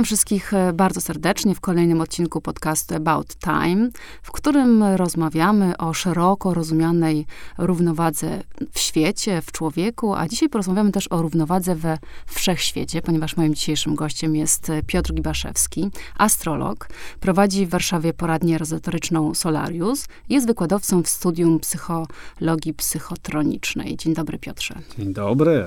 Witam 0.00 0.06
wszystkich 0.06 0.54
e, 0.54 0.72
bardzo 0.72 1.00
serdecznie 1.00 1.54
w 1.54 1.60
kolejnym 1.60 2.00
odcinku 2.00 2.40
podcastu 2.40 2.94
About 2.94 3.36
Time, 3.36 3.90
w 4.22 4.32
którym 4.32 4.82
rozmawiamy 4.82 5.76
o 5.76 5.92
szeroko 5.92 6.54
rozumianej 6.54 7.26
równowadze 7.58 8.42
w 8.72 8.78
świecie, 8.78 9.42
w 9.42 9.52
człowieku, 9.52 10.14
a 10.14 10.28
dzisiaj 10.28 10.48
porozmawiamy 10.48 10.92
też 10.92 11.12
o 11.12 11.22
równowadze 11.22 11.74
we 11.74 11.98
wszechświecie, 12.26 13.02
ponieważ 13.02 13.36
moim 13.36 13.54
dzisiejszym 13.54 13.94
gościem 13.94 14.36
jest 14.36 14.72
Piotr 14.86 15.14
Gibaszewski, 15.14 15.90
astrolog, 16.18 16.88
prowadzi 17.20 17.66
w 17.66 17.70
Warszawie 17.70 18.12
poradnię 18.12 18.60
ezoteryczną 18.60 19.34
Solarius, 19.34 20.06
jest 20.28 20.46
wykładowcą 20.46 21.02
w 21.02 21.08
studium 21.08 21.60
psychologii 21.60 22.74
psychotronicznej. 22.74 23.96
Dzień 23.96 24.14
dobry 24.14 24.38
Piotrze. 24.38 24.74
Dzień 24.98 25.12
dobry. 25.12 25.64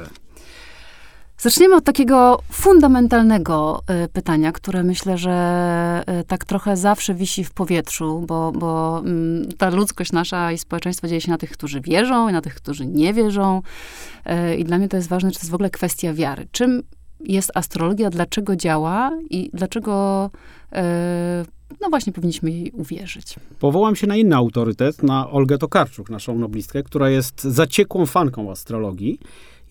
Zaczniemy 1.37 1.75
od 1.75 1.83
takiego 1.83 2.39
fundamentalnego 2.51 3.83
y, 4.05 4.07
pytania, 4.07 4.51
które 4.51 4.83
myślę, 4.83 5.17
że 5.17 6.03
y, 6.21 6.23
tak 6.23 6.45
trochę 6.45 6.77
zawsze 6.77 7.13
wisi 7.13 7.43
w 7.43 7.51
powietrzu, 7.51 8.23
bo, 8.27 8.51
bo 8.51 8.99
mm, 9.05 9.49
ta 9.57 9.69
ludzkość 9.69 10.11
nasza 10.11 10.51
i 10.51 10.57
społeczeństwo 10.57 11.07
dzieje 11.07 11.21
się 11.21 11.31
na 11.31 11.37
tych, 11.37 11.51
którzy 11.51 11.81
wierzą 11.81 12.29
i 12.29 12.31
na 12.31 12.41
tych, 12.41 12.55
którzy 12.55 12.85
nie 12.85 13.13
wierzą. 13.13 13.61
Y, 14.51 14.55
I 14.55 14.63
dla 14.63 14.77
mnie 14.77 14.89
to 14.89 14.97
jest 14.97 15.09
ważne, 15.09 15.31
czy 15.31 15.39
to 15.39 15.43
jest 15.43 15.51
w 15.51 15.55
ogóle 15.55 15.69
kwestia 15.69 16.13
wiary. 16.13 16.47
Czym 16.51 16.83
jest 17.19 17.51
astrologia, 17.55 18.09
dlaczego 18.09 18.55
działa 18.55 19.11
i 19.29 19.49
dlaczego 19.53 20.29
no 21.81 21.89
właśnie 21.89 22.13
powinniśmy 22.13 22.51
jej 22.51 22.71
uwierzyć. 22.71 23.35
Powołam 23.59 23.95
się 23.95 24.07
na 24.07 24.15
inny 24.15 24.35
autorytet, 24.35 25.03
na 25.03 25.29
Olgę 25.29 25.57
Tokarczuk, 25.57 26.09
naszą 26.09 26.39
noblistkę, 26.39 26.83
która 26.83 27.09
jest 27.09 27.43
zaciekłą 27.43 28.05
fanką 28.05 28.51
astrologii 28.51 29.19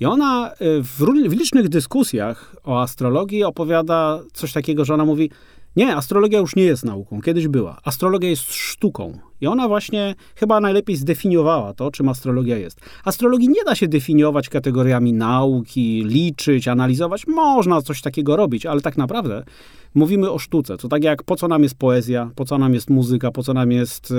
i 0.03 0.05
ona 0.05 0.53
y, 0.53 0.83
w, 0.83 0.99
w 1.29 1.33
licznych 1.33 1.69
dyskusjach 1.69 2.57
o 2.65 2.81
astrologii 2.81 3.45
opowiada 3.45 4.21
coś 4.33 4.53
takiego, 4.53 4.85
że 4.85 4.95
ona 4.95 5.05
mówi, 5.05 5.31
nie, 5.77 5.97
astrologia 5.97 6.39
już 6.39 6.57
nie 6.57 6.63
jest 6.63 6.85
nauką, 6.85 7.21
kiedyś 7.21 7.49
była. 7.49 7.81
Astrologia 7.85 8.31
jest 8.31 8.53
sztuką. 8.53 9.19
I 9.41 9.47
ona 9.47 9.69
właśnie 9.69 10.15
chyba 10.35 10.61
najlepiej 10.61 10.97
zdefiniowała 10.97 11.75
to, 11.75 11.91
czym 11.91 12.09
astrologia 12.09 12.59
jest. 12.59 12.81
Astrologii 13.05 13.49
nie 13.49 13.65
da 13.67 13.75
się 13.75 13.89
definiować 13.89 14.49
kategoriami 14.49 15.13
nauki, 15.13 16.05
liczyć, 16.05 16.69
analizować. 16.69 17.27
Można 17.27 17.83
coś 17.83 18.03
takiego 18.03 18.37
robić, 18.37 18.67
ale 18.67 18.81
tak 18.81 18.97
naprawdę 18.97 19.45
mówimy 19.95 20.31
o 20.31 20.39
sztuce. 20.39 20.77
To 20.77 20.89
tak 20.89 21.05
jak 21.05 21.23
po 21.23 21.37
co 21.37 21.49
nam 21.49 21.63
jest 21.63 21.75
poezja, 21.75 22.31
po 22.37 22.45
co 22.45 22.59
nam 22.59 22.75
jest 22.75 22.91
muzyka, 22.91 23.31
po 23.31 23.43
co 23.43 23.55
nam 23.55 23.73
jest 23.73 24.11
y, 24.11 24.15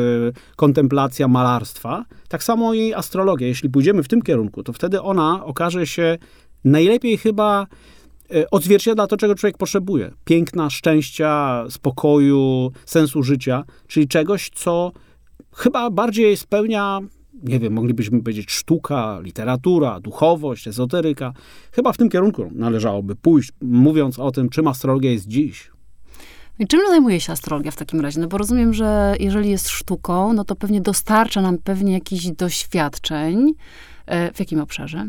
kontemplacja 0.56 1.28
malarstwa. 1.28 2.06
Tak 2.28 2.44
samo 2.44 2.74
i 2.74 2.94
astrologia. 2.94 3.48
Jeśli 3.48 3.70
pójdziemy 3.70 4.04
w 4.04 4.08
tym 4.08 4.22
kierunku, 4.22 4.64
to 4.64 4.74
wtedy 4.74 5.02
ona 5.02 5.46
okaże 5.46 5.88
się 5.88 6.18
najlepiej 6.64 7.18
chyba 7.18 7.68
odzwierciedla 8.52 9.08
to, 9.08 9.18
czego 9.18 9.36
człowiek 9.36 9.58
potrzebuje. 9.58 10.12
Piękna, 10.26 10.70
szczęścia, 10.70 11.64
spokoju, 11.70 12.72
sensu 12.86 13.24
życia, 13.24 13.64
czyli 13.88 14.08
czegoś, 14.08 14.50
co 14.50 14.92
chyba 15.56 15.90
bardziej 15.90 16.38
spełnia, 16.38 17.00
nie 17.44 17.60
wiem, 17.60 17.74
moglibyśmy 17.74 18.20
powiedzieć 18.20 18.52
sztuka, 18.52 19.20
literatura, 19.22 20.00
duchowość, 20.00 20.68
ezoteryka. 20.68 21.34
Chyba 21.72 21.94
w 21.94 21.98
tym 21.98 22.10
kierunku 22.10 22.52
należałoby 22.52 23.16
pójść, 23.16 23.52
mówiąc 23.62 24.20
o 24.20 24.32
tym, 24.32 24.50
czym 24.50 24.68
astrologia 24.68 25.12
jest 25.12 25.28
dziś. 25.28 25.72
I 26.60 26.68
czym 26.68 26.80
zajmuje 26.90 27.20
się 27.20 27.34
astrologia 27.34 27.72
w 27.72 27.76
takim 27.76 28.02
razie? 28.02 28.20
No 28.20 28.28
bo 28.28 28.38
rozumiem, 28.38 28.74
że 28.74 29.16
jeżeli 29.20 29.50
jest 29.50 29.70
sztuką, 29.70 30.34
no 30.34 30.44
to 30.44 30.56
pewnie 30.56 30.82
dostarcza 30.82 31.42
nam 31.42 31.58
pewnie 31.58 31.94
jakichś 31.94 32.26
doświadczeń. 32.26 33.54
E, 34.06 34.34
w 34.34 34.40
jakim 34.40 34.60
obszarze? 34.60 35.08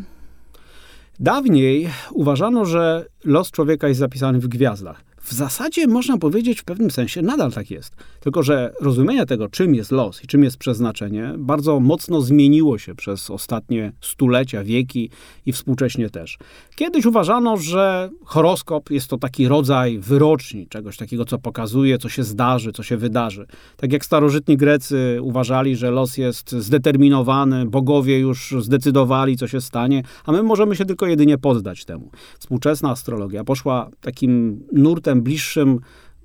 Dawniej 1.21 1.89
uważano, 2.13 2.65
że 2.65 3.07
los 3.25 3.51
człowieka 3.51 3.89
jest 3.89 4.01
zapisany 4.01 4.41
w 4.41 4.49
gwiazdach. 4.49 5.14
W 5.25 5.33
zasadzie 5.33 5.87
można 5.87 6.19
powiedzieć, 6.19 6.61
w 6.61 6.65
pewnym 6.65 6.91
sensie 6.91 7.23
nadal 7.23 7.53
tak 7.53 7.71
jest. 7.71 7.97
Tylko, 8.21 8.43
że 8.43 8.73
rozumienie 8.81 9.27
tego, 9.27 9.49
czym 9.49 9.75
jest 9.75 9.93
los 9.93 10.25
i 10.25 10.27
czym 10.27 10.45
jest 10.45 10.57
przeznaczenie, 10.57 11.35
bardzo 11.39 11.81
mocno 11.81 12.21
zmieniło 12.21 12.79
się 12.79 12.95
przez 12.95 13.31
ostatnie 13.31 13.93
stulecia, 14.01 14.65
wieki 14.65 15.11
i 15.47 15.53
współcześnie 15.53 16.11
też. 16.11 16.39
Kiedyś 16.77 17.07
uważano, 17.07 17.57
że 17.57 18.11
horoskop 18.25 18.91
jest 18.91 19.09
to 19.09 19.19
taki 19.19 19.49
rodzaj 19.49 19.99
wyroczni, 19.99 20.67
czegoś 20.67 20.97
takiego, 20.97 21.25
co 21.25 21.39
pokazuje, 21.39 21.99
co 21.99 22.09
się 22.09 22.25
zdarzy, 22.25 22.73
co 22.73 22.83
się 22.83 22.97
wydarzy. 22.97 23.47
Tak 23.77 23.93
jak 23.93 24.05
starożytni 24.05 24.57
Grecy 24.57 25.19
uważali, 25.23 25.77
że 25.77 25.91
los 25.91 26.19
jest 26.19 26.53
zdeterminowany, 26.53 27.67
bogowie 27.67 28.19
już 28.19 28.55
zdecydowali, 28.61 29.37
co 29.37 29.49
się 29.49 29.61
stanie, 29.61 30.03
a 30.25 30.33
my 30.33 30.43
możemy 30.43 30.77
się 30.77 30.85
tylko 30.85 31.07
jedynie 31.07 31.39
poddać 31.39 31.85
temu. 31.85 32.11
Współczesna 32.39 32.91
astrologia 32.91 33.45
poszła 33.45 33.91
takim 34.01 34.61
nurtem 34.73 35.14
bliższym 35.23 35.81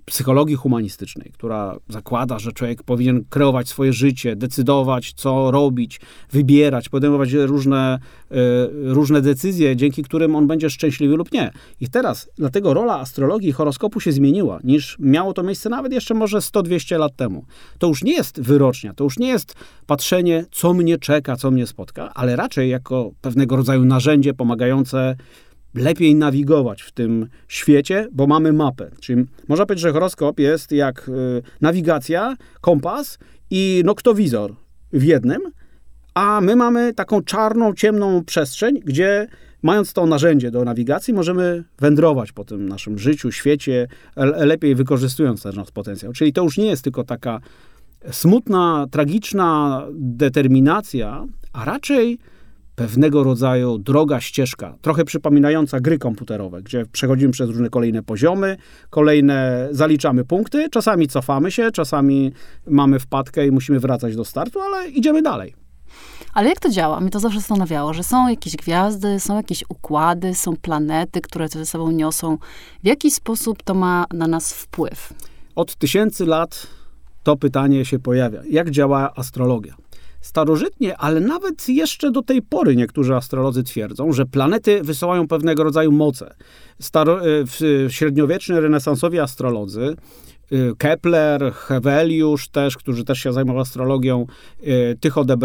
psychologii 0.10 0.56
humanistycznej, 0.56 1.32
która 1.34 1.78
zakłada, 1.90 2.40
że 2.40 2.52
człowiek 2.52 2.84
powinien 2.84 3.24
kreować 3.30 3.70
swoje 3.70 3.94
życie, 3.94 4.36
decydować, 4.36 5.14
co 5.14 5.52
robić, 5.52 6.02
wybierać, 6.32 6.90
podejmować 6.90 7.32
różne, 7.32 8.00
y, 8.32 8.36
różne 8.94 9.22
decyzje, 9.22 9.76
dzięki 9.76 10.04
którym 10.04 10.36
on 10.36 10.48
będzie 10.48 10.70
szczęśliwy 10.70 11.16
lub 11.16 11.32
nie. 11.32 11.52
I 11.82 11.88
teraz 11.88 12.30
dlatego 12.38 12.74
rola 12.74 13.00
astrologii 13.00 13.50
i 13.50 13.52
horoskopu 13.52 14.00
się 14.00 14.12
zmieniła, 14.12 14.60
niż 14.64 14.98
miało 15.00 15.34
to 15.34 15.44
miejsce 15.44 15.70
nawet 15.70 15.94
jeszcze 15.94 16.14
może 16.14 16.38
100-200 16.38 17.00
lat 17.00 17.16
temu. 17.16 17.46
To 17.78 17.88
już 17.88 18.04
nie 18.04 18.14
jest 18.14 18.42
wyrocznia, 18.42 18.94
to 18.94 19.04
już 19.04 19.20
nie 19.20 19.28
jest 19.28 19.56
patrzenie, 19.88 20.46
co 20.52 20.74
mnie 20.74 20.98
czeka, 20.98 21.36
co 21.36 21.52
mnie 21.52 21.68
spotka, 21.68 22.14
ale 22.14 22.36
raczej 22.36 22.70
jako 22.70 23.12
pewnego 23.22 23.56
rodzaju 23.56 23.86
narzędzie 23.86 24.34
pomagające 24.34 25.16
lepiej 25.74 26.16
nawigować 26.16 26.82
w 26.82 26.92
tym 26.92 27.28
świecie, 27.48 28.08
bo 28.12 28.28
mamy 28.28 28.54
mapę. 28.54 28.92
Czyli 29.00 29.26
można 29.48 29.66
powiedzieć, 29.66 29.82
że 29.82 29.92
horoskop 29.92 30.40
jest 30.40 30.72
jak 30.72 31.10
y, 31.10 31.42
nawigacja, 31.62 32.36
kompas 32.62 33.20
i 33.50 33.82
noktowizor 33.86 34.56
w 34.94 35.04
jednym, 35.04 35.42
a 36.14 36.42
my 36.42 36.56
mamy 36.56 36.94
taką 36.94 37.22
czarną, 37.22 37.74
ciemną 37.74 38.24
przestrzeń, 38.26 38.80
gdzie 38.86 39.28
mając 39.62 39.94
to 39.94 40.06
narzędzie 40.06 40.52
do 40.52 40.64
nawigacji, 40.66 41.14
możemy 41.14 41.64
wędrować 41.80 42.32
po 42.32 42.46
tym 42.46 42.70
naszym 42.70 43.00
życiu, 43.00 43.32
świecie, 43.32 43.88
lepiej 44.36 44.76
wykorzystując 44.76 45.44
ten 45.44 45.56
nasz 45.56 45.72
potencjał. 45.72 46.14
Czyli 46.14 46.34
to 46.34 46.44
już 46.44 46.58
nie 46.58 46.68
jest 46.68 46.84
tylko 46.84 47.04
taka 47.04 47.40
smutna, 48.12 48.86
tragiczna 48.92 49.84
determinacja, 49.94 51.26
a 51.54 51.66
raczej 51.66 52.20
pewnego 52.80 53.24
rodzaju 53.24 53.78
droga, 53.78 54.22
ścieżka, 54.22 54.76
trochę 54.82 55.06
przypominająca 55.06 55.80
gry 55.80 55.98
komputerowe, 55.98 56.62
gdzie 56.62 56.86
przechodzimy 56.92 57.32
przez 57.32 57.50
różne 57.50 57.70
kolejne 57.70 58.04
poziomy, 58.04 58.58
kolejne 58.90 59.68
zaliczamy 59.72 60.26
punkty, 60.26 60.70
czasami 60.70 61.08
cofamy 61.08 61.52
się, 61.52 61.72
czasami 61.72 62.32
mamy 62.68 63.00
wpadkę 63.00 63.48
i 63.48 63.52
musimy 63.52 63.80
wracać 63.80 64.16
do 64.16 64.26
startu, 64.26 64.62
ale 64.62 64.90
idziemy 64.90 65.22
dalej. 65.22 65.54
Ale 66.34 66.50
jak 66.50 66.60
to 66.60 66.70
działa? 66.70 67.00
Mnie 67.00 67.10
to 67.10 67.20
zawsze 67.20 67.40
zastanawiało, 67.40 67.94
że 67.94 68.04
są 68.04 68.30
jakieś 68.30 68.56
gwiazdy, 68.56 69.20
są 69.20 69.36
jakieś 69.36 69.64
układy, 69.70 70.36
są 70.36 70.58
planety, 70.58 71.22
które 71.22 71.50
to 71.50 71.60
ze 71.60 71.66
sobą 71.66 71.92
niosą. 71.92 72.38
W 72.84 72.88
jaki 72.88 73.12
sposób 73.12 73.64
to 73.64 73.74
ma 73.74 74.06
na 74.14 74.28
nas 74.28 74.54
wpływ? 74.54 75.14
Od 75.56 75.76
tysięcy 75.76 76.26
lat 76.26 76.68
to 77.24 77.38
pytanie 77.38 77.86
się 77.86 78.00
pojawia. 78.00 78.42
Jak 78.50 78.70
działa 78.72 79.14
astrologia? 79.16 79.76
Starożytnie, 80.22 80.98
ale 80.98 81.20
nawet 81.20 81.70
jeszcze 81.70 82.12
do 82.12 82.22
tej 82.22 82.42
pory 82.42 82.76
niektórzy 82.76 83.16
astrolodzy 83.16 83.64
twierdzą, 83.64 84.14
że 84.14 84.26
planety 84.26 84.84
wysyłają 84.84 85.28
pewnego 85.28 85.64
rodzaju 85.64 85.92
moce. 85.92 86.36
Staro, 86.80 87.20
e, 87.22 87.46
średniowieczni 87.90 88.60
renesansowi 88.60 89.20
astrolodzy 89.20 89.96
e, 90.52 90.56
Kepler, 90.78 91.54
Heweliusz 91.54 92.50
też, 92.50 92.78
którzy 92.78 93.04
też 93.04 93.20
się 93.20 93.34
zajmował 93.34 93.62
astrologią, 93.62 94.26
e, 94.64 94.96
Tycho 94.96 95.26
de 95.26 95.38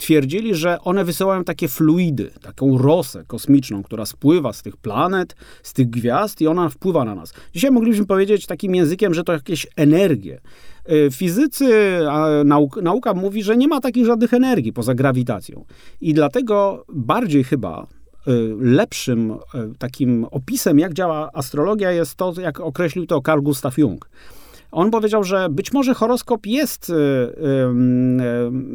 twierdzili, 0.00 0.54
że 0.54 0.80
one 0.80 1.04
wysyłają 1.04 1.44
takie 1.44 1.68
fluidy, 1.68 2.30
taką 2.42 2.78
rosę 2.78 3.24
kosmiczną, 3.26 3.82
która 3.82 4.06
spływa 4.06 4.52
z 4.52 4.62
tych 4.62 4.76
planet, 4.76 5.36
z 5.62 5.72
tych 5.72 5.90
gwiazd 5.90 6.40
i 6.40 6.46
ona 6.46 6.68
wpływa 6.68 7.04
na 7.04 7.14
nas. 7.14 7.34
Dzisiaj 7.54 7.70
moglibyśmy 7.70 8.06
powiedzieć 8.06 8.46
takim 8.46 8.74
językiem, 8.74 9.14
że 9.14 9.24
to 9.24 9.32
jakieś 9.32 9.66
energie. 9.76 10.40
Y, 10.90 11.10
fizycy, 11.10 11.98
nauk, 12.44 12.82
nauka 12.82 13.14
mówi, 13.14 13.42
że 13.42 13.56
nie 13.56 13.68
ma 13.68 13.80
takich 13.80 14.06
żadnych 14.06 14.34
energii 14.34 14.72
poza 14.72 14.94
grawitacją. 14.94 15.64
I 16.00 16.14
dlatego 16.14 16.84
bardziej 16.92 17.44
chyba 17.44 17.86
y, 18.28 18.56
lepszym 18.60 19.30
y, 19.30 19.36
takim 19.78 20.26
opisem, 20.30 20.78
jak 20.78 20.94
działa 20.94 21.30
astrologia, 21.32 21.92
jest 21.92 22.14
to, 22.14 22.32
jak 22.40 22.60
określił 22.60 23.06
to 23.06 23.20
Carl 23.20 23.42
Gustav 23.42 23.72
Jung. 23.76 24.10
On 24.72 24.90
powiedział, 24.90 25.24
że 25.24 25.48
być 25.50 25.72
może 25.72 25.94
horoskop 25.94 26.46
jest 26.46 26.92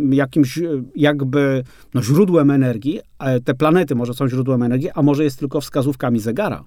jakimś 0.10 0.60
jakby 0.96 1.64
no, 1.94 2.04
źródłem 2.04 2.52
energii, 2.52 3.00
te 3.46 3.54
planety 3.54 3.96
może 3.96 4.14
są 4.14 4.28
źródłem 4.28 4.64
energii, 4.64 4.90
a 4.96 5.02
może 5.02 5.24
jest 5.24 5.40
tylko 5.40 5.62
wskazówkami 5.62 6.20
zegara. 6.20 6.64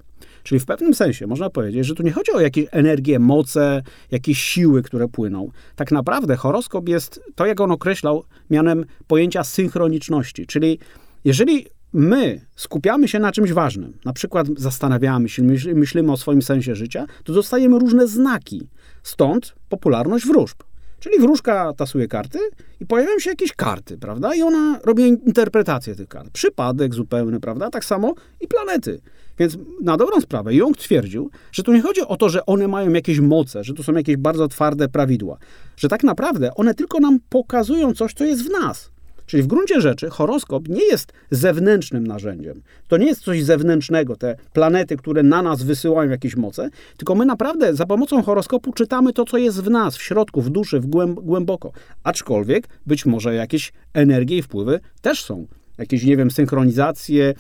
Czyli 0.48 0.60
w 0.60 0.66
pewnym 0.66 0.94
sensie 0.94 1.26
można 1.26 1.50
powiedzieć, 1.50 1.86
że 1.86 1.94
tu 1.94 2.02
nie 2.02 2.12
chodzi 2.12 2.32
o 2.32 2.40
jakieś 2.40 2.66
energię, 2.70 3.18
moce, 3.18 3.82
jakieś 4.10 4.38
siły, 4.38 4.82
które 4.82 5.08
płyną. 5.08 5.50
Tak 5.76 5.92
naprawdę 5.92 6.36
horoskop 6.36 6.88
jest 6.88 7.20
to, 7.34 7.46
jak 7.46 7.60
on 7.60 7.70
określał 7.70 8.24
mianem 8.50 8.84
pojęcia 9.06 9.44
synchroniczności. 9.44 10.46
Czyli 10.46 10.78
jeżeli 11.24 11.66
my 11.92 12.40
skupiamy 12.56 13.08
się 13.08 13.18
na 13.18 13.32
czymś 13.32 13.52
ważnym, 13.52 13.98
na 14.04 14.12
przykład 14.12 14.46
zastanawiamy 14.56 15.28
się, 15.28 15.42
myślimy 15.74 16.12
o 16.12 16.16
swoim 16.16 16.42
sensie 16.42 16.74
życia, 16.74 17.06
to 17.24 17.32
dostajemy 17.32 17.78
różne 17.78 18.06
znaki. 18.06 18.68
Stąd 19.02 19.54
popularność 19.68 20.26
wróżb. 20.26 20.56
Czyli 21.00 21.18
wróżka 21.18 21.72
tasuje 21.72 22.08
karty 22.08 22.38
i 22.80 22.86
pojawiają 22.86 23.18
się 23.18 23.30
jakieś 23.30 23.52
karty, 23.52 23.98
prawda? 23.98 24.34
I 24.34 24.42
ona 24.42 24.80
robi 24.84 25.02
interpretację 25.02 25.94
tych 25.94 26.08
kart. 26.08 26.30
Przypadek 26.30 26.94
zupełny, 26.94 27.40
prawda? 27.40 27.70
Tak 27.70 27.84
samo 27.84 28.14
i 28.40 28.48
planety. 28.48 29.00
Więc 29.38 29.58
na 29.82 29.96
dobrą 29.96 30.20
sprawę 30.20 30.54
Jung 30.54 30.76
twierdził, 30.76 31.30
że 31.52 31.62
tu 31.62 31.72
nie 31.72 31.82
chodzi 31.82 32.00
o 32.00 32.16
to, 32.16 32.28
że 32.28 32.46
one 32.46 32.68
mają 32.68 32.92
jakieś 32.92 33.20
moce, 33.20 33.64
że 33.64 33.74
to 33.74 33.82
są 33.82 33.92
jakieś 33.92 34.16
bardzo 34.16 34.48
twarde 34.48 34.88
prawidła, 34.88 35.38
że 35.76 35.88
tak 35.88 36.04
naprawdę 36.04 36.54
one 36.54 36.74
tylko 36.74 37.00
nam 37.00 37.18
pokazują 37.28 37.94
coś, 37.94 38.14
co 38.14 38.24
jest 38.24 38.42
w 38.42 38.50
nas. 38.50 38.90
Czyli 39.28 39.42
w 39.42 39.46
gruncie 39.46 39.80
rzeczy 39.80 40.10
horoskop 40.10 40.68
nie 40.68 40.84
jest 40.84 41.12
zewnętrznym 41.30 42.06
narzędziem. 42.06 42.62
To 42.88 42.96
nie 42.96 43.06
jest 43.06 43.20
coś 43.20 43.44
zewnętrznego, 43.44 44.16
te 44.16 44.36
planety, 44.52 44.96
które 44.96 45.22
na 45.22 45.42
nas 45.42 45.62
wysyłają 45.62 46.10
jakieś 46.10 46.36
moce, 46.36 46.70
tylko 46.96 47.14
my 47.14 47.26
naprawdę 47.26 47.74
za 47.74 47.86
pomocą 47.86 48.22
horoskopu 48.22 48.72
czytamy 48.72 49.12
to, 49.12 49.24
co 49.24 49.38
jest 49.38 49.62
w 49.62 49.70
nas, 49.70 49.96
w 49.96 50.02
środku, 50.02 50.42
w 50.42 50.50
duszy, 50.50 50.80
w 50.80 50.86
głęboko. 51.14 51.72
Aczkolwiek 52.04 52.68
być 52.86 53.06
może 53.06 53.34
jakieś 53.34 53.72
energie 53.94 54.38
i 54.38 54.42
wpływy 54.42 54.80
też 55.02 55.24
są 55.24 55.46
jakieś, 55.78 56.04
nie 56.04 56.16
wiem, 56.16 56.30
synchronizacje, 56.30 57.34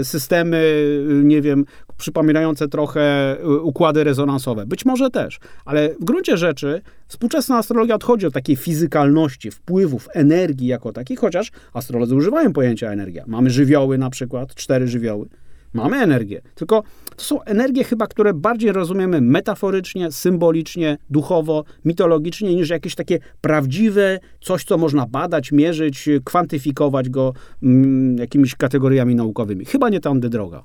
y, 0.00 0.04
systemy, 0.04 0.56
y, 0.56 1.24
nie 1.24 1.42
wiem, 1.42 1.64
przypominające 1.98 2.68
trochę 2.68 3.36
y, 3.40 3.60
układy 3.60 4.04
rezonansowe. 4.04 4.66
Być 4.66 4.84
może 4.84 5.10
też, 5.10 5.38
ale 5.64 5.94
w 6.00 6.04
gruncie 6.04 6.36
rzeczy 6.36 6.80
współczesna 7.08 7.56
astrologia 7.56 7.94
odchodzi 7.94 8.26
od 8.26 8.34
takiej 8.34 8.56
fizykalności, 8.56 9.50
wpływów, 9.50 10.08
energii 10.12 10.66
jako 10.66 10.92
takich, 10.92 11.18
chociaż 11.18 11.50
astrolodzy 11.72 12.14
używają 12.14 12.52
pojęcia 12.52 12.90
energia. 12.90 13.24
Mamy 13.26 13.50
żywioły 13.50 13.98
na 13.98 14.10
przykład, 14.10 14.54
cztery 14.54 14.88
żywioły. 14.88 15.28
Mamy 15.72 15.96
energię, 15.96 16.40
tylko 16.54 16.82
to 17.16 17.24
są 17.24 17.42
energie 17.42 17.84
chyba, 17.84 18.06
które 18.06 18.34
bardziej 18.34 18.72
rozumiemy 18.72 19.20
metaforycznie, 19.20 20.12
symbolicznie, 20.12 20.98
duchowo, 21.10 21.64
mitologicznie, 21.84 22.54
niż 22.54 22.70
jakieś 22.70 22.94
takie 22.94 23.18
prawdziwe 23.40 24.18
coś, 24.40 24.64
co 24.64 24.78
można 24.78 25.06
badać, 25.06 25.52
mierzyć, 25.52 26.08
kwantyfikować 26.24 27.08
go 27.08 27.32
mm, 27.62 28.16
jakimiś 28.18 28.54
kategoriami 28.54 29.14
naukowymi. 29.14 29.64
Chyba 29.64 29.88
nie 29.88 30.00
tamdy 30.00 30.28
droga. 30.28 30.64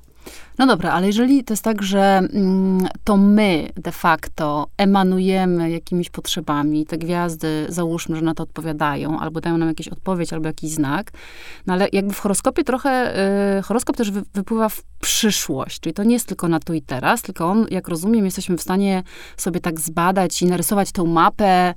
No 0.58 0.68
dobra, 0.68 0.92
ale 0.92 1.08
jeżeli 1.08 1.44
to 1.44 1.54
jest 1.54 1.64
tak, 1.64 1.84
że 1.84 2.00
mm, 2.34 2.88
to 3.04 3.18
my 3.18 3.70
de 3.76 3.92
facto 3.92 4.68
emanujemy 4.78 5.72
jakimiś 5.72 6.10
potrzebami, 6.10 6.86
te 6.86 6.98
gwiazdy, 6.98 7.66
załóżmy, 7.70 8.16
że 8.16 8.22
na 8.22 8.34
to 8.34 8.44
odpowiadają, 8.44 9.20
albo 9.20 9.42
dają 9.42 9.58
nam 9.58 9.68
jakieś 9.68 9.88
odpowiedź, 9.88 10.34
albo 10.34 10.48
jakiś 10.48 10.72
znak, 10.72 11.12
no 11.68 11.74
ale 11.74 11.88
jakby 11.94 12.14
w 12.14 12.20
horoskopie 12.20 12.64
trochę, 12.64 13.20
y, 13.60 13.62
horoskop 13.62 13.98
też 13.98 14.12
wy, 14.12 14.22
wypływa 14.34 14.70
w 14.70 14.84
przyszłość, 15.02 15.80
czyli 15.80 15.94
to 15.94 16.04
nie 16.04 16.14
jest 16.14 16.28
tylko 16.28 16.39
na 16.48 16.60
tu 16.60 16.74
i 16.74 16.82
teraz, 16.82 17.22
tylko 17.22 17.46
on, 17.46 17.66
jak 17.72 17.88
rozumiem, 17.88 18.26
jesteśmy 18.26 18.58
w 18.58 18.62
stanie 18.62 19.04
sobie 19.38 19.60
tak 19.60 19.80
zbadać 19.80 20.42
i 20.42 20.46
narysować 20.46 20.92
tę 20.92 21.04
mapę, 21.04 21.74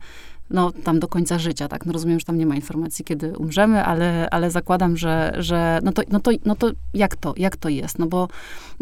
no, 0.53 0.73
tam 0.85 1.01
do 1.01 1.09
końca 1.09 1.39
życia, 1.39 1.69
tak? 1.69 1.87
No 1.87 1.93
rozumiem, 1.93 2.21
że 2.21 2.27
tam 2.27 2.39
nie 2.39 2.47
ma 2.47 2.55
informacji, 2.55 3.05
kiedy 3.05 3.39
umrzemy, 3.39 3.85
ale, 3.85 4.31
ale 4.31 4.51
zakładam, 4.51 4.97
że, 4.97 5.33
że 5.39 5.81
no, 5.83 5.93
to, 5.93 6.03
no, 6.11 6.21
to, 6.21 6.31
no 6.45 6.57
to 6.57 6.71
jak 6.95 7.17
to, 7.17 7.35
jak 7.37 7.57
to 7.57 7.69
jest? 7.69 7.99
No 7.99 8.07
bo 8.07 8.29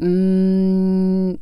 mm, 0.03 1.37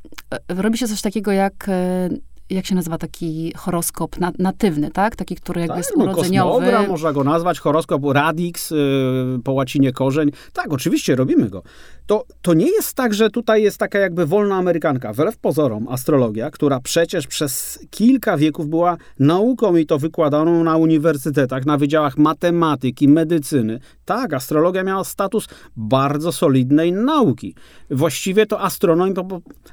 robi 0.48 0.78
się 0.78 0.88
coś 0.88 1.02
takiego 1.02 1.32
jak 1.32 1.68
e, 1.68 2.08
jak 2.50 2.66
się 2.66 2.74
nazywa 2.74 2.98
taki 2.98 3.52
horoskop 3.56 4.18
na, 4.18 4.32
natywny, 4.38 4.90
tak? 4.90 5.16
Taki, 5.16 5.36
który 5.36 5.60
jakby 5.60 5.74
tak, 5.74 5.78
jest 5.78 5.96
urodzeniowy. 5.96 6.66
Kosmogram, 6.66 6.88
można 6.88 7.12
go 7.12 7.24
nazwać, 7.24 7.58
horoskop 7.58 8.02
radix, 8.04 8.70
yy, 8.70 9.40
po 9.44 9.52
łacinie 9.52 9.92
korzeń. 9.92 10.30
Tak, 10.52 10.72
oczywiście 10.72 11.16
robimy 11.16 11.50
go. 11.50 11.62
To, 12.06 12.24
to 12.42 12.54
nie 12.54 12.66
jest 12.66 12.94
tak, 12.94 13.14
że 13.14 13.30
tutaj 13.30 13.62
jest 13.62 13.78
taka 13.78 13.98
jakby 13.98 14.26
wolna 14.26 14.56
amerykanka. 14.56 15.12
Wbrew 15.12 15.36
pozorom 15.36 15.88
astrologia, 15.88 16.50
która 16.50 16.80
przecież 16.80 17.26
przez 17.26 17.78
kilka 17.90 18.36
wieków 18.36 18.68
była 18.68 18.96
nauką 19.18 19.76
i 19.76 19.86
to 19.86 19.98
wykładaną 19.98 20.64
na 20.64 20.76
uniwersytetach, 20.76 21.66
na 21.66 21.78
wydziałach 21.78 22.16
matematyki, 22.16 23.08
medycyny. 23.08 23.80
Tak, 24.04 24.34
astrologia 24.34 24.84
miała 24.84 25.04
status 25.04 25.48
bardzo 25.76 26.32
solidnej 26.32 26.92
nauki. 26.92 27.54
Właściwie 27.90 28.46
to 28.46 28.60
astronomii, 28.60 29.14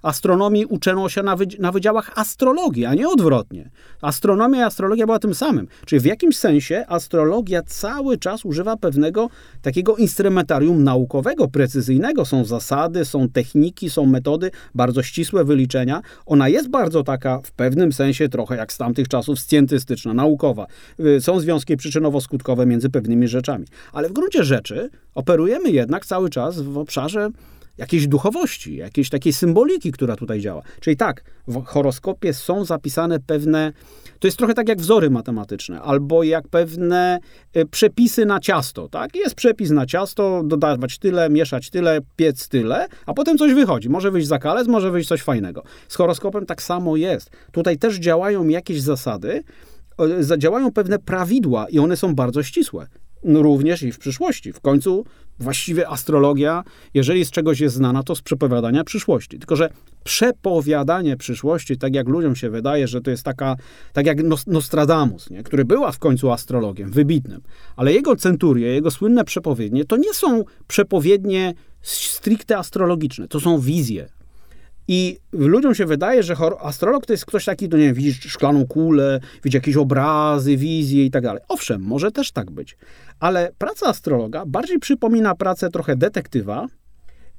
astronomii 0.01 0.65
uczono 0.65 1.09
się 1.09 1.23
na, 1.23 1.35
na 1.59 1.71
wydziałach 1.71 2.11
astrologii 2.15 2.64
astrologii, 2.65 2.85
a 2.85 2.93
nie 2.93 3.09
odwrotnie. 3.09 3.69
Astronomia 4.01 4.59
i 4.59 4.61
astrologia 4.61 5.05
była 5.05 5.19
tym 5.19 5.35
samym. 5.35 5.67
Czyli 5.85 5.99
w 5.99 6.05
jakimś 6.05 6.37
sensie 6.37 6.85
astrologia 6.87 7.61
cały 7.63 8.17
czas 8.17 8.45
używa 8.45 8.77
pewnego 8.77 9.29
takiego 9.61 9.95
instrumentarium 9.95 10.83
naukowego, 10.83 11.47
precyzyjnego. 11.47 12.25
Są 12.25 12.45
zasady, 12.45 13.05
są 13.05 13.29
techniki, 13.29 13.89
są 13.89 14.05
metody, 14.05 14.51
bardzo 14.75 15.03
ścisłe 15.03 15.45
wyliczenia. 15.45 16.01
Ona 16.25 16.49
jest 16.49 16.69
bardzo 16.69 17.03
taka 17.03 17.41
w 17.43 17.51
pewnym 17.51 17.93
sensie 17.93 18.29
trochę 18.29 18.55
jak 18.55 18.73
z 18.73 18.77
tamtych 18.77 19.07
czasów 19.07 19.39
scjentystyczna, 19.39 20.13
naukowa. 20.13 20.67
Y, 20.99 21.21
są 21.21 21.39
związki 21.39 21.77
przyczynowo-skutkowe 21.77 22.65
między 22.65 22.89
pewnymi 22.89 23.27
rzeczami. 23.27 23.65
Ale 23.93 24.09
w 24.09 24.13
gruncie 24.13 24.43
rzeczy 24.43 24.89
operujemy 25.15 25.71
jednak 25.71 26.05
cały 26.05 26.29
czas 26.29 26.61
w 26.61 26.77
obszarze 26.77 27.29
jakiejś 27.77 28.07
duchowości, 28.07 28.75
jakiejś 28.75 29.09
takiej 29.09 29.33
symboliki, 29.33 29.91
która 29.91 30.15
tutaj 30.15 30.39
działa. 30.39 30.61
Czyli 30.79 30.97
tak, 30.97 31.23
w 31.47 31.65
horoskopie 31.65 32.33
są 32.33 32.65
zapisane 32.65 33.19
pewne, 33.19 33.73
to 34.19 34.27
jest 34.27 34.37
trochę 34.37 34.53
tak 34.53 34.69
jak 34.69 34.81
wzory 34.81 35.09
matematyczne, 35.09 35.81
albo 35.81 36.23
jak 36.23 36.47
pewne 36.47 37.19
e, 37.53 37.65
przepisy 37.65 38.25
na 38.25 38.39
ciasto, 38.39 38.89
tak? 38.89 39.15
Jest 39.15 39.35
przepis 39.35 39.69
na 39.69 39.85
ciasto, 39.85 40.43
dodawać 40.45 40.97
tyle, 40.97 41.29
mieszać 41.29 41.69
tyle, 41.69 41.99
piec 42.15 42.47
tyle, 42.47 42.87
a 43.05 43.13
potem 43.13 43.37
coś 43.37 43.53
wychodzi. 43.53 43.89
Może 43.89 44.11
wyjść 44.11 44.27
zakalec, 44.27 44.67
może 44.67 44.91
wyjść 44.91 45.09
coś 45.09 45.21
fajnego. 45.21 45.63
Z 45.87 45.95
horoskopem 45.95 46.45
tak 46.45 46.61
samo 46.61 46.95
jest. 46.95 47.29
Tutaj 47.51 47.77
też 47.77 47.95
działają 47.95 48.47
jakieś 48.47 48.81
zasady, 48.81 49.43
zadziałają 50.19 50.71
pewne 50.71 50.99
prawidła 50.99 51.69
i 51.69 51.79
one 51.79 51.97
są 51.97 52.15
bardzo 52.15 52.43
ścisłe. 52.43 52.87
Również 53.23 53.83
i 53.83 53.91
w 53.91 53.99
przyszłości. 53.99 54.53
W 54.53 54.59
końcu 54.59 55.05
właściwie 55.39 55.89
astrologia, 55.89 56.63
jeżeli 56.93 57.25
z 57.25 57.31
czegoś 57.31 57.59
jest 57.59 57.75
znana, 57.75 58.03
to 58.03 58.15
z 58.15 58.21
przepowiadania 58.21 58.83
przyszłości. 58.83 59.39
Tylko, 59.39 59.55
że 59.55 59.69
przepowiadanie 60.03 61.17
przyszłości, 61.17 61.77
tak 61.77 61.95
jak 61.95 62.07
ludziom 62.07 62.35
się 62.35 62.49
wydaje, 62.49 62.87
że 62.87 63.01
to 63.01 63.11
jest 63.11 63.23
taka, 63.23 63.55
tak 63.93 64.05
jak 64.05 64.17
Nostradamus, 64.47 65.29
nie? 65.29 65.43
który 65.43 65.65
była 65.65 65.91
w 65.91 65.99
końcu 65.99 66.31
astrologiem, 66.31 66.91
wybitnym, 66.91 67.41
ale 67.75 67.93
jego 67.93 68.15
centurie, 68.15 68.67
jego 68.67 68.91
słynne 68.91 69.23
przepowiednie, 69.23 69.85
to 69.85 69.97
nie 69.97 70.13
są 70.13 70.43
przepowiednie 70.67 71.53
stricte 71.81 72.57
astrologiczne, 72.57 73.27
to 73.27 73.39
są 73.39 73.59
wizje. 73.59 74.07
I 74.87 75.17
ludziom 75.31 75.75
się 75.75 75.85
wydaje, 75.85 76.23
że 76.23 76.35
astrolog 76.59 77.05
to 77.05 77.13
jest 77.13 77.25
ktoś 77.25 77.45
taki, 77.45 77.69
to 77.69 77.77
nie 77.77 77.83
wiem, 77.83 77.93
widzisz 77.93 78.19
szklaną 78.19 78.67
kulę, 78.67 79.19
widzi 79.43 79.57
jakieś 79.57 79.75
obrazy, 79.75 80.57
wizje 80.57 81.05
i 81.05 81.11
tak 81.11 81.23
dalej. 81.23 81.41
Owszem, 81.47 81.81
może 81.81 82.11
też 82.11 82.31
tak 82.31 82.51
być. 82.51 82.77
Ale 83.19 83.51
praca 83.57 83.87
astrologa 83.87 84.43
bardziej 84.45 84.79
przypomina 84.79 85.35
pracę 85.35 85.69
trochę 85.69 85.95
detektywa, 85.95 86.67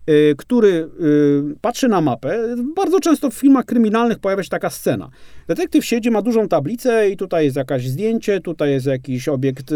yy, 0.07 0.35
który 0.39 0.69
yy, 0.69 1.55
patrzy 1.61 1.89
na 1.89 2.01
mapę. 2.01 2.57
Bardzo 2.77 3.01
często 3.01 3.31
w 3.31 3.35
filmach 3.35 3.65
kryminalnych 3.65 4.19
pojawia 4.19 4.43
się 4.43 4.51
taka 4.51 4.71
scena. 4.71 5.11
Detektyw 5.49 5.85
siedzi, 5.85 6.11
ma 6.11 6.23
dużą 6.23 6.49
tablicę 6.49 7.11
i 7.11 7.17
tutaj 7.17 7.45
jest 7.45 7.57
jakieś 7.57 7.89
zdjęcie, 7.89 8.41
tutaj 8.41 8.71
jest 8.71 8.87
jakiś 8.87 9.29
obiekt, 9.29 9.71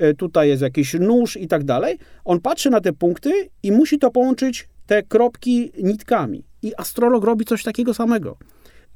yy, 0.00 0.14
tutaj 0.14 0.48
jest 0.48 0.62
jakiś 0.62 0.94
nóż 0.94 1.36
i 1.36 1.48
tak 1.48 1.64
dalej. 1.64 1.98
On 2.24 2.40
patrzy 2.40 2.70
na 2.70 2.80
te 2.80 2.92
punkty 2.92 3.32
i 3.62 3.72
musi 3.72 3.98
to 3.98 4.10
połączyć 4.10 4.68
te 4.86 5.02
kropki 5.02 5.72
nitkami. 5.82 6.44
I 6.62 6.72
astrolog 6.76 7.24
robi 7.24 7.44
coś 7.44 7.62
takiego 7.62 7.94
samego. 7.94 8.36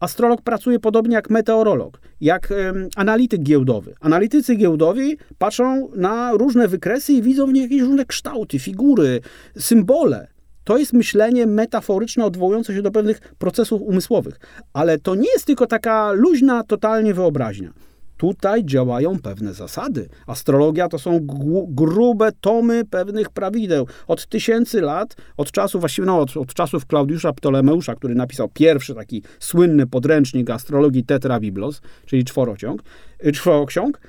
Astrolog 0.01 0.43
pracuje 0.43 0.79
podobnie 0.79 1.15
jak 1.15 1.31
meteorolog, 1.31 2.01
jak 2.21 2.49
um, 2.51 2.89
analityk 2.97 3.43
giełdowy. 3.43 3.95
Analitycy 4.01 4.55
giełdowi 4.55 5.17
patrzą 5.39 5.89
na 5.97 6.33
różne 6.33 6.69
wykresy 6.69 7.13
i 7.13 7.23
widzą 7.23 7.47
w 7.47 7.53
nich 7.53 7.63
jakieś 7.63 7.81
różne 7.81 8.05
kształty, 8.05 8.59
figury, 8.59 9.21
symbole. 9.59 10.29
To 10.65 10.79
jest 10.79 10.93
myślenie 10.93 11.47
metaforyczne 11.47 12.25
odwołujące 12.25 12.75
się 12.75 12.83
do 12.83 12.91
pewnych 12.91 13.21
procesów 13.21 13.83
umysłowych. 13.83 14.41
Ale 14.73 14.99
to 14.99 15.15
nie 15.15 15.33
jest 15.33 15.47
tylko 15.47 15.67
taka 15.67 16.13
luźna, 16.13 16.63
totalnie 16.63 17.15
wyobraźnia. 17.15 17.73
Tutaj 18.19 18.65
działają 18.65 19.19
pewne 19.19 19.55
zasady. 19.55 20.09
Astrologia 20.27 20.89
to 20.89 20.99
są 20.99 21.21
grube 21.69 22.33
tomy 22.41 22.85
pewnych 22.85 23.31
prawideł. 23.31 23.87
Od 24.07 24.27
tysięcy 24.27 24.81
lat, 24.81 25.17
od 25.37 25.51
czasów, 25.51 25.81
właściwie 25.81 26.07
no, 26.07 26.21
od, 26.21 26.37
od 26.37 26.55
czasów 26.55 26.87
Klaudiusza 26.87 27.33
Ptolemeusza, 27.33 27.95
który 27.95 28.15
napisał 28.15 28.49
pierwszy 28.49 28.95
taki 28.95 29.23
słynny 29.39 29.87
podręcznik 29.87 30.51
astrologii 30.51 31.05
Tetra 31.05 31.41
Biblos, 31.41 31.81
czyli 32.07 32.25
czworociąg, 32.25 32.83
y, 33.27 33.33
czworoksiąg, 33.33 34.01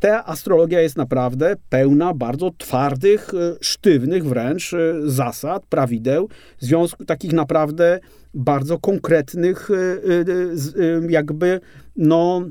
ta 0.00 0.26
astrologia 0.26 0.80
jest 0.80 0.96
naprawdę 0.96 1.56
pełna 1.68 2.14
bardzo 2.14 2.50
twardych, 2.58 3.34
y, 3.34 3.56
sztywnych 3.60 4.24
wręcz 4.24 4.72
y, 4.72 5.10
zasad, 5.10 5.66
prawideł, 5.66 6.28
w 6.58 6.64
związku 6.64 7.04
takich 7.04 7.32
naprawdę 7.32 8.00
bardzo 8.34 8.78
konkretnych, 8.78 9.68
jakby, 11.08 11.60
no, 11.96 12.42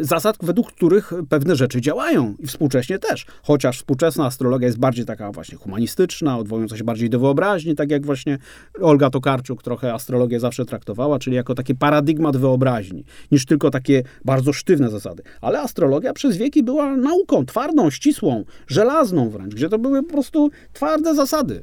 zasad, 0.00 0.36
według 0.42 0.72
których 0.72 1.12
pewne 1.28 1.56
rzeczy 1.56 1.80
działają 1.80 2.34
i 2.38 2.46
współcześnie 2.46 2.98
też. 2.98 3.26
Chociaż 3.42 3.78
współczesna 3.78 4.26
astrologia 4.26 4.66
jest 4.66 4.78
bardziej 4.78 5.04
taka 5.04 5.32
właśnie 5.32 5.58
humanistyczna, 5.58 6.38
odwołująca 6.38 6.76
się 6.76 6.84
bardziej 6.84 7.10
do 7.10 7.18
wyobraźni, 7.20 7.74
tak 7.74 7.90
jak 7.90 8.06
właśnie 8.06 8.38
Olga 8.80 9.10
Tokarczuk 9.10 9.62
trochę 9.62 9.94
astrologię 9.94 10.40
zawsze 10.40 10.64
traktowała, 10.64 11.18
czyli 11.18 11.36
jako 11.36 11.54
taki 11.54 11.74
paradygmat 11.74 12.36
wyobraźni, 12.36 13.04
niż 13.32 13.46
tylko 13.46 13.70
takie 13.70 14.02
bardzo 14.24 14.52
sztywne 14.52 14.90
zasady. 14.90 15.22
Ale 15.40 15.60
astrologia 15.60 16.12
przez 16.12 16.36
wieki 16.36 16.62
była 16.62 16.96
nauką 16.96 17.46
twardą, 17.46 17.90
ścisłą, 17.90 18.44
żelazną 18.66 19.30
wręcz, 19.30 19.54
gdzie 19.54 19.68
to 19.68 19.78
były 19.78 20.02
po 20.02 20.12
prostu 20.12 20.50
twarde 20.72 21.14
zasady. 21.14 21.62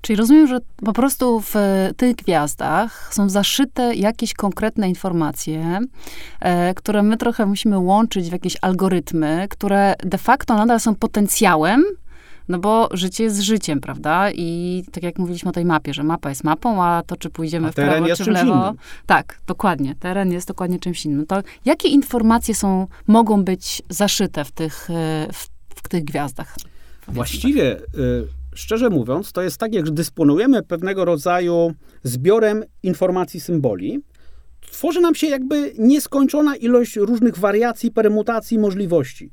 Czyli 0.00 0.16
rozumiem, 0.16 0.46
że 0.46 0.58
po 0.76 0.92
prostu 0.92 1.40
w 1.40 1.54
tych 1.96 2.16
gwiazdach 2.16 3.14
są 3.14 3.28
zaszyte 3.28 3.94
jakieś 3.94 4.34
konkretne 4.34 4.88
informacje, 4.88 5.80
e, 6.40 6.74
które 6.74 7.02
my 7.02 7.16
trochę 7.16 7.46
musimy 7.46 7.78
łączyć 7.78 8.28
w 8.28 8.32
jakieś 8.32 8.56
algorytmy, 8.62 9.46
które 9.50 9.94
de 10.04 10.18
facto 10.18 10.54
nadal 10.54 10.80
są 10.80 10.94
potencjałem, 10.94 11.84
no 12.48 12.58
bo 12.58 12.88
życie 12.92 13.24
jest 13.24 13.40
życiem, 13.40 13.80
prawda? 13.80 14.30
I 14.30 14.84
tak 14.92 15.02
jak 15.02 15.18
mówiliśmy 15.18 15.50
o 15.50 15.52
tej 15.52 15.64
mapie, 15.64 15.94
że 15.94 16.02
mapa 16.02 16.28
jest 16.28 16.44
mapą, 16.44 16.84
a 16.84 17.02
to 17.06 17.16
czy 17.16 17.30
pójdziemy 17.30 17.68
a 17.68 17.72
w 17.72 17.74
prawo 17.74 18.06
czy 18.16 18.24
w 18.24 18.26
lewo. 18.26 18.54
Innym. 18.54 18.74
Tak, 19.06 19.38
dokładnie. 19.46 19.94
Teren 19.94 20.32
jest 20.32 20.48
dokładnie 20.48 20.78
czymś 20.78 21.04
innym. 21.04 21.26
To 21.26 21.42
jakie 21.64 21.88
informacje 21.88 22.54
są, 22.54 22.86
mogą 23.06 23.44
być 23.44 23.82
zaszyte 23.88 24.44
w 24.44 24.52
tych, 24.52 24.90
e, 24.90 25.26
w, 25.32 25.48
w 25.74 25.88
tych 25.88 26.04
gwiazdach? 26.04 26.56
Właściwie 27.08 27.76
y 27.94 28.37
szczerze 28.58 28.90
mówiąc, 28.90 29.32
to 29.32 29.42
jest 29.42 29.58
tak, 29.58 29.74
jak 29.74 29.90
dysponujemy 29.90 30.62
pewnego 30.62 31.04
rodzaju 31.04 31.72
zbiorem 32.02 32.64
informacji 32.82 33.40
symboli, 33.40 34.00
tworzy 34.60 35.00
nam 35.00 35.14
się 35.14 35.26
jakby 35.26 35.72
nieskończona 35.78 36.56
ilość 36.56 36.96
różnych 36.96 37.38
wariacji, 37.38 37.90
permutacji, 37.90 38.58
możliwości. 38.58 39.30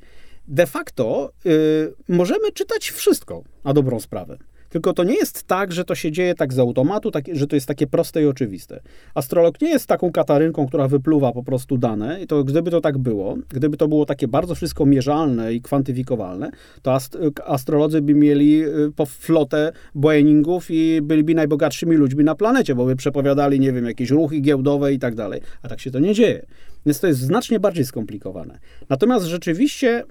De 0.48 0.66
facto 0.66 1.32
y, 1.46 1.94
możemy 2.08 2.52
czytać 2.52 2.90
wszystko 2.90 3.42
na 3.64 3.72
dobrą 3.72 4.00
sprawę. 4.00 4.38
Tylko 4.68 4.92
to 4.92 5.04
nie 5.04 5.14
jest 5.14 5.42
tak, 5.42 5.72
że 5.72 5.84
to 5.84 5.94
się 5.94 6.12
dzieje 6.12 6.34
tak 6.34 6.52
z 6.52 6.58
automatu, 6.58 7.10
tak, 7.10 7.24
że 7.32 7.46
to 7.46 7.56
jest 7.56 7.68
takie 7.68 7.86
proste 7.86 8.22
i 8.22 8.26
oczywiste. 8.26 8.80
Astrolog 9.14 9.60
nie 9.60 9.68
jest 9.68 9.86
taką 9.86 10.12
katarynką, 10.12 10.66
która 10.66 10.88
wypluwa 10.88 11.32
po 11.32 11.42
prostu 11.42 11.78
dane. 11.78 12.22
I 12.22 12.26
to 12.26 12.44
gdyby 12.44 12.70
to 12.70 12.80
tak 12.80 12.98
było, 12.98 13.36
gdyby 13.48 13.76
to 13.76 13.88
było 13.88 14.06
takie 14.06 14.28
bardzo 14.28 14.54
wszystko 14.54 14.86
mierzalne 14.86 15.54
i 15.54 15.60
kwantyfikowalne, 15.60 16.50
to 16.82 16.94
ast 16.94 17.18
astrolodzy 17.44 18.02
by 18.02 18.14
mieli 18.14 18.64
y, 18.64 18.92
po 18.96 19.06
flotę 19.06 19.72
Boeingów 19.94 20.66
i 20.70 21.00
byliby 21.02 21.34
najbogatszymi 21.34 21.96
ludźmi 21.96 22.24
na 22.24 22.34
planecie, 22.34 22.74
bo 22.74 22.86
by 22.86 22.96
przepowiadali, 22.96 23.60
nie 23.60 23.72
wiem, 23.72 23.86
jakieś 23.86 24.10
ruchy 24.10 24.40
giełdowe 24.40 24.92
i 24.92 24.98
tak 24.98 25.14
dalej. 25.14 25.40
A 25.62 25.68
tak 25.68 25.80
się 25.80 25.90
to 25.90 25.98
nie 25.98 26.14
dzieje. 26.14 26.46
Więc 26.86 27.00
to 27.00 27.06
jest 27.06 27.20
znacznie 27.20 27.60
bardziej 27.60 27.84
skomplikowane. 27.84 28.58
Natomiast 28.88 29.26
rzeczywiście 29.26 30.04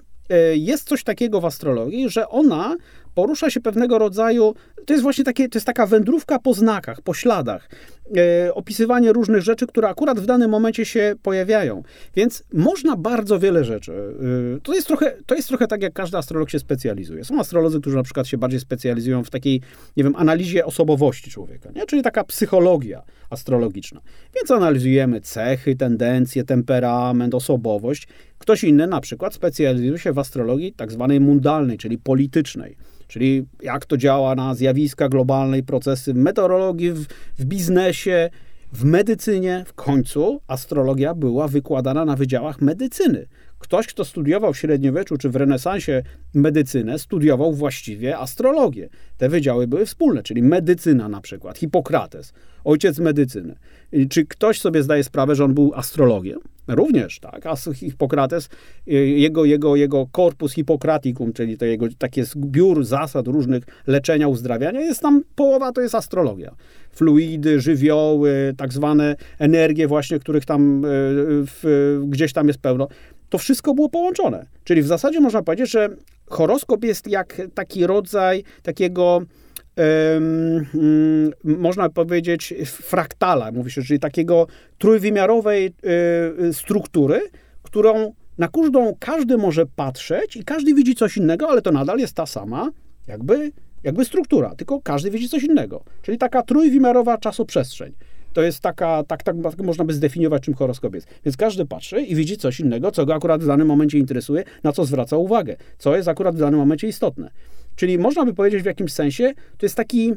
y, 0.54 0.58
jest 0.58 0.88
coś 0.88 1.04
takiego 1.04 1.42
w 1.42 1.46
astrologii, 1.46 2.10
że 2.10 2.30
ona 2.30 2.76
porusza 3.16 3.50
się 3.50 3.60
pewnego 3.60 3.98
rodzaju, 3.98 4.56
to 4.86 4.94
jest 4.94 5.04
właśnie 5.04 5.24
takie, 5.24 5.50
to 5.50 5.58
jest 5.58 5.66
taka 5.66 5.86
wędrówka 5.86 6.40
po 6.40 6.54
znakach, 6.54 7.02
po 7.02 7.14
śladach, 7.14 7.70
opisywanie 8.54 9.14
różnych 9.14 9.42
rzeczy, 9.42 9.68
które 9.68 9.88
akurat 9.88 10.20
w 10.20 10.26
danym 10.26 10.52
momencie 10.52 10.86
się 10.86 11.16
pojawiają. 11.22 11.84
Więc 12.16 12.44
można 12.54 12.96
bardzo 12.96 13.40
wiele 13.40 13.64
rzeczy. 13.64 13.94
E, 14.58 14.62
to 14.62 14.74
jest 14.74 14.88
trochę, 14.88 15.18
to 15.26 15.36
jest 15.36 15.48
trochę 15.48 15.68
tak, 15.68 15.82
jak 15.82 15.94
każdy 15.94 16.18
astrolog 16.18 16.50
się 16.50 16.60
specjalizuje. 16.60 17.24
Są 17.24 17.40
astrolodzy, 17.40 17.82
którzy 17.82 17.96
na 17.96 18.04
przykład 18.04 18.28
się 18.28 18.38
bardziej 18.38 18.60
specjalizują 18.60 19.24
w 19.24 19.30
takiej, 19.30 19.62
nie 19.98 20.04
wiem, 20.04 20.16
analizie 20.16 20.66
osobowości 20.66 21.32
człowieka, 21.32 21.70
nie? 21.76 21.86
czyli 21.86 22.02
taka 22.02 22.24
psychologia 22.24 23.04
astrologiczna. 23.30 24.02
Więc 24.36 24.52
analizujemy 24.52 25.22
cechy, 25.22 25.76
tendencje, 25.76 26.44
temperament, 26.44 27.36
osobowość. 27.36 28.08
Ktoś 28.38 28.64
inny 28.64 28.88
na 28.88 29.02
przykład 29.02 29.34
specjalizuje 29.34 29.98
się 29.98 30.14
w 30.14 30.20
astrologii 30.20 30.74
tak 30.74 30.92
zwanej 30.92 31.20
mundalnej, 31.20 31.78
czyli 31.78 31.98
politycznej 31.98 32.78
czyli 33.08 33.46
jak 33.62 33.86
to 33.86 33.98
działa 33.98 34.36
na 34.36 34.56
zjawiska 34.56 35.10
globalne 35.10 35.58
i 35.58 35.64
procesy 35.64 36.14
meteorologii, 36.14 36.92
w, 36.92 37.06
w 37.38 37.46
biznesie, 37.46 37.95
w 38.74 38.84
medycynie. 38.84 39.64
W 39.68 39.74
końcu 39.74 40.42
astrologia 40.48 41.14
była 41.14 41.48
wykładana 41.48 42.06
na 42.06 42.16
wydziałach 42.16 42.62
medycyny. 42.62 43.26
Ktoś, 43.60 43.88
kto 43.88 44.06
studiował 44.06 44.54
w 44.54 44.58
średniowieczu 44.58 45.18
czy 45.18 45.30
w 45.30 45.36
renesansie 45.36 46.04
medycynę, 46.34 47.00
studiował 47.00 47.54
właściwie 47.54 48.18
astrologię. 48.18 48.90
Te 49.18 49.30
wydziały 49.30 49.68
były 49.68 49.86
wspólne, 49.86 50.24
czyli 50.24 50.44
medycyna 50.44 51.10
na 51.10 51.22
przykład, 51.22 51.58
Hipokrates, 51.58 52.34
ojciec 52.64 53.00
medycyny. 53.00 53.56
Czy 54.10 54.26
ktoś 54.26 54.62
sobie 54.62 54.84
zdaje 54.84 55.04
sprawę, 55.04 55.36
że 55.36 55.46
on 55.46 55.54
był 55.54 55.72
astrologiem? 55.76 56.40
Również, 56.68 57.20
tak. 57.20 57.46
A 57.46 57.56
Hipokrates, 57.74 58.50
y, 58.88 58.92
jego, 58.94 59.46
jego, 59.46 59.76
jego 59.76 60.08
corpus 60.16 60.54
Hippocraticum, 60.54 61.34
czyli 61.34 61.58
to 61.58 61.66
jego 61.66 61.86
takie 61.98 62.26
zbiór 62.26 62.86
zasad 62.86 63.28
różnych 63.28 63.64
leczenia, 63.88 64.28
uzdrawiania, 64.28 64.82
jest 64.82 65.02
tam 65.02 65.24
połowa 65.36 65.72
to 65.72 65.82
jest 65.82 65.96
astrologia. 65.96 66.56
Fluidy, 66.92 67.62
żywioły, 67.62 68.54
tak 68.58 68.74
zwane 68.74 69.16
energie 69.40 69.88
właśnie, 69.88 70.20
których 70.20 70.46
tam 70.46 70.86
y, 70.86 70.88
w, 71.46 72.00
gdzieś 72.08 72.34
tam 72.34 72.48
jest 72.48 72.60
pełno. 72.60 72.88
To 73.30 73.38
wszystko 73.38 73.74
było 73.74 73.90
połączone. 73.90 74.46
Czyli 74.64 74.82
w 74.82 74.88
zasadzie 74.88 75.20
można 75.20 75.44
powiedzieć, 75.44 75.72
że 75.72 75.90
horoskop 76.26 76.84
jest 76.84 77.08
jak 77.08 77.42
taki 77.54 77.88
rodzaj 77.88 78.44
takiego 78.64 79.22
Mm, 79.76 81.32
można 81.44 81.90
powiedzieć, 81.90 82.54
fraktala, 82.66 83.52
mówi 83.52 83.72
się, 83.72 83.82
czyli 83.82 84.00
takiego 84.00 84.48
trójwymiarowej 84.78 85.74
y, 86.50 86.54
struktury, 86.54 87.22
którą 87.64 88.14
na 88.38 88.48
każdą 88.48 88.96
każdy 89.00 89.38
może 89.38 89.66
patrzeć 89.66 90.36
i 90.36 90.44
każdy 90.44 90.74
widzi 90.74 90.96
coś 90.96 91.18
innego, 91.18 91.50
ale 91.50 91.62
to 91.62 91.72
nadal 91.72 92.00
jest 92.00 92.14
ta 92.14 92.26
sama 92.26 92.72
jakby, 93.08 93.52
jakby 93.84 94.06
struktura, 94.06 94.56
tylko 94.56 94.82
każdy 94.82 95.12
widzi 95.12 95.30
coś 95.30 95.44
innego. 95.44 95.84
Czyli 96.02 96.18
taka 96.18 96.44
trójwymiarowa 96.44 97.18
czasoprzestrzeń. 97.18 97.94
To 98.36 98.42
jest 98.42 98.60
taka, 98.60 99.04
tak, 99.04 99.24
tak, 99.24 99.36
tak 99.44 99.62
można 99.62 99.86
by 99.86 99.94
zdefiniować, 99.94 100.44
czym 100.44 100.54
horoskop 100.54 100.96
jest. 100.96 101.08
Więc 101.26 101.38
każdy 101.38 101.66
patrzy 101.66 102.02
i 102.02 102.16
widzi 102.16 102.38
coś 102.38 102.60
innego, 102.60 102.92
co 102.92 103.06
go 103.06 103.16
akurat 103.16 103.44
w 103.44 103.48
danym 103.48 103.68
momencie 103.68 103.98
interesuje, 103.98 104.44
na 104.64 104.72
co 104.72 104.86
zwraca 104.86 105.18
uwagę, 105.18 105.56
co 105.78 105.96
jest 105.96 106.08
akurat 106.08 106.36
w 106.36 106.40
danym 106.40 106.60
momencie 106.60 106.88
istotne. 106.88 107.32
Czyli 107.76 107.98
można 107.98 108.26
by 108.26 108.34
powiedzieć 108.34 108.62
w 108.62 108.66
jakimś 108.66 108.94
sensie, 108.94 109.34
to 109.58 109.66
jest 109.66 109.76
taki 109.76 110.14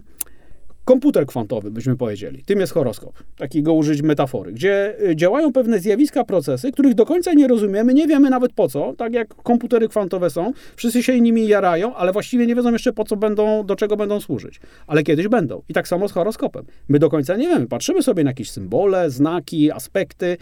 komputer 0.88 1.26
kwantowy, 1.26 1.70
byśmy 1.70 1.96
powiedzieli. 1.96 2.44
Tym 2.44 2.60
jest 2.60 2.72
horoskop. 2.72 3.12
Takiego 3.36 3.72
użyć 3.72 4.02
metafory, 4.02 4.52
gdzie 4.52 4.94
y, 5.10 5.16
działają 5.16 5.52
pewne 5.52 5.78
zjawiska, 5.78 6.24
procesy, 6.24 6.72
których 6.72 6.94
do 6.94 7.06
końca 7.06 7.32
nie 7.32 7.48
rozumiemy, 7.48 7.94
nie 7.94 8.06
wiemy 8.06 8.30
nawet 8.30 8.52
po 8.52 8.68
co, 8.68 8.94
tak 8.98 9.14
jak 9.14 9.34
komputery 9.34 9.88
kwantowe 9.88 10.30
są. 10.30 10.52
Wszyscy 10.76 11.02
się 11.02 11.20
nimi 11.20 11.48
jarają, 11.48 11.94
ale 11.94 12.12
właściwie 12.12 12.46
nie 12.46 12.54
wiedzą 12.54 12.72
jeszcze 12.72 12.92
po 12.92 13.04
co 13.04 13.16
będą, 13.16 13.66
do 13.66 13.76
czego 13.76 13.96
będą 13.96 14.20
służyć. 14.20 14.60
Ale 14.86 15.02
kiedyś 15.02 15.28
będą. 15.28 15.62
I 15.68 15.74
tak 15.74 15.88
samo 15.88 16.08
z 16.08 16.12
horoskopem. 16.12 16.64
My 16.88 16.98
do 16.98 17.10
końca 17.10 17.36
nie 17.36 17.48
wiemy. 17.48 17.66
Patrzymy 17.66 18.02
sobie 18.02 18.24
na 18.24 18.30
jakieś 18.30 18.50
symbole, 18.50 19.10
znaki, 19.10 19.70
aspekty, 19.70 20.36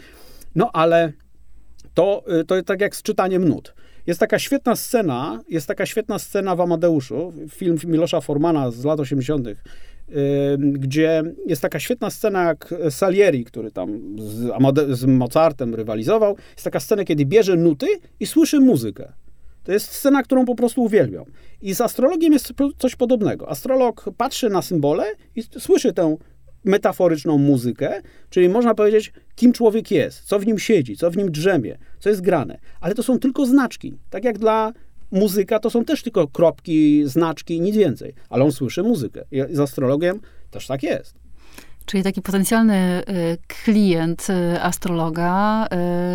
no 0.55 0.69
ale 0.73 1.13
to, 1.93 2.23
y, 2.41 2.45
to 2.45 2.63
tak 2.63 2.81
jak 2.81 2.95
z 2.95 3.01
czytaniem 3.01 3.49
nut. 3.49 3.73
Jest 4.07 4.19
taka 4.19 4.39
świetna 4.39 4.75
scena, 4.75 5.41
jest 5.49 5.67
taka 5.67 5.85
świetna 5.85 6.19
scena 6.19 6.55
w 6.55 6.61
Amadeuszu, 6.61 7.33
film 7.49 7.77
Milosza 7.85 8.21
Formana 8.21 8.71
z 8.71 8.85
lat 8.85 8.99
80., 8.99 9.47
gdzie 10.57 11.23
jest 11.45 11.61
taka 11.61 11.79
świetna 11.79 12.09
scena 12.09 12.43
jak 12.43 12.73
Salieri, 12.89 13.45
który 13.45 13.71
tam 13.71 14.15
z, 14.19 14.51
z 14.99 15.05
Mozartem 15.05 15.75
rywalizował. 15.75 16.35
Jest 16.51 16.63
taka 16.63 16.79
scena, 16.79 17.03
kiedy 17.03 17.25
bierze 17.25 17.55
nuty 17.55 17.87
i 18.19 18.25
słyszy 18.25 18.59
muzykę. 18.59 19.13
To 19.63 19.71
jest 19.71 19.91
scena, 19.91 20.23
którą 20.23 20.45
po 20.45 20.55
prostu 20.55 20.83
uwielbiam. 20.83 21.25
I 21.61 21.75
z 21.75 21.81
astrologiem 21.81 22.33
jest 22.33 22.53
coś 22.77 22.95
podobnego. 22.95 23.49
Astrolog 23.49 24.05
patrzy 24.17 24.49
na 24.49 24.61
symbole 24.61 25.05
i 25.35 25.43
słyszy 25.59 25.93
tę 25.93 26.17
metaforyczną 26.63 27.37
muzykę, 27.37 28.01
czyli 28.29 28.49
można 28.49 28.75
powiedzieć, 28.75 29.13
kim 29.35 29.53
człowiek 29.53 29.91
jest, 29.91 30.23
co 30.23 30.39
w 30.39 30.47
nim 30.47 30.59
siedzi, 30.59 30.97
co 30.97 31.11
w 31.11 31.17
nim 31.17 31.31
drzemie, 31.31 31.77
co 31.99 32.09
jest 32.09 32.21
grane. 32.21 32.59
Ale 32.81 32.95
to 32.95 33.03
są 33.03 33.19
tylko 33.19 33.45
znaczki. 33.45 33.97
Tak 34.09 34.23
jak 34.23 34.37
dla 34.37 34.73
muzyka 35.11 35.59
to 35.59 35.69
są 35.69 35.85
też 35.85 36.03
tylko 36.03 36.27
kropki, 36.27 37.01
znaczki, 37.05 37.61
nic 37.61 37.75
więcej. 37.75 38.13
Ale 38.29 38.43
on 38.43 38.51
słyszy 38.51 38.83
muzykę. 38.83 39.23
I 39.31 39.55
z 39.55 39.59
astrologiem 39.59 40.19
też 40.51 40.67
tak 40.67 40.83
jest. 40.83 41.27
Czyli 41.87 42.03
taki 42.03 42.21
potencjalny 42.21 43.03
y, 43.09 43.37
klient 43.47 44.27
y, 44.29 44.61
astrologa 44.61 45.65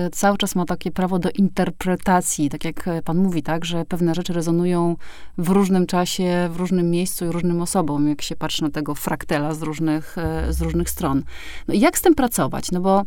y, 0.06 0.10
cały 0.10 0.38
czas 0.38 0.54
ma 0.54 0.64
takie 0.64 0.90
prawo 0.90 1.18
do 1.18 1.30
interpretacji, 1.30 2.50
tak 2.50 2.64
jak 2.64 2.90
pan 3.04 3.16
mówi, 3.16 3.42
tak, 3.42 3.64
że 3.64 3.84
pewne 3.84 4.14
rzeczy 4.14 4.32
rezonują 4.32 4.96
w 5.38 5.48
różnym 5.48 5.86
czasie, 5.86 6.48
w 6.52 6.56
różnym 6.56 6.90
miejscu 6.90 7.24
i 7.24 7.28
różnym 7.28 7.62
osobom, 7.62 8.08
jak 8.08 8.22
się 8.22 8.36
patrzy 8.36 8.62
na 8.62 8.70
tego 8.70 8.94
fraktela 8.94 9.54
z 9.54 9.62
różnych, 9.62 10.16
z 10.50 10.62
różnych 10.62 10.90
stron. 10.90 11.22
No 11.68 11.74
i 11.74 11.80
jak 11.80 11.98
z 11.98 12.02
tym 12.02 12.14
pracować? 12.14 12.70
No 12.72 12.80
bo 12.80 13.02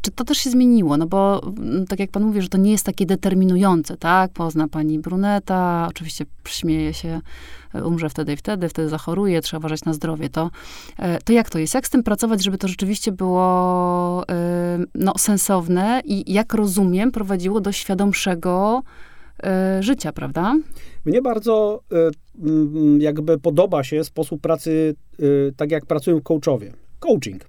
czy 0.00 0.10
to 0.10 0.24
też 0.24 0.38
się 0.38 0.50
zmieniło? 0.50 0.96
No 0.96 1.06
bo 1.06 1.42
mm, 1.58 1.86
tak 1.86 1.98
jak 1.98 2.10
pan 2.10 2.22
mówi, 2.24 2.42
że 2.42 2.48
to 2.48 2.58
nie 2.58 2.70
jest 2.70 2.86
takie 2.86 3.06
determinujące, 3.06 3.96
tak? 3.96 4.32
Pozna 4.32 4.68
pani 4.68 4.98
bruneta, 4.98 5.86
oczywiście 5.90 6.24
śmieje 6.48 6.94
się, 6.94 7.20
e, 7.74 7.84
umrze 7.84 8.08
wtedy 8.08 8.32
i 8.32 8.36
wtedy, 8.36 8.68
wtedy 8.68 8.88
zachoruje, 8.88 9.40
trzeba 9.40 9.58
uważać 9.58 9.84
na 9.84 9.92
zdrowie. 9.92 10.28
To, 10.28 10.50
e, 10.98 11.18
to 11.18 11.32
jak 11.32 11.50
to 11.50 11.58
jest? 11.58 11.74
Jak 11.74 11.86
z 11.86 11.90
tym 11.90 12.02
pracować, 12.02 12.44
żeby 12.44 12.58
to 12.58 12.68
rzeczywiście 12.68 13.12
było 13.12 14.24
no, 14.94 15.12
sensowne 15.18 16.00
i 16.04 16.32
jak 16.32 16.54
rozumiem, 16.54 17.12
prowadziło 17.12 17.60
do 17.60 17.72
świadomszego 17.72 18.82
życia, 19.80 20.12
prawda? 20.12 20.54
Mnie 21.04 21.22
bardzo 21.22 21.82
jakby 22.98 23.38
podoba 23.38 23.84
się 23.84 24.04
sposób 24.04 24.40
pracy, 24.40 24.94
tak 25.56 25.70
jak 25.70 25.86
pracują 25.86 26.20
coachowie. 26.20 26.72
Coaching, 27.00 27.44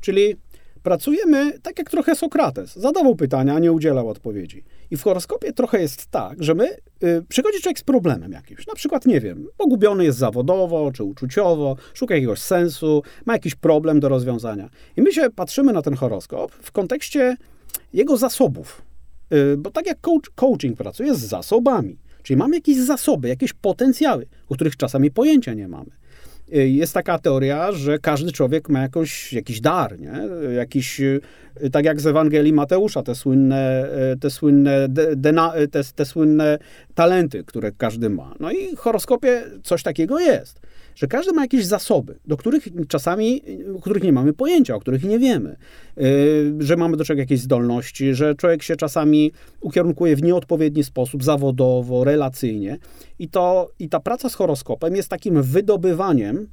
czyli 0.00 0.36
pracujemy 0.84 1.58
tak 1.58 1.78
jak 1.78 1.90
trochę 1.90 2.14
Sokrates. 2.14 2.76
Zadawał 2.76 3.16
pytania, 3.16 3.54
a 3.54 3.58
nie 3.58 3.72
udzielał 3.72 4.08
odpowiedzi. 4.08 4.64
I 4.90 4.96
w 4.96 5.02
horoskopie 5.02 5.52
trochę 5.52 5.80
jest 5.80 6.06
tak, 6.06 6.42
że 6.42 6.54
my, 6.54 6.68
y, 7.04 7.22
przychodzi 7.28 7.60
człowiek 7.60 7.78
z 7.78 7.82
problemem 7.82 8.32
jakimś. 8.32 8.66
Na 8.66 8.74
przykład, 8.74 9.06
nie 9.06 9.20
wiem, 9.20 9.46
pogubiony 9.56 10.04
jest 10.04 10.18
zawodowo 10.18 10.92
czy 10.92 11.04
uczuciowo, 11.04 11.76
szuka 11.94 12.14
jakiegoś 12.14 12.38
sensu, 12.38 13.02
ma 13.26 13.32
jakiś 13.32 13.54
problem 13.54 14.00
do 14.00 14.08
rozwiązania. 14.08 14.68
I 14.96 15.02
my 15.02 15.12
się 15.12 15.30
patrzymy 15.30 15.72
na 15.72 15.82
ten 15.82 15.94
horoskop 15.94 16.52
w 16.52 16.72
kontekście 16.72 17.36
jego 17.92 18.16
zasobów. 18.16 18.82
Y, 19.32 19.56
bo 19.56 19.70
tak 19.70 19.86
jak 19.86 20.00
coach, 20.00 20.30
coaching 20.34 20.76
pracuje 20.76 21.14
z 21.14 21.20
zasobami. 21.20 21.98
Czyli 22.22 22.36
mamy 22.36 22.56
jakieś 22.56 22.76
zasoby, 22.76 23.28
jakieś 23.28 23.52
potencjały, 23.52 24.26
o 24.48 24.54
których 24.54 24.76
czasami 24.76 25.10
pojęcia 25.10 25.54
nie 25.54 25.68
mamy. 25.68 25.90
Y, 26.54 26.68
jest 26.68 26.94
taka 26.94 27.18
teoria, 27.18 27.72
że 27.72 27.98
każdy 27.98 28.32
człowiek 28.32 28.68
ma 28.68 28.80
jakoś, 28.80 29.32
jakiś 29.32 29.60
dar, 29.60 29.98
nie? 30.00 30.12
Jakiś, 30.56 31.00
y, 31.00 31.20
tak 31.72 31.84
jak 31.84 32.00
z 32.00 32.06
Ewangelii 32.06 32.52
Mateusza, 32.52 33.02
te 33.02 33.14
słynne, 33.14 33.88
y, 34.12 34.18
te 34.18 34.30
słynne, 34.30 34.88
te, 35.70 35.84
te 35.94 36.04
słynne 36.04 36.58
talenty, 36.94 37.44
które 37.44 37.72
każdy 37.72 38.10
ma. 38.10 38.34
No 38.40 38.50
i 38.50 38.76
w 38.76 38.78
horoskopie 38.78 39.42
coś 39.62 39.82
takiego 39.82 40.20
jest 40.20 40.60
że 40.94 41.06
każdy 41.06 41.32
ma 41.32 41.42
jakieś 41.42 41.66
zasoby, 41.66 42.18
do 42.26 42.36
których 42.36 42.68
czasami, 42.88 43.42
o 43.76 43.80
których 43.80 44.02
nie 44.02 44.12
mamy 44.12 44.32
pojęcia, 44.32 44.74
o 44.74 44.80
których 44.80 45.04
nie 45.04 45.18
wiemy, 45.18 45.56
yy, 45.96 46.04
że 46.58 46.76
mamy 46.76 46.96
do 46.96 47.04
czego 47.04 47.20
jakieś 47.20 47.40
zdolności, 47.40 48.14
że 48.14 48.34
człowiek 48.34 48.62
się 48.62 48.76
czasami 48.76 49.32
ukierunkuje 49.60 50.16
w 50.16 50.22
nieodpowiedni 50.22 50.84
sposób, 50.84 51.24
zawodowo, 51.24 52.04
relacyjnie. 52.04 52.78
I, 53.18 53.28
to, 53.28 53.70
i 53.78 53.88
ta 53.88 54.00
praca 54.00 54.28
z 54.28 54.34
horoskopem 54.34 54.96
jest 54.96 55.08
takim 55.08 55.42
wydobywaniem 55.42 56.48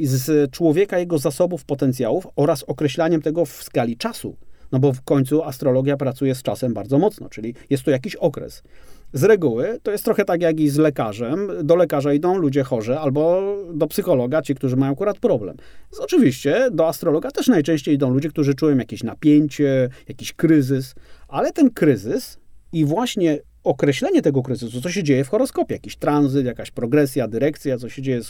z 0.00 0.50
człowieka 0.50 0.98
jego 0.98 1.18
zasobów, 1.18 1.64
potencjałów 1.64 2.26
oraz 2.36 2.62
określaniem 2.62 3.22
tego 3.22 3.44
w 3.44 3.62
skali 3.62 3.96
czasu. 3.96 4.36
No 4.72 4.78
bo 4.78 4.92
w 4.92 5.02
końcu 5.02 5.42
astrologia 5.42 5.96
pracuje 5.96 6.34
z 6.34 6.42
czasem 6.42 6.74
bardzo 6.74 6.98
mocno, 6.98 7.28
czyli 7.28 7.54
jest 7.70 7.82
to 7.82 7.90
jakiś 7.90 8.16
okres. 8.16 8.62
Z 9.12 9.24
reguły 9.24 9.78
to 9.82 9.90
jest 9.90 10.04
trochę 10.04 10.24
tak 10.24 10.42
jak 10.42 10.60
i 10.60 10.68
z 10.68 10.76
lekarzem. 10.76 11.48
Do 11.62 11.76
lekarza 11.76 12.12
idą 12.12 12.36
ludzie 12.36 12.62
chorzy 12.62 12.98
albo 12.98 13.42
do 13.74 13.86
psychologa 13.86 14.42
ci, 14.42 14.54
którzy 14.54 14.76
mają 14.76 14.92
akurat 14.92 15.18
problem. 15.18 15.56
Więc 15.92 16.00
oczywiście 16.00 16.68
do 16.72 16.88
astrologa 16.88 17.30
też 17.30 17.48
najczęściej 17.48 17.94
idą 17.94 18.10
ludzie, 18.10 18.28
którzy 18.28 18.54
czują 18.54 18.76
jakieś 18.76 19.02
napięcie, 19.02 19.88
jakiś 20.08 20.32
kryzys, 20.32 20.94
ale 21.28 21.52
ten 21.52 21.70
kryzys 21.70 22.38
i 22.72 22.84
właśnie 22.84 23.38
określenie 23.64 24.22
tego 24.22 24.42
kryzysu, 24.42 24.80
co 24.80 24.90
się 24.90 25.02
dzieje 25.02 25.24
w 25.24 25.28
horoskopie, 25.28 25.74
jakiś 25.74 25.96
tranzyt, 25.96 26.46
jakaś 26.46 26.70
progresja, 26.70 27.28
dyrekcja, 27.28 27.78
co 27.78 27.88
się 27.88 28.02
dzieje, 28.02 28.20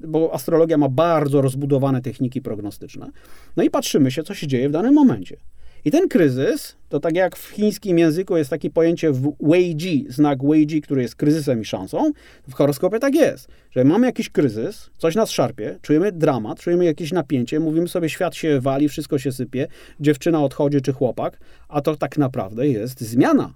bo 0.00 0.34
astrologia 0.34 0.78
ma 0.78 0.88
bardzo 0.88 1.42
rozbudowane 1.42 2.02
techniki 2.02 2.42
prognostyczne. 2.42 3.10
No 3.56 3.62
i 3.62 3.70
patrzymy 3.70 4.10
się, 4.10 4.22
co 4.22 4.34
się 4.34 4.46
dzieje 4.46 4.68
w 4.68 4.72
danym 4.72 4.94
momencie. 4.94 5.36
I 5.84 5.90
ten 5.90 6.08
kryzys, 6.08 6.76
to 6.88 7.00
tak 7.00 7.16
jak 7.16 7.36
w 7.36 7.48
chińskim 7.48 7.98
języku 7.98 8.36
jest 8.36 8.50
takie 8.50 8.70
pojęcie 8.70 9.12
Weiji, 9.40 10.06
znak 10.08 10.44
Weiji, 10.44 10.80
który 10.80 11.02
jest 11.02 11.14
kryzysem 11.14 11.60
i 11.60 11.64
szansą, 11.64 12.12
w 12.48 12.54
horoskopie 12.54 12.98
tak 12.98 13.14
jest, 13.14 13.48
że 13.70 13.84
mamy 13.84 14.06
jakiś 14.06 14.30
kryzys, 14.30 14.90
coś 14.98 15.14
nas 15.14 15.30
szarpie, 15.30 15.78
czujemy 15.82 16.12
dramat, 16.12 16.60
czujemy 16.60 16.84
jakieś 16.84 17.12
napięcie, 17.12 17.60
mówimy 17.60 17.88
sobie 17.88 18.08
świat 18.08 18.34
się 18.34 18.60
wali, 18.60 18.88
wszystko 18.88 19.18
się 19.18 19.32
sypie, 19.32 19.66
dziewczyna 20.00 20.44
odchodzi 20.44 20.80
czy 20.80 20.92
chłopak, 20.92 21.38
a 21.68 21.80
to 21.80 21.96
tak 21.96 22.18
naprawdę 22.18 22.68
jest 22.68 23.00
zmiana. 23.00 23.54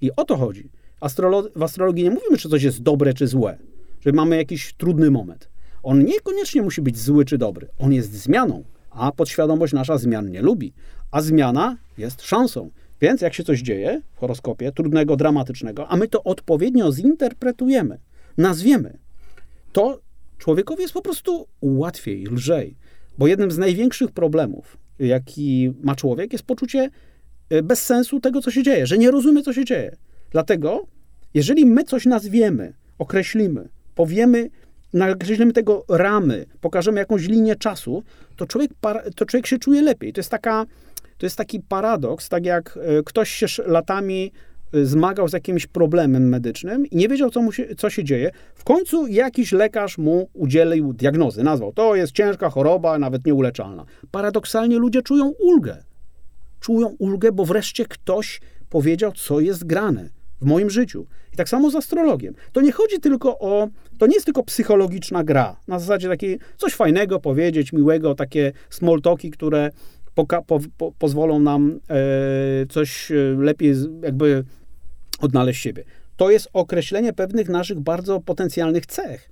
I 0.00 0.10
o 0.16 0.24
to 0.24 0.36
chodzi. 0.36 0.70
Astrolo 1.00 1.48
w 1.56 1.62
astrologii 1.62 2.04
nie 2.04 2.10
mówimy, 2.10 2.36
czy 2.38 2.48
coś 2.48 2.62
jest 2.62 2.82
dobre 2.82 3.14
czy 3.14 3.26
złe, 3.26 3.58
że 4.00 4.12
mamy 4.12 4.36
jakiś 4.36 4.74
trudny 4.74 5.10
moment. 5.10 5.48
On 5.82 6.04
niekoniecznie 6.04 6.62
musi 6.62 6.82
być 6.82 6.98
zły 6.98 7.24
czy 7.24 7.38
dobry, 7.38 7.68
on 7.78 7.92
jest 7.92 8.12
zmianą 8.12 8.64
a 8.98 9.12
podświadomość 9.12 9.72
nasza 9.72 9.98
zmian 9.98 10.30
nie 10.30 10.42
lubi. 10.42 10.72
A 11.10 11.22
zmiana 11.22 11.76
jest 11.98 12.22
szansą. 12.22 12.70
Więc 13.00 13.20
jak 13.20 13.34
się 13.34 13.44
coś 13.44 13.60
dzieje 13.60 14.02
w 14.14 14.18
horoskopie, 14.18 14.72
trudnego, 14.72 15.16
dramatycznego, 15.16 15.88
a 15.88 15.96
my 15.96 16.08
to 16.08 16.22
odpowiednio 16.22 16.92
zinterpretujemy, 16.92 17.98
nazwiemy, 18.38 18.98
to 19.72 20.00
człowiekowi 20.38 20.82
jest 20.82 20.94
po 20.94 21.02
prostu 21.02 21.46
łatwiej, 21.62 22.24
lżej. 22.24 22.76
Bo 23.18 23.26
jednym 23.26 23.50
z 23.50 23.58
największych 23.58 24.10
problemów, 24.10 24.76
jaki 24.98 25.72
ma 25.82 25.94
człowiek, 25.94 26.32
jest 26.32 26.44
poczucie 26.44 26.90
e, 27.50 27.62
bez 27.62 27.82
sensu 27.82 28.20
tego, 28.20 28.40
co 28.40 28.50
się 28.50 28.62
dzieje, 28.62 28.86
że 28.86 28.98
nie 28.98 29.10
rozumie, 29.10 29.42
co 29.42 29.52
się 29.52 29.64
dzieje. 29.64 29.96
Dlatego, 30.30 30.86
jeżeli 31.34 31.66
my 31.66 31.84
coś 31.84 32.06
nazwiemy, 32.06 32.72
określimy, 32.98 33.68
powiemy, 33.94 34.50
nakreślimy 34.96 35.52
tego 35.52 35.84
ramy, 35.88 36.46
pokażemy 36.60 37.00
jakąś 37.00 37.28
linię 37.28 37.56
czasu, 37.56 38.02
to 38.36 38.46
człowiek, 38.46 38.70
to 39.16 39.26
człowiek 39.26 39.46
się 39.46 39.58
czuje 39.58 39.82
lepiej. 39.82 40.12
To 40.12 40.20
jest, 40.20 40.30
taka, 40.30 40.66
to 41.18 41.26
jest 41.26 41.36
taki 41.36 41.60
paradoks, 41.60 42.28
tak 42.28 42.46
jak 42.46 42.78
e, 42.82 43.02
ktoś 43.02 43.30
się 43.30 43.46
latami 43.66 44.32
e, 44.72 44.84
zmagał 44.84 45.28
z 45.28 45.32
jakimś 45.32 45.66
problemem 45.66 46.28
medycznym 46.28 46.86
i 46.86 46.96
nie 46.96 47.08
wiedział, 47.08 47.30
co, 47.30 47.42
mu 47.42 47.52
się, 47.52 47.74
co 47.74 47.90
się 47.90 48.04
dzieje. 48.04 48.30
W 48.54 48.64
końcu 48.64 49.06
jakiś 49.06 49.52
lekarz 49.52 49.98
mu 49.98 50.28
udzielił 50.32 50.92
diagnozy, 50.92 51.42
nazwał. 51.42 51.72
To 51.72 51.94
jest 51.94 52.12
ciężka 52.12 52.50
choroba, 52.50 52.98
nawet 52.98 53.26
nieuleczalna. 53.26 53.84
Paradoksalnie 54.10 54.78
ludzie 54.78 55.02
czują 55.02 55.28
ulgę. 55.28 55.76
Czują 56.60 56.96
ulgę, 56.98 57.32
bo 57.32 57.44
wreszcie 57.44 57.84
ktoś 57.84 58.40
powiedział, 58.70 59.12
co 59.12 59.40
jest 59.40 59.64
grane 59.64 60.15
w 60.40 60.44
moim 60.44 60.70
życiu. 60.70 61.06
I 61.32 61.36
tak 61.36 61.48
samo 61.48 61.70
z 61.70 61.74
astrologiem. 61.74 62.34
To 62.52 62.60
nie 62.60 62.72
chodzi 62.72 63.00
tylko 63.00 63.38
o, 63.38 63.68
to 63.98 64.06
nie 64.06 64.14
jest 64.14 64.24
tylko 64.24 64.42
psychologiczna 64.42 65.24
gra. 65.24 65.56
Na 65.68 65.78
zasadzie 65.78 66.08
takiej 66.08 66.38
coś 66.56 66.74
fajnego 66.74 67.20
powiedzieć, 67.20 67.72
miłego, 67.72 68.14
takie 68.14 68.52
small 68.70 69.00
talki, 69.00 69.30
które 69.30 69.70
poka- 70.16 70.42
po, 70.46 70.60
po, 70.78 70.92
pozwolą 70.98 71.38
nam 71.38 71.80
e, 71.90 72.66
coś 72.66 73.10
e, 73.10 73.14
lepiej 73.38 73.74
jakby 74.02 74.44
odnaleźć 75.20 75.62
siebie. 75.62 75.84
To 76.16 76.30
jest 76.30 76.48
określenie 76.52 77.12
pewnych 77.12 77.48
naszych 77.48 77.80
bardzo 77.80 78.20
potencjalnych 78.20 78.86
cech. 78.86 79.30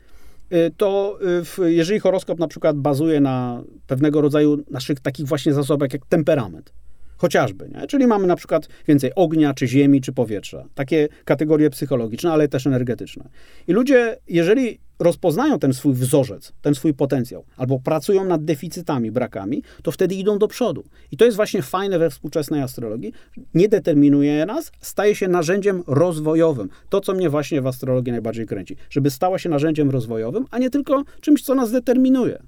E, 0.50 0.70
to 0.70 1.18
e, 1.58 1.72
jeżeli 1.72 2.00
horoskop 2.00 2.38
na 2.38 2.48
przykład 2.48 2.76
bazuje 2.76 3.20
na 3.20 3.62
pewnego 3.86 4.20
rodzaju 4.20 4.64
naszych 4.70 5.00
takich 5.00 5.26
właśnie 5.26 5.54
zasobach 5.54 5.92
jak 5.92 6.06
temperament, 6.06 6.72
Chociażby, 7.16 7.68
nie? 7.68 7.86
Czyli 7.86 8.06
mamy 8.06 8.26
na 8.26 8.36
przykład 8.36 8.68
więcej 8.88 9.14
ognia, 9.14 9.54
czy 9.54 9.68
ziemi, 9.68 10.00
czy 10.00 10.12
powietrza. 10.12 10.64
Takie 10.74 11.08
kategorie 11.24 11.70
psychologiczne, 11.70 12.32
ale 12.32 12.48
też 12.48 12.66
energetyczne. 12.66 13.28
I 13.68 13.72
ludzie, 13.72 14.16
jeżeli 14.28 14.78
rozpoznają 14.98 15.58
ten 15.58 15.72
swój 15.72 15.94
wzorzec, 15.94 16.52
ten 16.62 16.74
swój 16.74 16.94
potencjał, 16.94 17.44
albo 17.56 17.78
pracują 17.78 18.24
nad 18.24 18.44
deficytami, 18.44 19.10
brakami, 19.10 19.62
to 19.82 19.92
wtedy 19.92 20.14
idą 20.14 20.38
do 20.38 20.48
przodu. 20.48 20.84
I 21.10 21.16
to 21.16 21.24
jest 21.24 21.36
właśnie 21.36 21.62
fajne 21.62 21.98
we 21.98 22.10
współczesnej 22.10 22.62
astrologii. 22.62 23.12
Nie 23.54 23.68
determinuje 23.68 24.46
nas, 24.46 24.72
staje 24.80 25.14
się 25.14 25.28
narzędziem 25.28 25.82
rozwojowym. 25.86 26.68
To, 26.88 27.00
co 27.00 27.14
mnie 27.14 27.30
właśnie 27.30 27.62
w 27.62 27.66
astrologii 27.66 28.12
najbardziej 28.12 28.46
kręci. 28.46 28.76
Żeby 28.90 29.10
stała 29.10 29.38
się 29.38 29.48
narzędziem 29.48 29.90
rozwojowym, 29.90 30.44
a 30.50 30.58
nie 30.58 30.70
tylko 30.70 31.04
czymś, 31.20 31.42
co 31.42 31.54
nas 31.54 31.72
determinuje. 31.72 32.42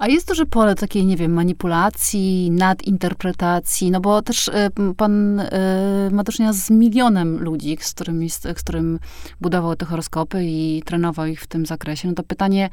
A 0.00 0.08
jest 0.08 0.28
duże 0.28 0.46
pole 0.46 0.74
takiej, 0.74 1.06
nie 1.06 1.16
wiem, 1.16 1.32
manipulacji, 1.32 2.50
nadinterpretacji, 2.50 3.90
no 3.90 4.00
bo 4.00 4.22
też 4.22 4.48
y, 4.48 4.52
pan 4.96 5.40
y, 5.40 5.48
ma 6.10 6.24
do 6.24 6.32
czynienia 6.32 6.52
z 6.52 6.70
milionem 6.70 7.42
ludzi, 7.42 7.76
z, 7.80 7.94
którymi, 7.94 8.30
z, 8.30 8.40
którym 8.56 8.98
budował 9.40 9.76
te 9.76 9.86
horoskopy 9.86 10.44
i 10.44 10.82
trenował 10.86 11.26
ich 11.26 11.40
w 11.40 11.46
tym 11.46 11.66
zakresie. 11.66 12.08
No 12.08 12.14
to 12.14 12.22
pytanie, 12.22 12.68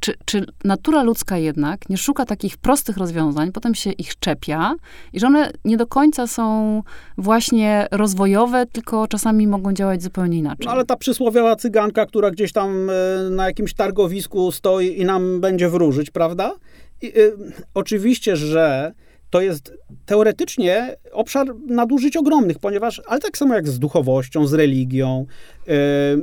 czy, 0.00 0.14
czy 0.24 0.46
natura 0.64 1.02
ludzka 1.02 1.38
jednak 1.38 1.88
nie 1.88 1.96
szuka 1.96 2.24
takich 2.24 2.58
prostych 2.58 2.96
rozwiązań, 2.96 3.52
potem 3.52 3.74
się 3.74 3.92
ich 3.92 4.18
czepia 4.18 4.74
i 5.12 5.20
że 5.20 5.26
one 5.26 5.50
nie 5.64 5.76
do 5.76 5.86
końca 5.86 6.26
są 6.26 6.82
właśnie 7.18 7.86
rozwojowe, 7.90 8.66
tylko 8.66 9.06
czasami 9.06 9.46
mogą 9.46 9.72
działać 9.72 10.02
zupełnie 10.02 10.38
inaczej. 10.38 10.66
No 10.66 10.72
ale 10.72 10.84
ta 10.84 10.96
przysłowiowa 10.96 11.56
cyganka, 11.56 12.06
która 12.06 12.30
gdzieś 12.30 12.52
tam 12.52 12.90
na 13.30 13.46
jakimś 13.46 13.74
targowisku 13.74 14.52
stoi 14.52 15.00
i 15.00 15.04
nam 15.04 15.40
będzie 15.40 15.68
wróżyć, 15.68 16.10
prawda? 16.10 16.39
Prawda? 16.40 16.58
I, 17.02 17.06
y, 17.18 17.32
oczywiście, 17.74 18.36
że 18.36 18.92
to 19.30 19.40
jest 19.40 19.72
teoretycznie 20.06 20.96
obszar 21.12 21.46
nadużyć 21.66 22.16
ogromnych, 22.16 22.58
ponieważ, 22.58 23.02
ale 23.06 23.20
tak 23.20 23.38
samo 23.38 23.54
jak 23.54 23.68
z 23.68 23.78
duchowością, 23.78 24.46
z 24.46 24.54
religią, 24.54 25.26
y, 25.68 25.72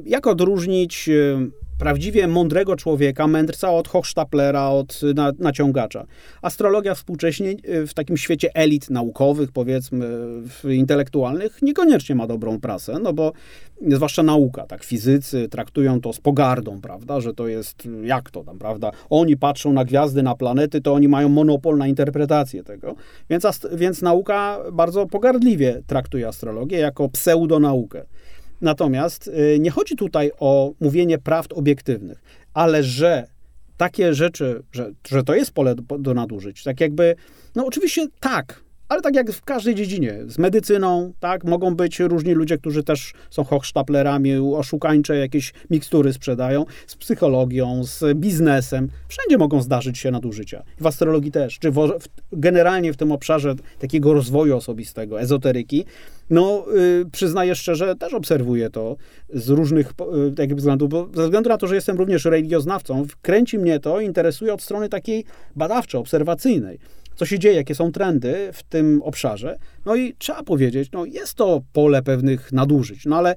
jak 0.06 0.27
odróżnić 0.27 1.10
y, 1.10 1.51
prawdziwie 1.79 2.27
mądrego 2.27 2.75
człowieka, 2.75 3.27
mędrca 3.27 3.71
od 3.71 3.87
Hochstaplera, 3.87 4.69
od 4.69 5.01
na, 5.15 5.31
naciągacza. 5.39 6.05
Astrologia 6.41 6.95
współcześnie 6.95 7.55
w 7.87 7.93
takim 7.93 8.17
świecie 8.17 8.49
elit 8.53 8.89
naukowych, 8.89 9.51
powiedzmy, 9.51 10.07
intelektualnych, 10.69 11.61
niekoniecznie 11.61 12.15
ma 12.15 12.27
dobrą 12.27 12.59
prasę, 12.59 12.99
no 13.03 13.13
bo 13.13 13.31
zwłaszcza 13.87 14.23
nauka, 14.23 14.65
tak, 14.65 14.83
fizycy 14.83 15.49
traktują 15.49 16.01
to 16.01 16.13
z 16.13 16.19
pogardą, 16.19 16.81
prawda, 16.81 17.21
że 17.21 17.33
to 17.33 17.47
jest, 17.47 17.87
jak 18.03 18.31
to 18.31 18.43
tam, 18.43 18.59
prawda, 18.59 18.91
oni 19.09 19.37
patrzą 19.37 19.73
na 19.73 19.85
gwiazdy, 19.85 20.23
na 20.23 20.35
planety, 20.35 20.81
to 20.81 20.93
oni 20.93 21.07
mają 21.07 21.29
monopol 21.29 21.77
na 21.77 21.87
interpretację 21.87 22.63
tego, 22.63 22.95
więc, 23.29 23.45
więc 23.75 24.01
nauka 24.01 24.59
bardzo 24.71 25.05
pogardliwie 25.05 25.81
traktuje 25.87 26.27
astrologię 26.27 26.77
jako 26.77 27.09
pseudonaukę. 27.09 28.05
Natomiast 28.62 29.28
y, 29.28 29.58
nie 29.60 29.72
chodzi 29.72 29.96
tutaj 29.96 30.32
o 30.39 30.74
mówienie 30.80 31.17
prawd 31.17 31.54
obiektywnych, 31.54 32.22
ale 32.54 32.84
że 32.84 33.28
takie 33.78 34.13
rzeczy, 34.13 34.63
że, 34.72 34.91
że 35.08 35.24
to 35.24 35.36
jest 35.36 35.52
pole 35.52 35.76
do, 35.76 35.98
do 35.98 36.13
nadużyć, 36.13 36.63
tak 36.63 36.82
jakby, 36.82 37.15
no 37.56 37.65
oczywiście 37.65 38.08
tak, 38.20 38.63
ale 38.89 39.02
tak 39.02 39.15
jak 39.15 39.32
w 39.32 39.43
każdej 39.43 39.76
dziedzinie, 39.76 40.19
z 40.28 40.38
medycyną, 40.38 41.13
tak, 41.19 41.43
mogą 41.43 41.76
być 41.76 42.00
różni 42.00 42.34
ludzie, 42.34 42.58
którzy 42.58 42.84
też 42.84 43.13
są 43.30 43.43
hochsztaplerami, 43.43 44.38
oszukańcze 44.38 45.17
jakieś 45.17 45.54
mikstury 45.69 46.13
sprzedają, 46.13 46.65
z 46.88 46.95
psychologią, 46.95 47.84
z 47.84 48.17
biznesem. 48.17 48.89
Wszędzie 49.08 49.38
mogą 49.38 49.62
zdarzyć 49.62 49.97
się 49.97 50.12
nadużycia. 50.12 50.63
W 50.80 50.88
astrologii 50.88 51.32
też, 51.32 51.60
czy 51.60 51.71
w, 51.71 51.97
generalnie 52.32 52.93
w 52.93 52.97
tym 52.97 53.12
obszarze 53.12 53.56
takiego 53.80 54.13
rozwoju 54.13 54.58
osobistego, 54.58 55.21
ezoteryki. 55.21 55.86
No, 56.30 56.65
yy, 56.76 57.06
przyznaję 57.12 57.56
szczerze, 57.56 57.95
też 57.95 58.13
obserwuję 58.13 58.69
to 58.69 58.95
z 59.34 59.50
różnych 59.50 59.91
yy, 60.39 60.56
względów, 60.56 60.89
bo 60.89 61.10
ze 61.15 61.23
względu 61.23 61.50
na 61.50 61.58
to, 61.58 61.67
że 61.67 61.76
jestem 61.76 61.97
również 61.97 62.26
religioznawcą, 62.26 63.06
kręci 63.21 63.60
mnie 63.60 63.80
to, 63.80 64.02
interesuje 64.02 64.54
od 64.54 64.62
strony 64.62 64.89
takiej 64.89 65.26
badawczej, 65.56 66.02
obserwacyjnej 66.02 66.80
co 67.17 67.25
się 67.25 67.39
dzieje, 67.39 67.56
jakie 67.56 67.75
są 67.75 67.91
trendy 67.91 68.49
w 68.53 68.63
tym 68.63 69.01
obszarze. 69.03 69.58
No 69.86 69.95
i 69.95 70.13
trzeba 70.17 70.43
powiedzieć, 70.43 70.91
no 70.91 71.06
jest 71.06 71.34
to 71.34 71.62
pole 71.73 72.03
pewnych 72.03 72.51
nadużyć, 72.51 73.06
no 73.06 73.15
ale 73.15 73.36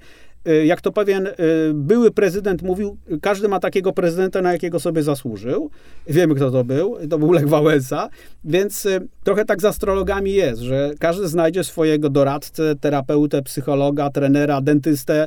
y, 0.48 0.66
jak 0.66 0.80
to 0.80 0.92
pewien 0.92 1.26
y, 1.26 1.32
były 1.74 2.10
prezydent 2.10 2.62
mówił, 2.62 2.96
każdy 3.22 3.48
ma 3.48 3.60
takiego 3.60 3.92
prezydenta, 3.92 4.42
na 4.42 4.52
jakiego 4.52 4.80
sobie 4.80 5.02
zasłużył. 5.02 5.70
Wiemy, 6.06 6.34
kto 6.34 6.50
to 6.50 6.64
był. 6.64 6.96
To 7.10 7.18
był 7.18 7.32
Lech 7.32 7.48
Wałęsa. 7.48 8.08
Więc 8.44 8.86
y, 8.86 9.08
trochę 9.24 9.44
tak 9.44 9.60
z 9.60 9.64
astrologami 9.64 10.32
jest, 10.32 10.60
że 10.60 10.90
każdy 10.98 11.28
znajdzie 11.28 11.64
swojego 11.64 12.10
doradcę, 12.10 12.74
terapeutę, 12.76 13.42
psychologa, 13.42 14.10
trenera, 14.10 14.60
dentystę 14.60 15.26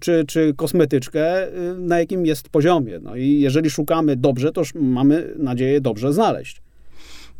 czy, 0.00 0.24
czy 0.28 0.54
kosmetyczkę, 0.56 1.46
na 1.78 1.98
jakim 1.98 2.26
jest 2.26 2.48
poziomie. 2.48 2.98
No 3.02 3.16
i 3.16 3.40
jeżeli 3.40 3.70
szukamy 3.70 4.16
dobrze, 4.16 4.52
to 4.52 4.62
mamy 4.74 5.34
nadzieję 5.38 5.80
dobrze 5.80 6.12
znaleźć. 6.12 6.62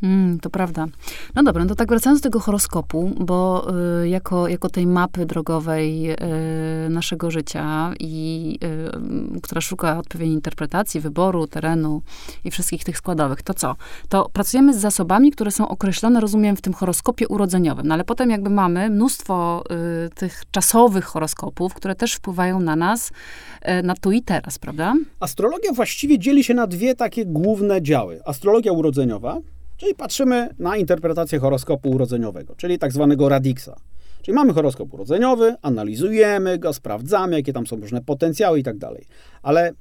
Mm, 0.03 0.41
to 0.41 0.51
prawda. 0.51 0.87
No 1.35 1.43
dobra, 1.43 1.65
no 1.65 1.69
to 1.69 1.75
tak 1.75 1.89
wracając 1.89 2.21
do 2.21 2.23
tego 2.23 2.41
horoskopu, 2.41 3.11
bo 3.21 3.67
y, 4.03 4.09
jako, 4.09 4.49
jako 4.49 4.69
tej 4.69 4.87
mapy 4.87 5.27
drogowej 5.27 6.11
y, 6.11 6.17
naszego 6.91 7.31
życia 7.31 7.93
i 8.01 8.59
y, 9.37 9.41
która 9.41 9.61
szuka 9.61 9.99
odpowiedniej 9.99 10.35
interpretacji, 10.35 11.01
wyboru, 11.01 11.47
terenu 11.47 12.03
i 12.45 12.51
wszystkich 12.51 12.85
tych 12.85 12.97
składowych, 12.97 13.43
to 13.43 13.55
co? 13.55 13.77
To 14.09 14.29
pracujemy 14.33 14.75
z 14.75 14.77
zasobami, 14.77 15.31
które 15.31 15.51
są 15.51 15.69
określone, 15.69 16.21
rozumiem, 16.21 16.57
w 16.57 16.61
tym 16.61 16.73
horoskopie 16.73 17.29
urodzeniowym, 17.29 17.87
no 17.87 17.95
ale 17.95 18.05
potem 18.05 18.31
jakby 18.31 18.51
mamy 18.51 18.91
mnóstwo 18.91 19.65
y, 20.07 20.11
tych 20.11 20.43
czasowych 20.51 21.05
horoskopów, 21.05 21.75
które 21.75 21.95
też 21.95 22.15
wpływają 22.15 22.61
na 22.61 22.77
nas, 22.77 23.11
y, 23.69 23.83
na 23.83 23.95
tu 23.95 24.13
i 24.13 24.23
teraz, 24.23 24.59
prawda? 24.59 24.95
Astrologia 25.21 25.73
właściwie 25.73 26.19
dzieli 26.19 26.45
się 26.45 26.55
na 26.55 26.67
dwie 26.67 26.95
takie 26.95 27.27
główne 27.27 27.83
działy. 27.83 28.21
Astrologia 28.25 28.73
urodzeniowa, 28.73 29.41
Czyli 29.81 29.95
patrzymy 29.95 30.49
na 30.59 30.77
interpretację 30.77 31.39
horoskopu 31.39 31.91
urodzeniowego, 31.91 32.55
czyli 32.57 32.79
tak 32.79 32.93
zwanego 32.93 33.29
radixa. 33.29 33.77
Czyli 34.23 34.35
mamy 34.35 34.53
horoskop 34.53 34.95
urodzeniowy, 34.95 35.55
analizujemy 35.63 36.59
go, 36.59 36.73
sprawdzamy, 36.73 37.37
jakie 37.37 37.53
tam 37.53 37.67
są 37.67 37.77
różne 37.77 38.01
potencjały 38.03 38.59
i 38.59 38.63
tak 38.63 38.79
dalej. 38.79 39.05
Ale 39.43 39.73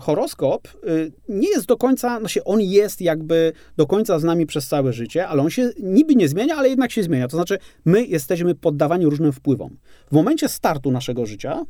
horoskop 0.00 0.68
y, 0.88 1.12
nie 1.28 1.48
jest 1.48 1.66
do 1.66 1.76
końca, 1.76 2.20
no 2.20 2.28
się 2.28 2.44
on 2.44 2.60
jest 2.60 3.00
jakby 3.00 3.52
do 3.76 3.86
końca 3.86 4.18
z 4.18 4.24
nami 4.24 4.46
przez 4.46 4.68
całe 4.68 4.92
życie, 4.92 5.28
ale 5.28 5.42
on 5.42 5.50
się 5.50 5.70
niby 5.82 6.14
nie 6.14 6.28
zmienia, 6.28 6.56
ale 6.56 6.68
jednak 6.68 6.90
się 6.90 7.02
zmienia. 7.02 7.28
To 7.28 7.36
znaczy, 7.36 7.58
my 7.84 8.04
jesteśmy 8.04 8.54
poddawani 8.54 9.06
różnym 9.06 9.32
wpływom. 9.32 9.76
W 10.08 10.12
momencie 10.12 10.48
startu 10.48 10.90
naszego 10.90 11.26
życia, 11.26 11.62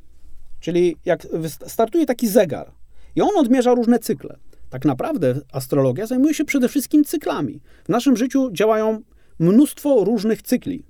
czyli 0.61 0.97
jak 1.05 1.27
startuje 1.67 2.07
taki 2.07 2.29
zegar 2.29 2.73
i 3.17 3.23
on 3.23 3.37
odmierza 3.37 3.75
różne 3.75 3.99
cykle. 3.99 4.37
Tak 4.75 4.85
naprawdę 4.85 5.35
astrologia 5.53 6.07
zajmuje 6.07 6.35
się 6.35 6.45
przede 6.45 6.69
wszystkim 6.69 7.05
cyklami. 7.05 7.61
W 7.85 7.89
naszym 7.89 8.17
życiu 8.17 8.51
działają 8.53 9.01
mnóstwo 9.39 10.05
różnych 10.05 10.43
cykli. 10.43 10.85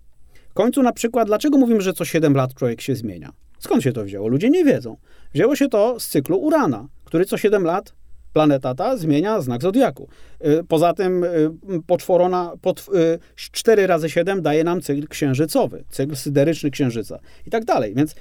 W 0.51 0.55
końcu 0.55 0.83
na 0.83 0.93
przykład, 0.93 1.27
dlaczego 1.27 1.59
mówimy, 1.59 1.81
że 1.81 1.93
co 1.93 2.05
7 2.05 2.35
lat 2.35 2.55
człowiek 2.55 2.81
się 2.81 2.97
zmienia? 2.97 3.33
Skąd 3.59 3.83
się 3.83 3.93
to 3.93 4.05
wzięło? 4.05 4.29
Ludzie 4.29 4.51
nie 4.51 4.65
wiedzą. 4.65 4.97
Wzięło 5.35 5.57
się 5.57 5.69
to 5.69 6.01
z 6.01 6.09
cyklu 6.09 6.39
Urana, 6.39 6.89
który 7.05 7.25
co 7.25 7.37
7 7.37 7.65
lat 7.65 7.95
planeta 8.35 8.75
ta 8.75 8.97
zmienia 8.97 9.41
znak 9.41 9.63
zodiaku. 9.63 10.09
Y, 10.47 10.65
poza 10.69 10.95
tym 10.95 11.25
y, 11.25 11.51
poczworona, 11.87 12.53
pod, 12.63 12.87
4 13.35 13.83
y, 13.83 13.87
razy 13.87 14.11
7 14.11 14.43
daje 14.43 14.65
nam 14.65 14.81
cykl 14.81 15.09
księżycowy, 15.09 15.85
cykl 15.91 16.17
syderyczny 16.17 16.71
księżyca 16.71 17.19
i 17.47 17.51
tak 17.51 17.65
dalej. 17.65 17.95
Więc 17.95 18.15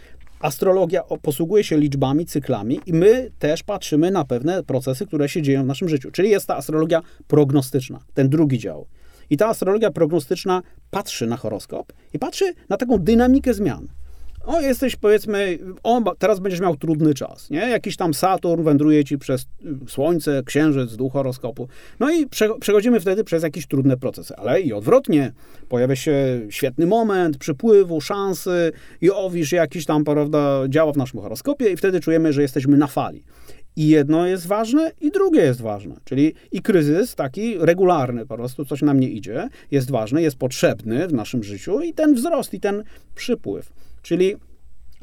astrologia 0.44 1.04
posługuje 1.22 1.64
się 1.64 1.78
liczbami, 1.78 2.26
cyklami 2.26 2.80
i 2.86 2.94
my 2.94 3.32
też 3.40 3.64
patrzymy 3.64 4.12
na 4.12 4.26
pewne 4.26 4.64
procesy, 4.64 5.06
które 5.06 5.30
się 5.30 5.42
dzieją 5.42 5.64
w 5.64 5.68
naszym 5.68 5.90
życiu. 5.90 6.12
Czyli 6.12 6.30
jest 6.30 6.48
ta 6.48 6.58
astrologia 6.58 7.02
prognostyczna, 7.28 8.00
ten 8.14 8.30
drugi 8.30 8.60
dział. 8.60 8.88
I 9.30 9.38
ta 9.38 9.48
astrologia 9.48 9.92
prognostyczna 9.92 10.62
patrzy 10.92 11.28
na 11.28 11.38
horoskop 11.38 11.94
i 12.14 12.20
patrzy 12.20 12.54
na 12.70 12.78
taką 12.78 12.98
dynamikę 12.98 13.54
zmian 13.54 13.88
o, 14.46 14.62
jesteś 14.62 14.96
powiedzmy, 14.96 15.60
o, 15.84 16.16
teraz 16.20 16.40
będziesz 16.40 16.60
miał 16.60 16.76
trudny 16.76 17.14
czas, 17.14 17.50
nie? 17.50 17.60
Jakiś 17.60 17.98
tam 17.98 18.14
Saturn 18.14 18.64
wędruje 18.64 19.04
ci 19.04 19.18
przez 19.18 19.42
y, 19.42 19.46
Słońce, 19.90 20.44
Księżyc, 20.46 20.96
duch 20.96 21.14
horoskopu. 21.14 21.68
No 22.00 22.12
i 22.12 22.28
prze, 22.28 22.50
przechodzimy 22.60 23.00
wtedy 23.00 23.24
przez 23.24 23.44
jakieś 23.44 23.68
trudne 23.68 23.98
procesy, 23.98 24.36
ale 24.36 24.62
i 24.62 24.74
odwrotnie. 24.74 25.34
Pojawia 25.70 25.96
się 25.96 26.42
świetny 26.50 26.86
moment 26.86 27.38
przypływu, 27.38 28.02
szansy 28.02 28.72
i 29.02 29.12
owisz 29.12 29.52
jakiś 29.52 29.86
tam, 29.86 30.04
prawda, 30.04 30.64
działa 30.70 30.92
w 30.92 30.98
naszym 30.98 31.20
horoskopie 31.20 31.72
i 31.72 31.78
wtedy 31.78 32.00
czujemy, 32.00 32.34
że 32.34 32.42
jesteśmy 32.42 32.78
na 32.78 32.88
fali. 32.88 33.24
I 33.76 33.88
jedno 33.88 34.28
jest 34.28 34.48
ważne, 34.48 34.92
i 35.02 35.12
drugie 35.12 35.42
jest 35.42 35.62
ważne. 35.62 35.96
Czyli 36.04 36.34
i 36.52 36.62
kryzys 36.62 37.16
taki 37.16 37.58
regularny, 37.58 38.26
po 38.26 38.36
prostu 38.36 38.66
coś 38.66 38.82
nam 38.82 39.00
nie 39.00 39.10
idzie, 39.10 39.50
jest 39.72 39.92
ważny, 39.92 40.22
jest 40.22 40.36
potrzebny 40.36 41.08
w 41.08 41.14
naszym 41.14 41.44
życiu 41.44 41.82
i 41.82 41.94
ten 41.94 42.14
wzrost, 42.16 42.54
i 42.54 42.60
ten 42.60 42.84
przypływ. 43.16 43.72
Czyli 44.04 44.36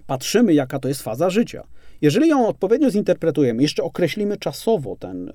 patrzymy, 0.07 0.55
jaka 0.55 0.79
to 0.79 0.89
jest 0.89 1.03
faza 1.03 1.31
życia. 1.31 1.65
Jeżeli 2.01 2.29
ją 2.29 2.49
odpowiednio 2.49 2.91
zinterpretujemy, 2.91 3.63
jeszcze 3.63 3.83
określimy 3.83 4.37
czasowo 4.37 4.97
ten 4.97 5.29
y, 5.29 5.33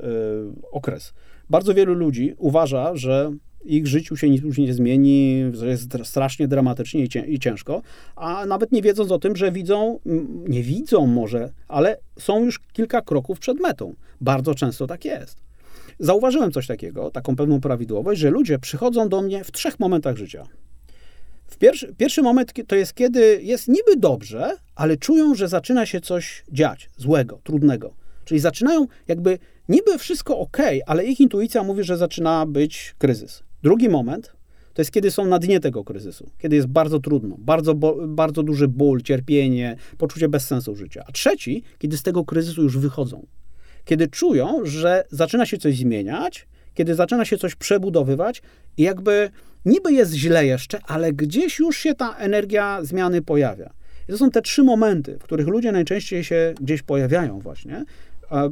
okres. 0.72 1.14
Bardzo 1.50 1.74
wielu 1.74 1.94
ludzi 1.94 2.34
uważa, 2.38 2.96
że 2.96 3.32
ich 3.66 3.88
życiu 3.88 4.18
się 4.18 4.30
nic 4.30 4.44
już 4.44 4.58
nie 4.58 4.74
zmieni, 4.74 5.44
że 5.54 5.68
jest 5.68 5.98
strasznie 6.04 6.48
dramatycznie 6.48 7.08
i 7.28 7.40
ciężko, 7.40 7.82
a 8.16 8.46
nawet 8.46 8.72
nie 8.72 8.82
wiedząc 8.82 9.12
o 9.12 9.20
tym, 9.20 9.36
że 9.36 9.52
widzą, 9.52 10.00
nie 10.48 10.64
widzą 10.64 11.08
może, 11.08 11.50
ale 11.68 11.98
są 12.20 12.46
już 12.46 12.60
kilka 12.60 13.02
kroków 13.02 13.40
przed 13.40 13.60
metą. 13.60 13.94
Bardzo 14.22 14.56
często 14.56 14.88
tak 14.88 15.06
jest. 15.06 15.38
Zauważyłem 16.00 16.52
coś 16.52 16.68
takiego, 16.68 17.12
taką 17.12 17.36
pewną 17.36 17.62
prawidłowość, 17.62 18.22
że 18.22 18.30
ludzie 18.30 18.60
przychodzą 18.60 19.10
do 19.10 19.22
mnie 19.22 19.44
w 19.44 19.52
trzech 19.52 19.80
momentach 19.80 20.18
życia. 20.18 20.48
Pierwszy, 21.60 21.94
pierwszy 21.98 22.22
moment 22.22 22.54
to 22.68 22.76
jest, 22.76 22.94
kiedy 22.94 23.40
jest 23.44 23.68
niby 23.68 23.98
dobrze, 23.98 24.58
ale 24.76 24.98
czują, 24.98 25.36
że 25.36 25.48
zaczyna 25.48 25.86
się 25.86 26.02
coś 26.02 26.44
dziać 26.52 26.90
złego, 26.98 27.40
trudnego. 27.44 27.94
Czyli 28.26 28.40
zaczynają 28.40 28.88
jakby 29.08 29.40
niby 29.70 29.98
wszystko 29.98 30.40
ok, 30.40 30.58
ale 30.86 31.06
ich 31.06 31.20
intuicja 31.20 31.64
mówi, 31.64 31.84
że 31.84 31.98
zaczyna 31.98 32.46
być 32.46 32.96
kryzys. 32.98 33.44
Drugi 33.64 33.90
moment 33.90 34.34
to 34.74 34.82
jest, 34.82 34.92
kiedy 34.92 35.12
są 35.12 35.26
na 35.26 35.40
dnie 35.40 35.60
tego 35.60 35.84
kryzysu, 35.84 36.30
kiedy 36.38 36.56
jest 36.56 36.68
bardzo 36.68 37.00
trudno, 37.00 37.36
bardzo, 37.40 37.76
bardzo 38.08 38.44
duży 38.44 38.68
ból, 38.68 39.02
cierpienie, 39.02 39.76
poczucie 39.98 40.30
bezsensu 40.30 40.76
życia. 40.76 41.04
A 41.08 41.12
trzeci, 41.12 41.64
kiedy 41.78 41.98
z 41.98 42.04
tego 42.04 42.26
kryzysu 42.26 42.64
już 42.64 42.78
wychodzą. 42.78 43.26
Kiedy 43.86 44.08
czują, 44.08 44.60
że 44.64 45.04
zaczyna 45.12 45.46
się 45.46 45.58
coś 45.58 45.78
zmieniać, 45.78 46.48
kiedy 46.74 46.96
zaczyna 46.96 47.26
się 47.26 47.38
coś 47.38 47.56
przebudowywać 47.56 48.42
i 48.78 48.84
jakby 48.84 49.30
niby 49.66 49.94
jest 49.94 50.14
źle 50.14 50.46
jeszcze, 50.46 50.80
ale 50.88 51.14
gdzieś 51.14 51.60
już 51.60 51.78
się 51.78 51.96
ta 51.96 52.16
energia 52.18 52.80
zmiany 52.84 53.22
pojawia. 53.22 53.74
I 54.10 54.12
to 54.12 54.18
są 54.18 54.32
te 54.32 54.42
trzy 54.42 54.64
momenty, 54.64 55.18
w 55.20 55.24
których 55.24 55.48
ludzie 55.48 55.72
najczęściej 55.72 56.24
się 56.24 56.54
gdzieś 56.62 56.82
pojawiają 56.82 57.40
właśnie 57.40 57.86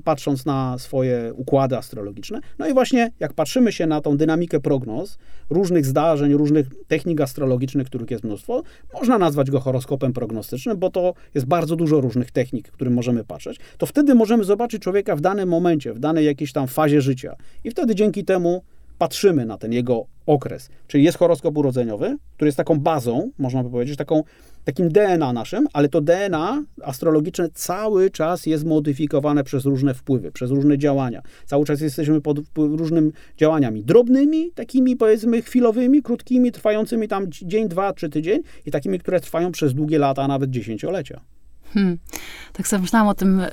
patrząc 0.04 0.46
na 0.46 0.78
swoje 0.78 1.34
układy 1.36 1.78
astrologiczne. 1.78 2.40
No 2.60 2.68
i 2.68 2.74
właśnie 2.74 3.12
jak 3.20 3.34
patrzymy 3.34 3.72
się 3.72 3.86
na 3.88 4.02
tą 4.02 4.18
dynamikę 4.18 4.60
prognoz, 4.60 5.18
różnych 5.50 5.86
zdarzeń, 5.86 6.34
różnych 6.34 6.68
technik 6.88 7.22
astrologicznych, 7.22 7.88
których 7.88 8.12
jest 8.12 8.24
mnóstwo, 8.24 8.64
można 8.94 9.18
nazwać 9.18 9.52
go 9.52 9.60
horoskopem 9.60 10.14
prognostycznym, 10.14 10.78
bo 10.78 10.90
to 10.90 11.14
jest 11.34 11.48
bardzo 11.48 11.76
dużo 11.76 12.02
różnych 12.02 12.32
technik, 12.32 12.72
którym 12.72 12.94
możemy 12.94 13.24
patrzeć. 13.24 13.60
To 13.78 13.86
wtedy 13.86 14.16
możemy 14.16 14.44
zobaczyć 14.44 14.82
człowieka 14.82 15.16
w 15.16 15.22
danym 15.22 15.50
momencie, 15.50 15.94
w 15.94 16.00
danej 16.00 16.26
jakiejś 16.26 16.52
tam 16.52 16.68
fazie 16.68 17.02
życia. 17.02 17.36
I 17.64 17.72
wtedy 17.72 17.96
dzięki 17.96 18.26
temu 18.26 18.64
patrzymy 18.98 19.46
na 19.46 19.58
ten 19.58 19.74
jego 19.74 20.06
okres. 20.26 20.70
Czyli 20.88 21.04
jest 21.04 21.18
horoskop 21.18 21.58
urodzeniowy, 21.58 22.18
który 22.36 22.48
jest 22.48 22.58
taką 22.58 22.80
bazą, 22.80 23.32
można 23.38 23.64
by 23.64 23.70
powiedzieć, 23.70 23.98
taką, 23.98 24.24
takim 24.64 24.90
DNA 24.90 25.34
naszym, 25.34 25.68
ale 25.74 25.90
to 25.90 26.02
DNA 26.02 26.64
astrologiczne 26.84 27.50
cały 27.54 28.10
czas 28.10 28.46
jest 28.46 28.66
modyfikowane 28.66 29.44
przez 29.44 29.66
różne 29.66 29.94
wpływy, 29.94 30.32
przez 30.32 30.52
różne 30.52 30.78
działania. 30.78 31.22
Cały 31.46 31.66
czas 31.66 31.82
jesteśmy 31.82 32.22
pod 32.22 32.40
różnymi 32.58 33.12
działaniami 33.38 33.84
drobnymi, 33.84 34.52
takimi 34.56 34.96
powiedzmy 34.96 35.42
chwilowymi, 35.42 36.02
krótkimi, 36.02 36.52
trwającymi 36.52 37.08
tam 37.08 37.26
dzień, 37.30 37.68
dwa, 37.68 37.94
trzy 37.94 38.10
tydzień 38.10 38.42
i 38.66 38.72
takimi, 38.72 39.00
które 39.00 39.20
trwają 39.20 39.52
przez 39.52 39.74
długie 39.74 40.00
lata, 40.00 40.24
a 40.24 40.28
nawet 40.28 40.50
dziesięciolecia. 40.50 41.22
Hmm. 41.74 41.98
Tak 42.54 42.68
sobie 42.68 42.82
myślałam 42.82 43.08
o 43.08 43.14
tym, 43.14 43.40
y, 43.40 43.50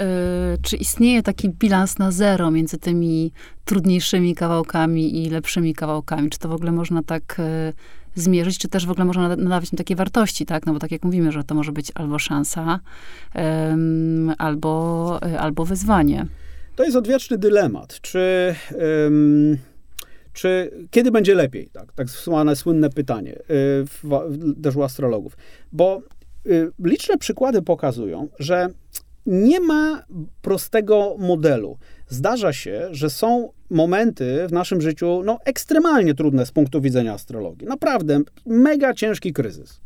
czy 0.63 0.77
istnieje 0.77 1.23
taki 1.23 1.49
bilans 1.49 1.99
na 1.99 2.11
zero 2.11 2.51
między 2.51 2.79
tymi 2.79 3.33
trudniejszymi 3.65 4.35
kawałkami 4.35 5.25
i 5.25 5.31
lepszymi 5.31 5.75
kawałkami. 5.75 6.31
Czy 6.31 6.39
to 6.39 6.49
w 6.49 6.53
ogóle 6.53 6.73
można 6.73 7.03
tak 7.03 7.37
y, 7.41 7.73
zmierzyć, 8.15 8.59
czy 8.59 8.69
też 8.69 8.87
w 8.87 8.91
ogóle 8.91 9.05
można 9.05 9.29
nadawać 9.29 9.73
im 9.73 9.79
takie 9.79 9.97
wartości, 9.97 10.47
tak? 10.47 10.67
No 10.67 10.73
bo 10.73 10.79
tak 10.79 10.91
jak 10.91 11.05
mówimy, 11.05 11.33
że 11.33 11.45
to 11.45 11.55
może 11.55 11.73
być 11.73 11.93
albo 11.95 12.19
szansa, 12.19 12.81
albo, 14.39 15.21
y, 15.27 15.39
albo 15.39 15.65
wyzwanie. 15.65 16.27
To 16.77 16.85
jest 16.85 16.97
odwieczny 16.97 17.39
dylemat. 17.39 18.01
Czy... 18.01 18.55
Czy 20.33 20.71
kiedy 20.91 21.11
będzie 21.11 21.35
lepiej? 21.35 21.69
Tak, 21.73 21.93
tak 21.93 22.07
słynne 22.55 22.91
pytanie 22.91 23.39
w, 23.49 24.01
w, 24.03 24.63
też 24.63 24.77
u 24.77 24.83
astrologów. 24.83 25.37
Bo 25.73 26.03
liczne 26.85 27.19
przykłady 27.19 27.63
pokazują, 27.63 28.29
że 28.39 28.69
nie 29.27 29.61
ma 29.61 30.05
prostego 30.43 31.17
modelu. 31.19 31.79
Zdarza 32.09 32.53
się, 32.53 32.89
że 32.91 33.11
są 33.11 33.53
momenty 33.71 34.47
w 34.49 34.53
naszym 34.53 34.81
życiu 34.81 35.23
no, 35.25 35.39
ekstremalnie 35.45 36.15
trudne 36.15 36.47
z 36.47 36.53
punktu 36.53 36.81
widzenia 36.81 37.13
astrologii. 37.15 37.67
Naprawdę 37.69 38.21
mega 38.47 38.95
ciężki 38.95 39.33
kryzys. 39.33 39.81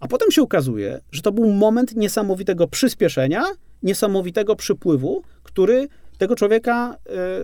A 0.00 0.08
potem 0.08 0.30
się 0.30 0.42
okazuje, 0.42 1.00
że 1.12 1.22
to 1.22 1.32
był 1.32 1.52
moment 1.52 1.96
niesamowitego 1.96 2.68
przyspieszenia, 2.68 3.42
niesamowitego 3.82 4.56
przypływu, 4.56 5.22
który 5.42 5.88
tego 6.18 6.36
człowieka 6.36 6.96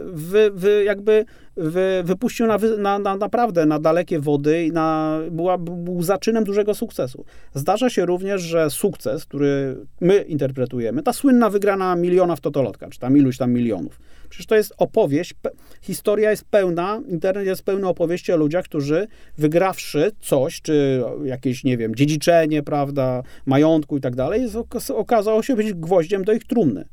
wy, 0.05 0.51
wy, 0.55 0.85
jakby 0.85 1.25
wy, 1.61 2.03
wypuścił 2.05 2.47
na, 2.47 2.59
na, 2.79 2.99
na, 2.99 3.17
naprawdę 3.17 3.67
na 3.67 3.79
dalekie 3.79 4.21
wody 4.21 4.65
i 4.65 4.73
na, 4.73 5.19
była, 5.31 5.59
był 5.59 6.03
zaczynem 6.03 6.45
dużego 6.45 6.75
sukcesu. 6.75 7.25
Zdarza 7.55 7.91
się 7.91 8.07
również, 8.07 8.43
że 8.43 8.71
sukces, 8.71 9.25
który 9.25 9.77
my 10.01 10.23
interpretujemy, 10.23 11.03
ta 11.03 11.13
słynna 11.13 11.51
wygrana 11.51 11.97
miliona 11.97 12.37
w 12.37 12.41
Totolotka, 12.41 12.89
czy 12.91 12.99
tam 12.99 13.17
iluś 13.17 13.37
tam 13.39 13.53
milionów, 13.53 14.01
przecież 14.29 14.47
to 14.47 14.55
jest 14.55 14.75
opowieść, 14.79 15.35
historia 15.83 16.31
jest 16.31 16.45
pełna, 16.45 17.03
internet 17.09 17.47
jest 17.47 17.63
pełny 17.63 17.89
opowieści 17.89 18.33
o 18.33 18.37
ludziach, 18.37 18.65
którzy 18.65 19.07
wygrawszy 19.39 20.11
coś, 20.21 20.61
czy 20.61 21.03
jakieś, 21.25 21.65
nie 21.65 21.77
wiem, 21.77 21.95
dziedziczenie, 21.95 22.63
prawda, 22.63 23.23
majątku 23.47 23.97
i 23.97 24.01
tak 24.01 24.17
dalej, 24.17 24.47
okazało 24.95 25.43
się 25.43 25.57
być 25.57 25.73
gwoździem 25.73 26.25
do 26.25 26.33
ich 26.33 26.45
trumny. 26.45 26.85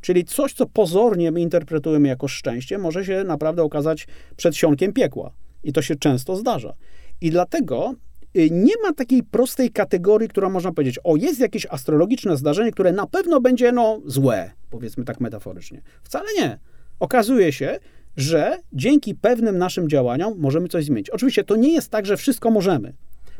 Czyli 0.00 0.24
coś, 0.24 0.52
co 0.52 0.66
pozornie 0.66 1.32
my 1.32 1.40
interpretujemy 1.40 2.08
jako 2.08 2.28
szczęście, 2.28 2.78
może 2.78 3.04
się 3.04 3.24
naprawdę 3.24 3.62
okazać 3.62 4.06
przedsionkiem 4.36 4.92
piekła. 4.92 5.30
I 5.64 5.72
to 5.72 5.82
się 5.82 5.96
często 5.96 6.36
zdarza. 6.36 6.74
I 7.20 7.30
dlatego 7.30 7.94
y, 8.36 8.48
nie 8.50 8.72
ma 8.82 8.92
takiej 8.92 9.22
prostej 9.22 9.70
kategorii, 9.70 10.28
która 10.28 10.48
można 10.48 10.72
powiedzieć, 10.72 10.98
o, 11.04 11.16
jest 11.16 11.40
jakieś 11.40 11.66
astrologiczne 11.66 12.36
zdarzenie, 12.36 12.72
które 12.72 12.92
na 12.92 13.06
pewno 13.06 13.40
będzie, 13.40 13.72
no, 13.72 14.00
złe, 14.06 14.50
powiedzmy 14.70 15.04
tak 15.04 15.20
metaforycznie. 15.20 15.82
Wcale 16.02 16.26
nie. 16.38 16.58
Okazuje 17.00 17.52
się, 17.52 17.78
że 18.16 18.58
dzięki 18.72 19.14
pewnym 19.14 19.58
naszym 19.58 19.88
działaniom 19.88 20.34
możemy 20.38 20.68
coś 20.68 20.84
zmienić. 20.84 21.10
Oczywiście 21.10 21.44
to 21.44 21.56
nie 21.56 21.72
jest 21.72 21.90
tak, 21.90 22.06
że 22.06 22.16
wszystko 22.16 22.50
możemy. 22.50 22.92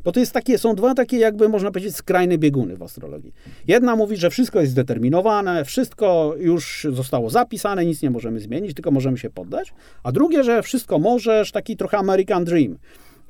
Bo 0.07 0.13
to 0.13 0.21
jest 0.21 0.33
takie, 0.33 0.59
są 0.59 0.75
dwa 0.75 0.95
takie 0.95 1.19
jakby 1.19 1.49
można 1.49 1.71
powiedzieć 1.71 1.97
skrajne 1.97 2.39
bieguny 2.39 2.77
w 2.77 2.83
astrologii. 2.83 3.33
Jedna 3.69 3.97
mówi, 3.97 4.17
że 4.17 4.31
wszystko 4.31 4.61
jest 4.61 4.73
zdeterminowane, 4.73 5.65
wszystko 5.65 6.35
już 6.39 6.87
zostało 6.91 7.31
zapisane, 7.31 7.87
nic 7.87 8.03
nie 8.03 8.11
możemy 8.11 8.41
zmienić, 8.41 8.75
tylko 8.75 8.91
możemy 8.91 9.19
się 9.19 9.31
poddać. 9.31 9.73
A 10.03 10.13
drugie, 10.13 10.45
że 10.45 10.63
wszystko 10.63 10.99
możesz, 10.99 11.53
taki 11.53 11.77
trochę 11.77 11.99
American 11.99 12.45
Dream 12.45 12.79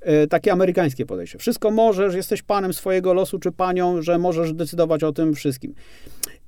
e, 0.01 0.27
takie 0.27 0.53
amerykańskie 0.53 1.07
podejście. 1.07 1.39
Wszystko 1.39 1.71
możesz, 1.71 2.15
jesteś 2.15 2.43
panem 2.43 2.73
swojego 2.73 3.15
losu 3.15 3.39
czy 3.39 3.53
panią, 3.53 4.03
że 4.03 4.19
możesz 4.19 4.53
decydować 4.53 5.05
o 5.05 5.13
tym 5.13 5.35
wszystkim. 5.35 5.75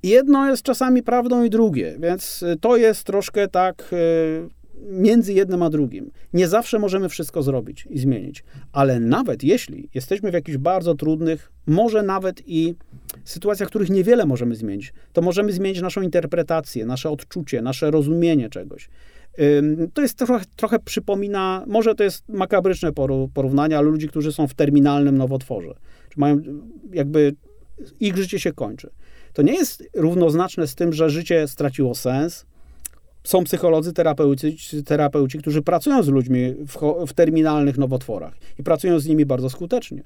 Jedno 0.03 0.49
jest 0.49 0.63
czasami 0.63 1.03
prawdą 1.03 1.43
i 1.43 1.49
drugie, 1.49 1.95
więc 1.99 2.45
to 2.61 2.77
jest 2.77 3.03
troszkę 3.03 3.47
tak 3.47 3.89
e, 3.93 4.58
między 4.81 5.33
jednym 5.33 5.63
a 5.63 5.69
drugim. 5.69 6.11
Nie 6.33 6.47
zawsze 6.47 6.79
możemy 6.79 7.09
wszystko 7.09 7.43
zrobić 7.43 7.87
i 7.89 7.99
zmienić, 7.99 8.43
ale 8.71 8.99
nawet 8.99 9.43
jeśli 9.43 9.89
jesteśmy 9.93 10.31
w 10.31 10.33
jakichś 10.33 10.57
bardzo 10.57 10.95
trudnych, 10.95 11.51
może 11.67 12.03
nawet 12.03 12.41
i 12.45 12.75
sytuacjach, 13.25 13.69
których 13.69 13.89
niewiele 13.89 14.25
możemy 14.25 14.55
zmienić, 14.55 14.93
to 15.13 15.21
możemy 15.21 15.53
zmienić 15.53 15.81
naszą 15.81 16.01
interpretację, 16.01 16.85
nasze 16.85 17.09
odczucie, 17.09 17.61
nasze 17.61 17.91
rozumienie 17.91 18.49
czegoś. 18.49 18.89
To 19.93 20.01
jest 20.01 20.17
trochę, 20.17 20.45
trochę 20.55 20.79
przypomina, 20.79 21.63
może 21.67 21.95
to 21.95 22.03
jest 22.03 22.29
makabryczne 22.29 22.91
porównanie, 23.33 23.77
ale 23.77 23.89
ludzi, 23.89 24.07
którzy 24.07 24.31
są 24.31 24.47
w 24.47 24.53
terminalnym 24.53 25.17
nowotworze, 25.17 25.73
czy 26.09 26.19
mają 26.19 26.41
jakby 26.91 27.35
ich 27.99 28.17
życie 28.17 28.39
się 28.39 28.53
kończy. 28.53 28.89
To 29.33 29.41
nie 29.41 29.53
jest 29.53 29.89
równoznaczne 29.93 30.67
z 30.67 30.75
tym, 30.75 30.93
że 30.93 31.09
życie 31.09 31.47
straciło 31.47 31.95
sens, 31.95 32.45
są 33.23 33.43
psycholodzy, 33.43 33.93
terapeuci, 33.93 34.57
terapeuci 34.85 35.37
którzy 35.37 35.61
pracują 35.61 36.03
z 36.03 36.07
ludźmi 36.07 36.53
w, 36.67 37.05
w 37.07 37.13
terminalnych 37.13 37.77
nowotworach 37.77 38.33
i 38.59 38.63
pracują 38.63 38.99
z 38.99 39.05
nimi 39.05 39.25
bardzo 39.25 39.49
skutecznie. 39.49 40.03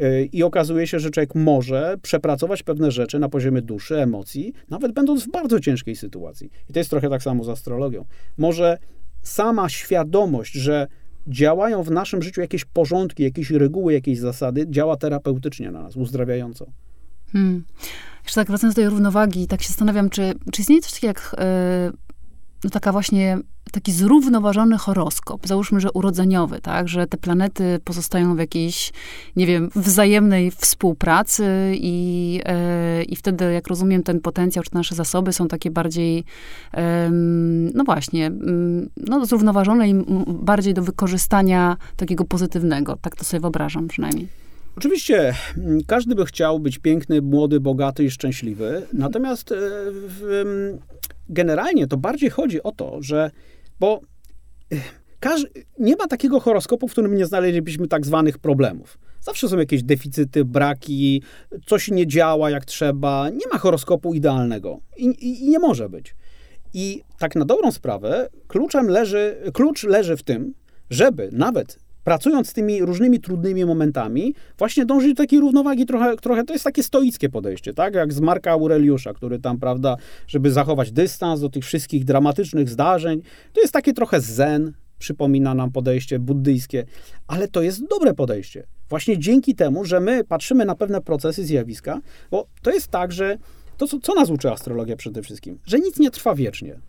Y, 0.00 0.28
I 0.32 0.42
okazuje 0.42 0.86
się, 0.86 1.00
że 1.00 1.10
człowiek 1.10 1.34
może 1.34 1.96
przepracować 2.02 2.62
pewne 2.62 2.90
rzeczy 2.90 3.18
na 3.18 3.28
poziomie 3.28 3.62
duszy, 3.62 3.98
emocji, 3.98 4.52
nawet 4.68 4.92
będąc 4.92 5.24
w 5.24 5.30
bardzo 5.30 5.60
ciężkiej 5.60 5.96
sytuacji. 5.96 6.50
I 6.68 6.72
to 6.72 6.78
jest 6.78 6.90
trochę 6.90 7.10
tak 7.10 7.22
samo 7.22 7.44
z 7.44 7.48
astrologią. 7.48 8.04
Może 8.38 8.78
sama 9.22 9.68
świadomość, 9.68 10.52
że 10.52 10.86
działają 11.26 11.82
w 11.82 11.90
naszym 11.90 12.22
życiu 12.22 12.40
jakieś 12.40 12.64
porządki, 12.64 13.22
jakieś 13.22 13.50
reguły, 13.50 13.92
jakieś 13.92 14.18
zasady, 14.18 14.66
działa 14.68 14.96
terapeutycznie 14.96 15.70
na 15.70 15.82
nas, 15.82 15.96
uzdrawiająco. 15.96 16.66
Hmm. 17.32 17.64
Jeszcze 18.24 18.40
tak 18.40 18.48
wracając 18.48 18.74
do 18.74 18.82
tej 18.82 18.90
równowagi, 18.90 19.46
tak 19.46 19.62
się 19.62 19.68
zastanawiam, 19.68 20.10
czy, 20.10 20.32
czy 20.52 20.62
istnieje 20.62 20.82
coś 20.82 20.92
takiego 20.92 21.06
jak 21.06 21.36
yy 21.38 22.09
no 22.64 22.70
taka 22.70 22.92
właśnie 22.92 23.38
taki 23.72 23.92
zrównoważony 23.92 24.78
horoskop, 24.78 25.46
załóżmy, 25.46 25.80
że 25.80 25.92
urodzeniowy, 25.92 26.60
tak, 26.60 26.88
że 26.88 27.06
te 27.06 27.16
planety 27.16 27.80
pozostają 27.84 28.36
w 28.36 28.38
jakiejś, 28.38 28.92
nie 29.36 29.46
wiem, 29.46 29.70
wzajemnej 29.74 30.50
współpracy 30.50 31.72
i, 31.74 32.32
yy, 32.98 33.04
i 33.04 33.16
wtedy, 33.16 33.52
jak 33.52 33.68
rozumiem, 33.68 34.02
ten 34.02 34.20
potencjał, 34.20 34.64
czy 34.64 34.74
nasze 34.74 34.94
zasoby 34.94 35.32
są 35.32 35.48
takie 35.48 35.70
bardziej, 35.70 36.16
yy, 36.16 36.80
no 37.74 37.84
właśnie, 37.84 38.30
no 38.96 39.26
zrównoważone 39.26 39.90
i 39.90 39.94
bardziej 40.26 40.74
do 40.74 40.82
wykorzystania 40.82 41.76
takiego 41.96 42.24
pozytywnego. 42.24 42.96
Tak 43.02 43.16
to 43.16 43.24
sobie 43.24 43.40
wyobrażam 43.40 43.88
przynajmniej. 43.88 44.39
Oczywiście 44.80 45.34
każdy 45.86 46.14
by 46.14 46.26
chciał 46.26 46.60
być 46.60 46.78
piękny, 46.78 47.22
młody, 47.22 47.60
bogaty 47.60 48.04
i 48.04 48.10
szczęśliwy, 48.10 48.86
natomiast 48.92 49.52
e, 49.52 49.56
w, 49.92 50.44
generalnie 51.28 51.86
to 51.86 51.96
bardziej 51.96 52.30
chodzi 52.30 52.62
o 52.62 52.72
to, 52.72 53.02
że 53.02 53.30
bo 53.80 54.00
każ, 55.20 55.46
nie 55.78 55.96
ma 55.96 56.06
takiego 56.06 56.40
horoskopu, 56.40 56.88
w 56.88 56.92
którym 56.92 57.14
nie 57.14 57.26
znaleźlibyśmy 57.26 57.88
tak 57.88 58.06
zwanych 58.06 58.38
problemów. 58.38 58.98
Zawsze 59.20 59.48
są 59.48 59.58
jakieś 59.58 59.82
deficyty, 59.82 60.44
braki, 60.44 61.22
coś 61.66 61.90
nie 61.90 62.06
działa 62.06 62.50
jak 62.50 62.64
trzeba. 62.64 63.28
Nie 63.28 63.46
ma 63.52 63.58
horoskopu 63.58 64.14
idealnego 64.14 64.80
i, 64.96 65.06
i, 65.06 65.44
i 65.44 65.48
nie 65.48 65.58
może 65.58 65.88
być. 65.88 66.14
I 66.74 67.02
tak 67.18 67.34
na 67.34 67.44
dobrą 67.44 67.72
sprawę 67.72 68.28
kluczem 68.48 68.88
leży, 68.88 69.36
klucz 69.52 69.84
leży 69.84 70.16
w 70.16 70.22
tym, 70.22 70.54
żeby 70.90 71.28
nawet 71.32 71.78
pracując 72.10 72.48
z 72.48 72.52
tymi 72.52 72.82
różnymi 72.82 73.20
trudnymi 73.20 73.64
momentami, 73.64 74.34
właśnie 74.58 74.86
dążyć 74.86 75.14
do 75.14 75.22
takiej 75.22 75.40
równowagi 75.40 75.86
trochę, 75.86 76.16
trochę 76.16 76.44
to 76.44 76.52
jest 76.52 76.64
takie 76.64 76.82
stoickie 76.82 77.28
podejście, 77.28 77.74
tak? 77.74 77.94
Jak 77.94 78.12
z 78.12 78.20
Marka 78.20 78.50
Aureliusza, 78.50 79.12
który 79.12 79.38
tam, 79.38 79.58
prawda, 79.58 79.96
żeby 80.26 80.50
zachować 80.50 80.92
dystans 80.92 81.40
do 81.40 81.48
tych 81.48 81.64
wszystkich 81.64 82.04
dramatycznych 82.04 82.68
zdarzeń, 82.68 83.22
to 83.52 83.60
jest 83.60 83.72
takie 83.72 83.92
trochę 83.92 84.20
zen, 84.20 84.72
przypomina 84.98 85.54
nam 85.54 85.70
podejście 85.72 86.18
buddyjskie, 86.18 86.84
ale 87.26 87.48
to 87.48 87.62
jest 87.62 87.86
dobre 87.90 88.14
podejście. 88.14 88.66
Właśnie 88.88 89.18
dzięki 89.18 89.54
temu, 89.54 89.84
że 89.84 90.00
my 90.00 90.24
patrzymy 90.24 90.64
na 90.64 90.74
pewne 90.74 91.00
procesy, 91.00 91.44
zjawiska, 91.44 92.00
bo 92.30 92.46
to 92.62 92.70
jest 92.70 92.88
tak, 92.88 93.12
że 93.12 93.38
to, 93.76 93.86
co, 93.86 94.00
co 94.00 94.14
nas 94.14 94.30
uczy 94.30 94.50
astrologia 94.50 94.96
przede 94.96 95.22
wszystkim, 95.22 95.58
że 95.66 95.78
nic 95.78 95.98
nie 95.98 96.10
trwa 96.10 96.34
wiecznie. 96.34 96.80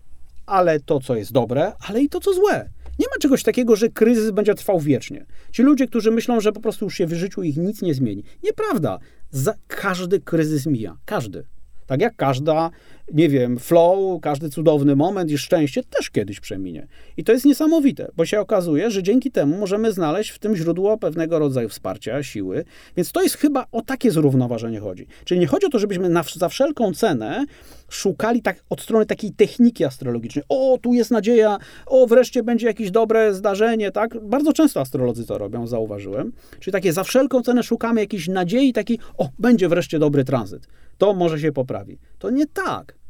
ale 0.46 0.80
to, 0.80 1.00
co 1.00 1.16
jest 1.16 1.32
dobre, 1.32 1.74
ale 1.88 2.02
i 2.02 2.10
to, 2.10 2.20
co 2.20 2.34
złe. 2.34 2.70
Nie 3.02 3.08
ma 3.08 3.18
czegoś 3.20 3.44
takiego, 3.44 3.76
że 3.76 3.90
kryzys 3.90 4.32
będzie 4.32 4.54
trwał 4.54 4.80
wiecznie. 4.80 5.26
Ci 5.52 5.64
ludzie, 5.64 5.88
którzy 5.88 6.12
myślą, 6.12 6.40
że 6.40 6.52
po 6.52 6.62
prostu 6.62 6.86
już 6.86 6.96
się 6.96 7.06
w 7.08 7.14
życiu 7.14 7.44
ich 7.44 7.58
nic 7.58 7.82
nie 7.82 7.94
zmieni. 7.94 8.24
Nieprawda. 8.44 9.00
Za 9.32 9.54
każdy 9.68 10.20
kryzys 10.20 10.66
mija. 10.66 10.98
Każdy. 11.06 11.44
Tak 11.86 12.02
jak 12.02 12.16
każda, 12.16 12.70
nie 13.14 13.30
wiem, 13.30 13.60
flow, 13.60 14.22
każdy 14.22 14.50
cudowny 14.50 14.96
moment 14.96 15.32
i 15.32 15.38
szczęście 15.38 15.84
też 15.84 16.10
kiedyś 16.10 16.40
przeminie. 16.40 16.88
I 17.18 17.24
to 17.24 17.32
jest 17.32 17.46
niesamowite, 17.46 18.08
bo 18.16 18.26
się 18.26 18.40
okazuje, 18.40 18.92
że 18.92 19.04
dzięki 19.04 19.32
temu 19.32 19.58
możemy 19.58 19.92
znaleźć 19.92 20.30
w 20.30 20.40
tym 20.40 20.56
źródło 20.56 20.98
pewnego 20.98 21.40
rodzaju 21.40 21.70
wsparcia, 21.70 22.24
siły. 22.24 22.66
Więc 22.98 23.12
to 23.12 23.22
jest 23.22 23.38
chyba 23.38 23.66
o 23.72 23.82
takie 23.82 24.12
zrównoważenie 24.12 24.80
chodzi. 24.80 25.08
Czyli 25.26 25.40
nie 25.40 25.48
chodzi 25.48 25.66
o 25.66 25.70
to, 25.70 25.80
żebyśmy 25.80 26.10
na, 26.10 26.24
za 26.36 26.50
wszelką 26.50 26.94
cenę 26.94 27.46
szukali 27.90 28.42
tak 28.42 28.64
od 28.70 28.82
strony 28.82 29.06
takiej 29.06 29.32
techniki 29.32 29.86
astrologicznej. 29.86 30.46
O, 30.50 30.78
tu 30.82 30.94
jest 30.94 31.12
nadzieja, 31.12 31.58
o, 31.86 32.08
wreszcie 32.08 32.44
będzie 32.44 32.68
jakieś 32.68 32.92
dobre 32.92 33.34
zdarzenie, 33.34 33.92
tak? 33.92 34.20
Bardzo 34.24 34.54
często 34.54 34.80
astrolodzy 34.80 35.26
to 35.26 35.38
robią, 35.38 35.68
zauważyłem. 35.68 36.32
Czyli 36.60 36.72
takie 36.72 36.94
za 36.94 37.04
wszelką 37.04 37.42
cenę 37.42 37.64
szukamy 37.64 38.02
jakiejś 38.02 38.28
nadziei, 38.28 38.74
takiej, 38.74 39.00
o, 39.18 39.30
będzie 39.40 39.70
wreszcie 39.70 40.00
dobry 40.00 40.24
tranzyt. 40.24 40.68
To 40.98 41.14
może 41.14 41.40
się 41.40 41.52
poprawi. 41.52 41.98
To 42.20 42.30
nie 42.30 42.46
tak. 42.48 43.01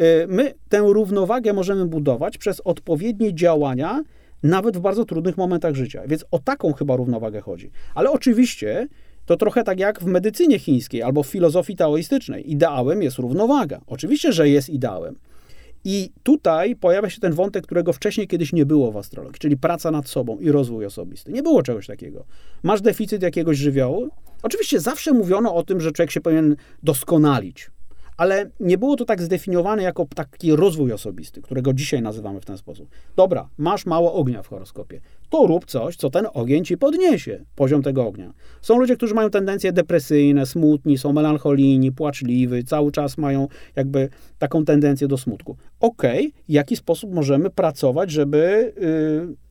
Y, 0.00 0.26
my 0.28 0.54
tę 0.68 0.78
równowagę 0.78 1.52
możemy 1.52 1.86
budować 1.86 2.38
przez 2.38 2.60
odpowiednie 2.60 3.34
działania, 3.34 4.02
nawet 4.42 4.76
w 4.76 4.80
bardzo 4.80 5.04
trudnych 5.04 5.36
momentach 5.36 5.74
życia. 5.74 6.02
Więc 6.06 6.24
o 6.30 6.38
taką 6.38 6.72
chyba 6.72 6.96
równowagę 6.96 7.40
chodzi. 7.40 7.70
Ale 7.94 8.10
oczywiście 8.10 8.88
to 9.26 9.36
trochę 9.36 9.64
tak 9.64 9.80
jak 9.80 10.00
w 10.00 10.06
medycynie 10.06 10.58
chińskiej 10.58 11.02
albo 11.02 11.22
w 11.22 11.26
filozofii 11.26 11.76
taoistycznej. 11.76 12.52
Ideałem 12.52 13.02
jest 13.02 13.18
równowaga. 13.18 13.80
Oczywiście, 13.86 14.32
że 14.32 14.48
jest 14.48 14.68
ideałem. 14.68 15.16
I 15.84 16.10
tutaj 16.22 16.76
pojawia 16.76 17.10
się 17.10 17.20
ten 17.20 17.32
wątek, 17.32 17.64
którego 17.64 17.92
wcześniej 17.92 18.28
kiedyś 18.28 18.52
nie 18.52 18.66
było 18.66 18.92
w 18.92 18.96
astrologii, 18.96 19.38
czyli 19.38 19.56
praca 19.56 19.90
nad 19.90 20.08
sobą 20.08 20.38
i 20.38 20.50
rozwój 20.50 20.86
osobisty. 20.86 21.32
Nie 21.32 21.42
było 21.42 21.62
czegoś 21.62 21.86
takiego. 21.86 22.24
Masz 22.62 22.80
deficyt 22.80 23.22
jakiegoś 23.22 23.56
żywiołu? 23.56 24.08
Oczywiście 24.42 24.80
zawsze 24.80 25.12
mówiono 25.12 25.54
o 25.54 25.62
tym, 25.62 25.80
że 25.80 25.92
człowiek 25.92 26.10
się 26.10 26.20
powinien 26.20 26.56
doskonalić 26.82 27.70
ale 28.20 28.50
nie 28.60 28.78
było 28.78 28.96
to 28.96 29.04
tak 29.04 29.22
zdefiniowane 29.22 29.82
jako 29.82 30.06
taki 30.14 30.56
rozwój 30.56 30.92
osobisty, 30.92 31.42
którego 31.42 31.72
dzisiaj 31.72 32.02
nazywamy 32.02 32.40
w 32.40 32.44
ten 32.44 32.58
sposób. 32.58 32.88
Dobra, 33.16 33.48
masz 33.58 33.86
mało 33.86 34.14
ognia 34.14 34.42
w 34.42 34.48
horoskopie. 34.48 35.00
To 35.30 35.46
rób 35.46 35.64
coś, 35.64 35.96
co 35.96 36.10
ten 36.10 36.26
ogień 36.34 36.64
ci 36.64 36.78
podniesie, 36.78 37.44
poziom 37.56 37.82
tego 37.82 38.06
ognia. 38.06 38.32
Są 38.60 38.78
ludzie, 38.78 38.96
którzy 38.96 39.14
mają 39.14 39.30
tendencje 39.30 39.72
depresyjne, 39.72 40.46
smutni, 40.46 40.98
są 40.98 41.12
melancholijni, 41.12 41.92
płaczliwi, 41.92 42.64
cały 42.64 42.92
czas 42.92 43.18
mają 43.18 43.48
jakby 43.76 44.08
taką 44.38 44.64
tendencję 44.64 45.08
do 45.08 45.18
smutku. 45.18 45.56
Okej, 45.80 46.28
okay, 46.28 46.42
jaki 46.48 46.76
sposób 46.76 47.14
możemy 47.14 47.50
pracować, 47.50 48.10
żeby... 48.10 48.72
Yy, 49.28 49.49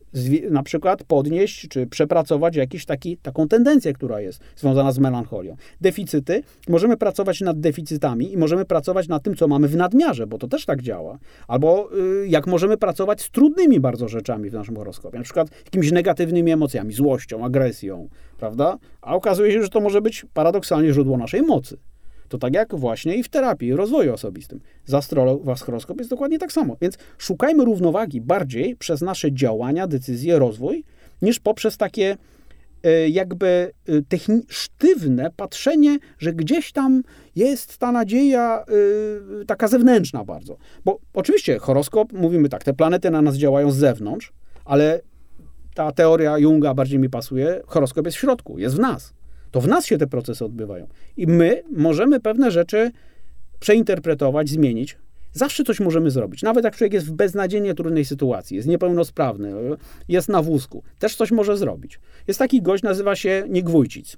na 0.51 0.63
przykład 0.63 1.03
podnieść 1.03 1.67
czy 1.67 1.87
przepracować 1.87 2.55
jakąś 2.55 2.85
taki, 2.85 3.17
taką 3.17 3.47
tendencję, 3.47 3.93
która 3.93 4.21
jest 4.21 4.39
związana 4.55 4.91
z 4.91 4.99
melancholią. 4.99 5.55
Deficyty, 5.81 6.43
możemy 6.69 6.97
pracować 6.97 7.41
nad 7.41 7.59
deficytami 7.59 8.33
i 8.33 8.37
możemy 8.37 8.65
pracować 8.65 9.07
nad 9.07 9.23
tym, 9.23 9.35
co 9.35 9.47
mamy 9.47 9.67
w 9.67 9.75
nadmiarze, 9.75 10.27
bo 10.27 10.37
to 10.37 10.47
też 10.47 10.65
tak 10.65 10.81
działa. 10.81 11.19
Albo 11.47 11.89
y, 12.23 12.27
jak 12.27 12.47
możemy 12.47 12.77
pracować 12.77 13.21
z 13.21 13.31
trudnymi 13.31 13.79
bardzo 13.79 14.07
rzeczami 14.07 14.49
w 14.49 14.53
naszym 14.53 14.75
horoskopie, 14.75 15.17
na 15.17 15.23
przykład 15.23 15.47
jakimiś 15.65 15.91
negatywnymi 15.91 16.51
emocjami, 16.51 16.93
złością, 16.93 17.45
agresją, 17.45 18.09
prawda? 18.37 18.77
A 19.01 19.15
okazuje 19.15 19.51
się, 19.51 19.63
że 19.63 19.69
to 19.69 19.81
może 19.81 20.01
być 20.01 20.25
paradoksalnie 20.33 20.93
źródło 20.93 21.17
naszej 21.17 21.41
mocy. 21.41 21.77
To 22.29 22.37
tak 22.37 22.53
jak 22.53 22.75
właśnie 22.75 23.15
i 23.15 23.23
w 23.23 23.29
terapii, 23.29 23.73
rozwoju 23.73 24.13
osobistym. 24.13 24.59
Z 24.85 24.93
astrolog, 24.93 25.41
horoskop 25.59 25.97
jest 25.97 26.09
dokładnie 26.09 26.39
tak 26.39 26.51
samo. 26.51 26.77
Więc 26.81 26.97
szukajmy 27.17 27.65
równowagi 27.65 28.21
bardziej 28.21 28.75
przez 28.75 29.01
nasze 29.01 29.31
działania, 29.31 29.87
decyzje, 29.87 30.39
rozwój, 30.39 30.83
niż 31.21 31.39
poprzez 31.39 31.77
takie 31.77 32.17
e, 32.83 33.09
jakby 33.09 33.71
e, 34.13 34.17
sztywne 34.47 35.31
patrzenie, 35.35 35.97
że 36.17 36.33
gdzieś 36.33 36.71
tam 36.71 37.03
jest 37.35 37.77
ta 37.77 37.91
nadzieja 37.91 38.65
e, 39.41 39.45
taka 39.45 39.67
zewnętrzna 39.67 40.25
bardzo. 40.25 40.57
Bo 40.85 40.99
oczywiście 41.13 41.59
horoskop, 41.59 42.13
mówimy 42.13 42.49
tak, 42.49 42.63
te 42.63 42.73
planety 42.73 43.11
na 43.11 43.21
nas 43.21 43.35
działają 43.35 43.71
z 43.71 43.75
zewnątrz, 43.75 44.33
ale 44.65 45.01
ta 45.75 45.91
teoria 45.91 46.37
Junga 46.37 46.73
bardziej 46.73 46.99
mi 46.99 47.09
pasuje, 47.09 47.61
horoskop 47.67 48.05
jest 48.05 48.17
w 48.17 48.19
środku, 48.19 48.59
jest 48.59 48.75
w 48.75 48.79
nas. 48.79 49.18
To 49.51 49.61
w 49.61 49.67
nas 49.67 49.85
się 49.85 49.97
te 49.97 50.07
procesy 50.07 50.45
odbywają. 50.45 50.87
I 51.17 51.27
my 51.27 51.63
możemy 51.71 52.19
pewne 52.19 52.51
rzeczy 52.51 52.91
przeinterpretować, 53.59 54.49
zmienić. 54.49 54.97
Zawsze 55.33 55.63
coś 55.63 55.79
możemy 55.79 56.11
zrobić. 56.11 56.43
Nawet 56.43 56.63
jak 56.63 56.75
człowiek 56.75 56.93
jest 56.93 57.07
w 57.07 57.11
beznadziejnie 57.11 57.73
trudnej 57.73 58.05
sytuacji, 58.05 58.57
jest 58.57 58.67
niepełnosprawny, 58.67 59.53
jest 60.07 60.29
na 60.29 60.41
wózku, 60.41 60.83
też 60.99 61.15
coś 61.15 61.31
może 61.31 61.57
zrobić. 61.57 61.99
Jest 62.27 62.39
taki 62.39 62.61
gość, 62.61 62.83
nazywa 62.83 63.15
się 63.15 63.43
Niegwójcic. 63.49 64.17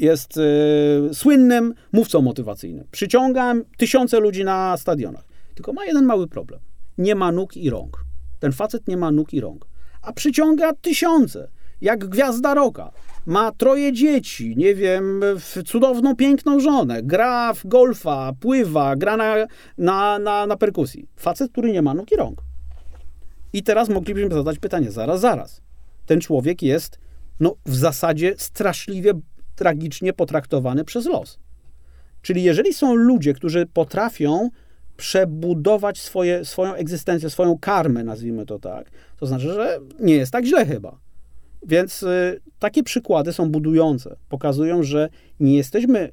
Jest 0.00 0.36
yy, 0.36 1.14
słynnym 1.14 1.74
mówcą 1.92 2.22
motywacyjnym. 2.22 2.86
Przyciąga 2.90 3.54
tysiące 3.76 4.20
ludzi 4.20 4.44
na 4.44 4.76
stadionach. 4.76 5.24
Tylko 5.54 5.72
ma 5.72 5.84
jeden 5.84 6.04
mały 6.04 6.26
problem. 6.26 6.60
Nie 6.98 7.14
ma 7.14 7.32
nóg 7.32 7.56
i 7.56 7.70
rąk. 7.70 8.04
Ten 8.38 8.52
facet 8.52 8.88
nie 8.88 8.96
ma 8.96 9.10
nóg 9.10 9.34
i 9.34 9.40
rąk. 9.40 9.66
A 10.02 10.12
przyciąga 10.12 10.72
tysiące. 10.72 11.48
Jak 11.80 12.08
gwiazda 12.08 12.54
roka 12.54 12.92
ma 13.30 13.52
troje 13.52 13.92
dzieci, 13.92 14.56
nie 14.56 14.74
wiem, 14.74 15.22
cudowną, 15.66 16.16
piękną 16.16 16.60
żonę, 16.60 17.02
gra 17.02 17.54
w 17.54 17.66
golfa, 17.66 18.32
pływa, 18.40 18.96
gra 18.96 19.16
na, 19.16 19.34
na, 19.78 20.18
na, 20.18 20.46
na 20.46 20.56
perkusji. 20.56 21.08
Facet, 21.16 21.52
który 21.52 21.72
nie 21.72 21.82
ma 21.82 21.94
nóg 21.94 22.12
i 22.12 22.16
rąk. 22.16 22.42
I 23.52 23.62
teraz 23.62 23.88
moglibyśmy 23.88 24.34
zadać 24.34 24.58
pytanie, 24.58 24.90
zaraz, 24.90 25.20
zaraz. 25.20 25.62
Ten 26.06 26.20
człowiek 26.20 26.62
jest, 26.62 26.98
no, 27.40 27.56
w 27.66 27.74
zasadzie 27.74 28.34
straszliwie, 28.36 29.12
tragicznie 29.56 30.12
potraktowany 30.12 30.84
przez 30.84 31.06
los. 31.06 31.38
Czyli 32.22 32.42
jeżeli 32.42 32.74
są 32.74 32.94
ludzie, 32.94 33.34
którzy 33.34 33.66
potrafią 33.66 34.50
przebudować 34.96 35.98
swoje, 35.98 36.44
swoją 36.44 36.74
egzystencję, 36.74 37.30
swoją 37.30 37.58
karmę, 37.58 38.04
nazwijmy 38.04 38.46
to 38.46 38.58
tak, 38.58 38.90
to 39.16 39.26
znaczy, 39.26 39.52
że 39.52 39.78
nie 40.00 40.14
jest 40.14 40.32
tak 40.32 40.44
źle 40.44 40.66
chyba. 40.66 41.09
Więc 41.66 42.02
y, 42.02 42.40
takie 42.58 42.82
przykłady 42.82 43.32
są 43.32 43.50
budujące. 43.50 44.16
Pokazują, 44.28 44.82
że 44.82 45.08
nie 45.40 45.56
jesteśmy 45.56 46.12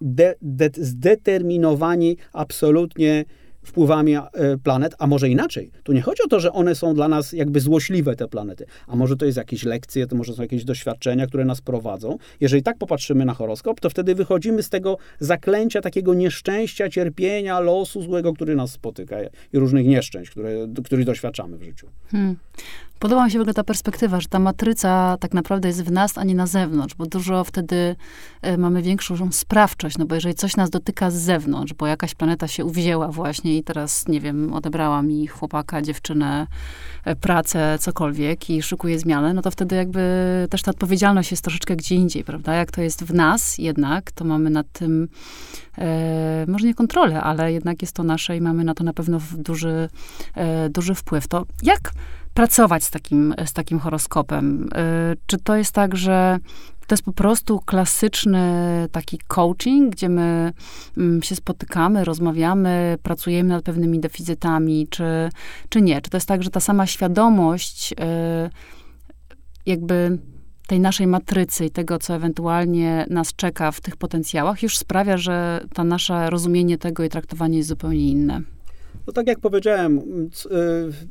de, 0.00 0.34
de, 0.42 0.70
zdeterminowani 0.74 2.16
absolutnie 2.32 3.24
wpływami 3.62 4.16
e, 4.16 4.22
planet, 4.62 4.94
a 4.98 5.06
może 5.06 5.28
inaczej. 5.28 5.70
Tu 5.82 5.92
nie 5.92 6.02
chodzi 6.02 6.22
o 6.22 6.28
to, 6.28 6.40
że 6.40 6.52
one 6.52 6.74
są 6.74 6.94
dla 6.94 7.08
nas 7.08 7.32
jakby 7.32 7.60
złośliwe, 7.60 8.16
te 8.16 8.28
planety, 8.28 8.66
a 8.86 8.96
może 8.96 9.16
to 9.16 9.26
jest 9.26 9.38
jakieś 9.38 9.64
lekcje, 9.64 10.06
to 10.06 10.16
może 10.16 10.34
są 10.34 10.42
jakieś 10.42 10.64
doświadczenia, 10.64 11.26
które 11.26 11.44
nas 11.44 11.60
prowadzą. 11.60 12.18
Jeżeli 12.40 12.62
tak 12.62 12.78
popatrzymy 12.78 13.24
na 13.24 13.34
horoskop, 13.34 13.80
to 13.80 13.90
wtedy 13.90 14.14
wychodzimy 14.14 14.62
z 14.62 14.68
tego 14.68 14.98
zaklęcia, 15.20 15.80
takiego 15.80 16.14
nieszczęścia, 16.14 16.88
cierpienia, 16.88 17.60
losu 17.60 18.02
złego, 18.02 18.32
który 18.32 18.56
nas 18.56 18.70
spotyka 18.70 19.16
i 19.52 19.58
różnych 19.58 19.86
nieszczęść, 19.86 20.30
które, 20.30 20.50
których 20.84 21.06
doświadczamy 21.06 21.58
w 21.58 21.62
życiu. 21.62 21.86
Hmm. 22.10 22.36
Podoba 22.98 23.24
mi 23.24 23.30
się 23.30 23.38
w 23.38 23.40
ogóle 23.40 23.54
ta 23.54 23.64
perspektywa, 23.64 24.20
że 24.20 24.28
ta 24.28 24.38
matryca 24.38 25.16
tak 25.20 25.34
naprawdę 25.34 25.68
jest 25.68 25.84
w 25.84 25.92
nas, 25.92 26.18
a 26.18 26.24
nie 26.24 26.34
na 26.34 26.46
zewnątrz, 26.46 26.94
bo 26.94 27.06
dużo 27.06 27.44
wtedy 27.44 27.96
e, 28.42 28.56
mamy 28.56 28.82
większą 28.82 29.32
sprawczość, 29.32 29.98
no 29.98 30.06
bo 30.06 30.14
jeżeli 30.14 30.34
coś 30.34 30.56
nas 30.56 30.70
dotyka 30.70 31.10
z 31.10 31.14
zewnątrz, 31.14 31.74
bo 31.74 31.86
jakaś 31.86 32.14
planeta 32.14 32.48
się 32.48 32.64
uwzięła 32.64 33.08
właśnie 33.08 33.58
i 33.58 33.64
teraz, 33.64 34.08
nie 34.08 34.20
wiem, 34.20 34.52
odebrała 34.52 35.02
mi 35.02 35.26
chłopaka, 35.26 35.82
dziewczynę, 35.82 36.46
e, 37.04 37.16
pracę, 37.16 37.78
cokolwiek 37.80 38.50
i 38.50 38.62
szukuje 38.62 38.98
zmiany, 38.98 39.34
no 39.34 39.42
to 39.42 39.50
wtedy 39.50 39.76
jakby 39.76 40.00
też 40.50 40.62
ta 40.62 40.70
odpowiedzialność 40.70 41.30
jest 41.30 41.44
troszeczkę 41.44 41.76
gdzie 41.76 41.94
indziej, 41.94 42.24
prawda? 42.24 42.54
Jak 42.54 42.70
to 42.70 42.82
jest 42.82 43.04
w 43.04 43.14
nas 43.14 43.58
jednak, 43.58 44.12
to 44.12 44.24
mamy 44.24 44.50
nad 44.50 44.72
tym 44.72 45.08
e, 45.78 46.44
może 46.48 46.66
nie 46.66 46.74
kontrolę, 46.74 47.22
ale 47.22 47.52
jednak 47.52 47.82
jest 47.82 47.94
to 47.94 48.02
nasze 48.02 48.36
i 48.36 48.40
mamy 48.40 48.64
na 48.64 48.74
to 48.74 48.84
na 48.84 48.92
pewno 48.92 49.20
duży, 49.32 49.88
duży 50.70 50.94
wpływ. 50.94 51.28
To 51.28 51.46
jak 51.62 51.92
pracować 52.38 52.84
z 52.84 52.90
takim, 52.90 53.34
z 53.46 53.52
takim 53.52 53.78
horoskopem? 53.78 54.68
Y, 55.12 55.16
czy 55.26 55.38
to 55.38 55.56
jest 55.56 55.72
tak, 55.72 55.96
że 55.96 56.38
to 56.86 56.94
jest 56.94 57.02
po 57.02 57.12
prostu 57.12 57.60
klasyczny 57.60 58.42
taki 58.92 59.18
coaching, 59.26 59.92
gdzie 59.92 60.08
my 60.08 60.52
mm, 60.96 61.22
się 61.22 61.36
spotykamy, 61.36 62.04
rozmawiamy, 62.04 62.98
pracujemy 63.02 63.48
nad 63.48 63.64
pewnymi 63.64 64.00
deficytami, 64.00 64.86
czy, 64.90 65.04
czy 65.68 65.82
nie? 65.82 66.00
Czy 66.00 66.10
to 66.10 66.16
jest 66.16 66.28
tak, 66.28 66.42
że 66.42 66.50
ta 66.50 66.60
sama 66.60 66.86
świadomość 66.86 67.92
y, 67.92 67.96
jakby 69.66 70.18
tej 70.66 70.80
naszej 70.80 71.06
matrycy 71.06 71.66
i 71.66 71.70
tego, 71.70 71.98
co 71.98 72.14
ewentualnie 72.14 73.06
nas 73.10 73.34
czeka 73.36 73.72
w 73.72 73.80
tych 73.80 73.96
potencjałach, 73.96 74.62
już 74.62 74.78
sprawia, 74.78 75.16
że 75.16 75.64
to 75.74 75.84
nasze 75.84 76.30
rozumienie 76.30 76.78
tego 76.78 77.04
i 77.04 77.08
traktowanie 77.08 77.56
jest 77.56 77.68
zupełnie 77.68 78.08
inne? 78.08 78.57
No 79.08 79.12
tak 79.12 79.26
jak 79.26 79.40
powiedziałem, 79.40 79.98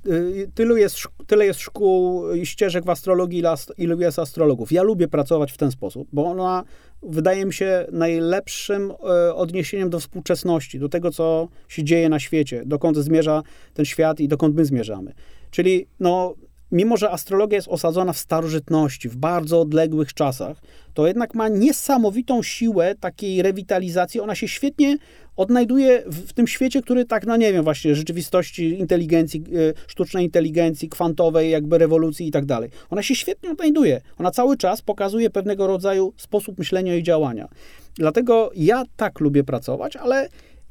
y, 0.07 0.11
y, 0.11 0.51
tylu 0.53 0.77
jest, 0.77 0.97
tyle 1.27 1.45
jest 1.45 1.59
szkół 1.59 2.31
i 2.31 2.45
ścieżek 2.45 2.85
w 2.85 2.89
astrologii, 2.89 3.43
ilu 3.77 3.99
jest 3.99 4.19
astrologów. 4.19 4.71
Ja 4.71 4.83
lubię 4.83 5.07
pracować 5.07 5.51
w 5.51 5.57
ten 5.57 5.71
sposób, 5.71 6.07
bo 6.13 6.25
ona 6.25 6.63
wydaje 7.03 7.45
mi 7.45 7.53
się 7.53 7.85
najlepszym 7.91 8.91
e, 8.91 9.35
odniesieniem 9.35 9.89
do 9.89 9.99
współczesności, 9.99 10.79
do 10.79 10.89
tego, 10.89 11.11
co 11.11 11.47
się 11.67 11.83
dzieje 11.83 12.09
na 12.09 12.19
świecie, 12.19 12.63
dokąd 12.65 12.97
zmierza 12.97 13.43
ten 13.73 13.85
świat 13.85 14.19
i 14.19 14.27
dokąd 14.27 14.55
my 14.55 14.65
zmierzamy. 14.65 15.13
Czyli 15.51 15.87
no, 15.99 16.35
mimo 16.71 16.97
że 16.97 17.11
astrologia 17.11 17.55
jest 17.55 17.67
osadzona 17.67 18.13
w 18.13 18.17
starożytności, 18.17 19.09
w 19.09 19.15
bardzo 19.15 19.61
odległych 19.61 20.13
czasach, 20.13 20.61
to 20.93 21.07
jednak 21.07 21.35
ma 21.35 21.49
niesamowitą 21.49 22.43
siłę 22.43 22.95
takiej 22.99 23.41
rewitalizacji. 23.41 24.19
Ona 24.19 24.35
się 24.35 24.47
świetnie 24.47 24.97
odnajduje 25.35 26.03
w, 26.05 26.33
tym 26.33 26.47
świecie, 26.47 26.81
który 26.81 27.05
tak, 27.05 27.25
no 27.25 27.37
nie 27.37 27.53
wiem, 27.53 27.63
właśnie 27.63 27.95
rzeczywistości 27.95 28.79
inteligencji, 28.79 29.43
e, 29.69 29.73
sztucznej 29.87 30.25
inteligencji, 30.25 30.89
kwantowej, 30.89 31.51
jakby 31.51 31.77
rewolucji 31.77 32.27
i 32.27 32.31
tak 32.31 32.45
dalej. 32.45 32.69
Ona 32.89 33.03
się 33.03 33.15
świetnie 33.15 33.51
odnajduje. 33.51 34.01
Ona 34.17 34.31
cały 34.31 34.57
czas 34.57 34.81
pokazuje 34.81 35.29
pewnego 35.29 35.67
rodzaju 35.67 36.13
sposób 36.17 36.57
myślenia 36.57 36.95
i 36.95 37.03
działania. 37.03 37.47
Dlatego 37.95 38.51
ja 38.55 38.83
tak 38.95 39.19
lubię 39.19 39.43
pracować, 39.43 39.95
ale 39.95 40.29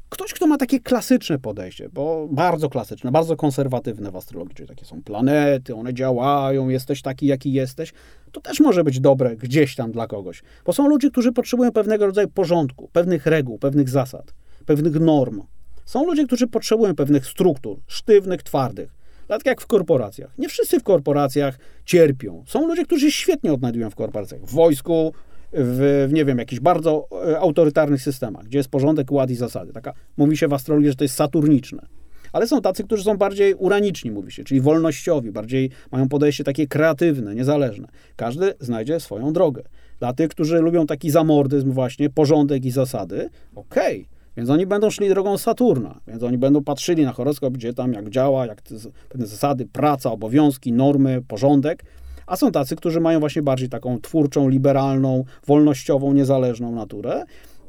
Ktoś, 0.09 0.33
kto 0.35 0.47
ma 0.47 0.57
takie 0.57 0.81
klasyczne 0.81 1.39
podejście, 1.39 1.89
bo 1.89 2.29
bardzo 2.31 2.69
klasyczne, 2.69 3.11
bardzo 3.13 3.37
konserwatywne 3.37 4.11
w 4.11 4.17
astrologii, 4.17 4.55
czyli 4.55 4.69
takie 4.69 4.85
są 4.85 5.03
planety, 5.03 5.75
one 5.75 5.95
działają, 5.95 6.69
jesteś 6.69 7.03
taki, 7.03 7.27
jaki 7.27 7.53
jesteś, 7.53 7.93
to 8.33 8.41
też 8.41 8.61
może 8.61 8.85
być 8.85 9.01
dobre 9.01 9.37
gdzieś 9.37 9.75
tam 9.75 9.93
dla 9.93 10.07
kogoś. 10.07 10.43
Bo 10.65 10.73
są 10.73 10.89
ludzie, 10.89 11.11
którzy 11.11 11.33
potrzebują 11.33 11.73
pewnego 11.73 12.07
rodzaju 12.07 12.29
porządku, 12.29 12.89
pewnych 12.93 13.27
reguł, 13.27 13.59
pewnych 13.59 13.89
zasad, 13.89 14.35
pewnych 14.67 15.01
norm. 15.01 15.43
Są 15.85 16.07
ludzie, 16.07 16.27
którzy 16.27 16.47
potrzebują 16.47 16.95
pewnych 16.95 17.27
struktur, 17.27 17.79
sztywnych, 17.87 18.43
twardych. 18.43 18.97
Tak 19.29 19.47
jak 19.47 19.61
w 19.61 19.67
korporacjach. 19.67 20.39
Nie 20.39 20.49
wszyscy 20.49 20.81
w 20.81 20.83
korporacjach 20.83 21.59
cierpią. 21.85 22.45
Są 22.47 22.67
ludzie, 22.67 22.85
którzy 22.85 23.11
świetnie 23.11 23.53
odnajdują 23.53 23.91
w 23.91 23.95
korporacjach. 23.95 24.41
W 24.41 24.55
wojsku, 24.55 25.13
w, 25.53 26.09
nie 26.13 26.25
wiem, 26.25 26.39
jakichś 26.39 26.61
bardzo 26.61 27.09
e, 27.29 27.39
autorytarnych 27.39 28.03
systemach, 28.03 28.45
gdzie 28.45 28.59
jest 28.59 28.69
porządek, 28.69 29.13
ład 29.13 29.31
i 29.31 29.35
zasady. 29.35 29.73
Taka, 29.73 29.93
mówi 30.17 30.37
się 30.37 30.49
w 30.49 30.53
astrologii, 30.53 30.91
że 30.91 30.97
to 30.97 31.05
jest 31.05 31.15
saturniczne. 31.15 31.87
Ale 32.33 32.47
są 32.47 32.61
tacy, 32.61 32.85
którzy 32.85 33.03
są 33.03 33.17
bardziej 33.17 33.55
uraniczni, 33.55 34.11
mówi 34.11 34.33
się, 34.33 34.45
czyli 34.45 34.61
wolnościowi, 34.61 35.33
bardziej 35.33 35.71
mają 35.93 36.09
podejście 36.09 36.45
takie 36.45 36.67
kreatywne, 36.67 37.35
niezależne. 37.35 37.89
Każdy 38.17 38.55
znajdzie 38.61 39.01
swoją 39.01 39.33
drogę. 39.33 39.63
Dla 39.99 40.13
tych, 40.13 40.29
którzy 40.29 40.59
lubią 40.59 40.87
taki 40.87 41.11
zamordyzm 41.11 41.73
właśnie, 41.73 42.11
porządek 42.11 42.65
i 42.65 42.71
zasady, 42.71 43.31
okej, 43.55 44.01
okay. 44.01 44.17
Więc 44.37 44.51
oni 44.51 44.67
będą 44.67 44.91
szli 44.91 45.09
drogą 45.09 45.39
Saturna, 45.39 46.01
więc 46.09 46.23
oni 46.23 46.39
będą 46.39 46.65
patrzyli 46.65 47.05
na 47.05 47.13
horoskop, 47.13 47.55
gdzie 47.55 47.75
tam 47.75 47.93
jak 47.93 48.11
działa, 48.11 48.47
jak 48.47 48.63
pewne 49.09 49.27
zasady, 49.27 49.67
praca, 49.73 50.13
obowiązki, 50.13 50.73
normy, 50.73 51.23
porządek, 51.29 51.85
a 52.27 52.37
są 52.37 52.53
tacy, 52.53 52.77
którzy 52.77 53.01
mają 53.01 53.21
właśnie 53.21 53.43
bardziej 53.43 53.69
taką 53.69 54.01
twórczą, 54.01 54.49
liberalną, 54.49 55.25
wolnościową, 55.47 56.13
niezależną 56.13 56.73
naturę. 56.73 57.25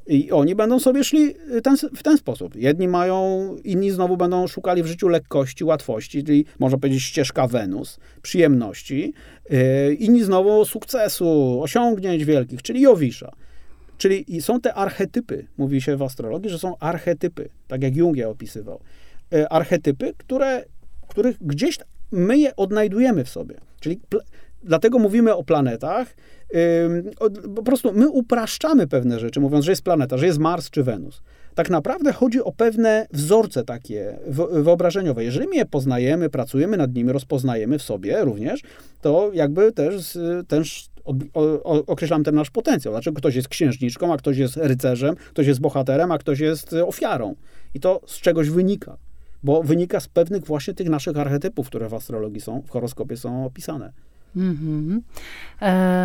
I 0.07 0.31
oni 0.31 0.55
będą 0.55 0.79
sobie 0.79 1.03
szli 1.03 1.35
ten, 1.63 1.77
w 1.77 2.03
ten 2.03 2.17
sposób. 2.17 2.55
Jedni 2.55 2.87
mają, 2.87 3.49
inni 3.63 3.91
znowu 3.91 4.17
będą 4.17 4.47
szukali 4.47 4.83
w 4.83 4.85
życiu 4.85 5.07
lekkości, 5.07 5.63
łatwości, 5.63 6.23
czyli 6.23 6.45
można 6.59 6.77
powiedzieć 6.77 7.03
ścieżka 7.03 7.47
Wenus, 7.47 7.99
przyjemności. 8.21 9.13
Yy, 9.49 9.93
inni 9.93 10.23
znowu 10.23 10.65
sukcesu, 10.65 11.59
osiągnięć 11.61 12.25
wielkich, 12.25 12.61
czyli 12.61 12.81
Jowisza. 12.81 13.31
Czyli 13.97 14.41
są 14.41 14.61
te 14.61 14.73
archetypy, 14.73 15.47
mówi 15.57 15.81
się 15.81 15.97
w 15.97 16.01
astrologii, 16.01 16.49
że 16.49 16.59
są 16.59 16.77
archetypy, 16.77 17.49
tak 17.67 17.83
jak 17.83 17.95
Jung 17.95 18.17
je 18.17 18.29
opisywał. 18.29 18.79
Yy, 19.31 19.47
archetypy, 19.49 20.13
które, 20.17 20.65
których 21.07 21.37
gdzieś 21.41 21.79
my 22.11 22.37
je 22.37 22.55
odnajdujemy 22.55 23.25
w 23.25 23.29
sobie. 23.29 23.55
Czyli 23.79 23.99
dlatego 24.63 24.99
mówimy 24.99 25.35
o 25.35 25.43
planetach. 25.43 26.15
Po 27.55 27.63
prostu 27.63 27.91
my 27.93 28.09
upraszczamy 28.09 28.87
pewne 28.87 29.19
rzeczy, 29.19 29.39
mówiąc, 29.39 29.65
że 29.65 29.71
jest 29.71 29.81
planeta, 29.81 30.17
że 30.17 30.25
jest 30.25 30.39
Mars 30.39 30.69
czy 30.69 30.83
Wenus. 30.83 31.21
Tak 31.55 31.69
naprawdę 31.69 32.13
chodzi 32.13 32.43
o 32.43 32.51
pewne 32.51 33.07
wzorce 33.13 33.63
takie 33.63 34.19
wyobrażeniowe. 34.51 35.23
Jeżeli 35.23 35.47
my 35.47 35.55
je 35.55 35.65
poznajemy, 35.65 36.29
pracujemy 36.29 36.77
nad 36.77 36.93
nimi, 36.93 37.11
rozpoznajemy 37.11 37.79
w 37.79 37.83
sobie 37.83 38.25
również, 38.25 38.61
to 39.01 39.31
jakby 39.33 39.71
też, 39.71 40.17
też 40.47 40.89
określam 41.63 42.23
ten 42.23 42.35
nasz 42.35 42.49
potencjał. 42.49 42.93
Dlaczego 42.93 43.17
ktoś 43.17 43.35
jest 43.35 43.47
księżniczką, 43.47 44.13
a 44.13 44.17
ktoś 44.17 44.37
jest 44.37 44.57
rycerzem, 44.57 45.15
ktoś 45.15 45.47
jest 45.47 45.59
bohaterem, 45.59 46.11
a 46.11 46.17
ktoś 46.17 46.39
jest 46.39 46.73
ofiarą. 46.73 47.35
I 47.73 47.79
to 47.79 48.01
z 48.05 48.19
czegoś 48.19 48.49
wynika 48.49 48.97
bo 49.43 49.63
wynika 49.63 49.99
z 49.99 50.07
pewnych 50.07 50.45
właśnie 50.45 50.73
tych 50.73 50.89
naszych 50.89 51.17
archetypów, 51.17 51.67
które 51.67 51.89
w 51.89 51.93
astrologii 51.93 52.41
są, 52.41 52.61
w 52.61 52.69
horoskopie 52.69 53.17
są 53.17 53.45
opisane. 53.45 53.93
Mm-hmm. 54.35 55.01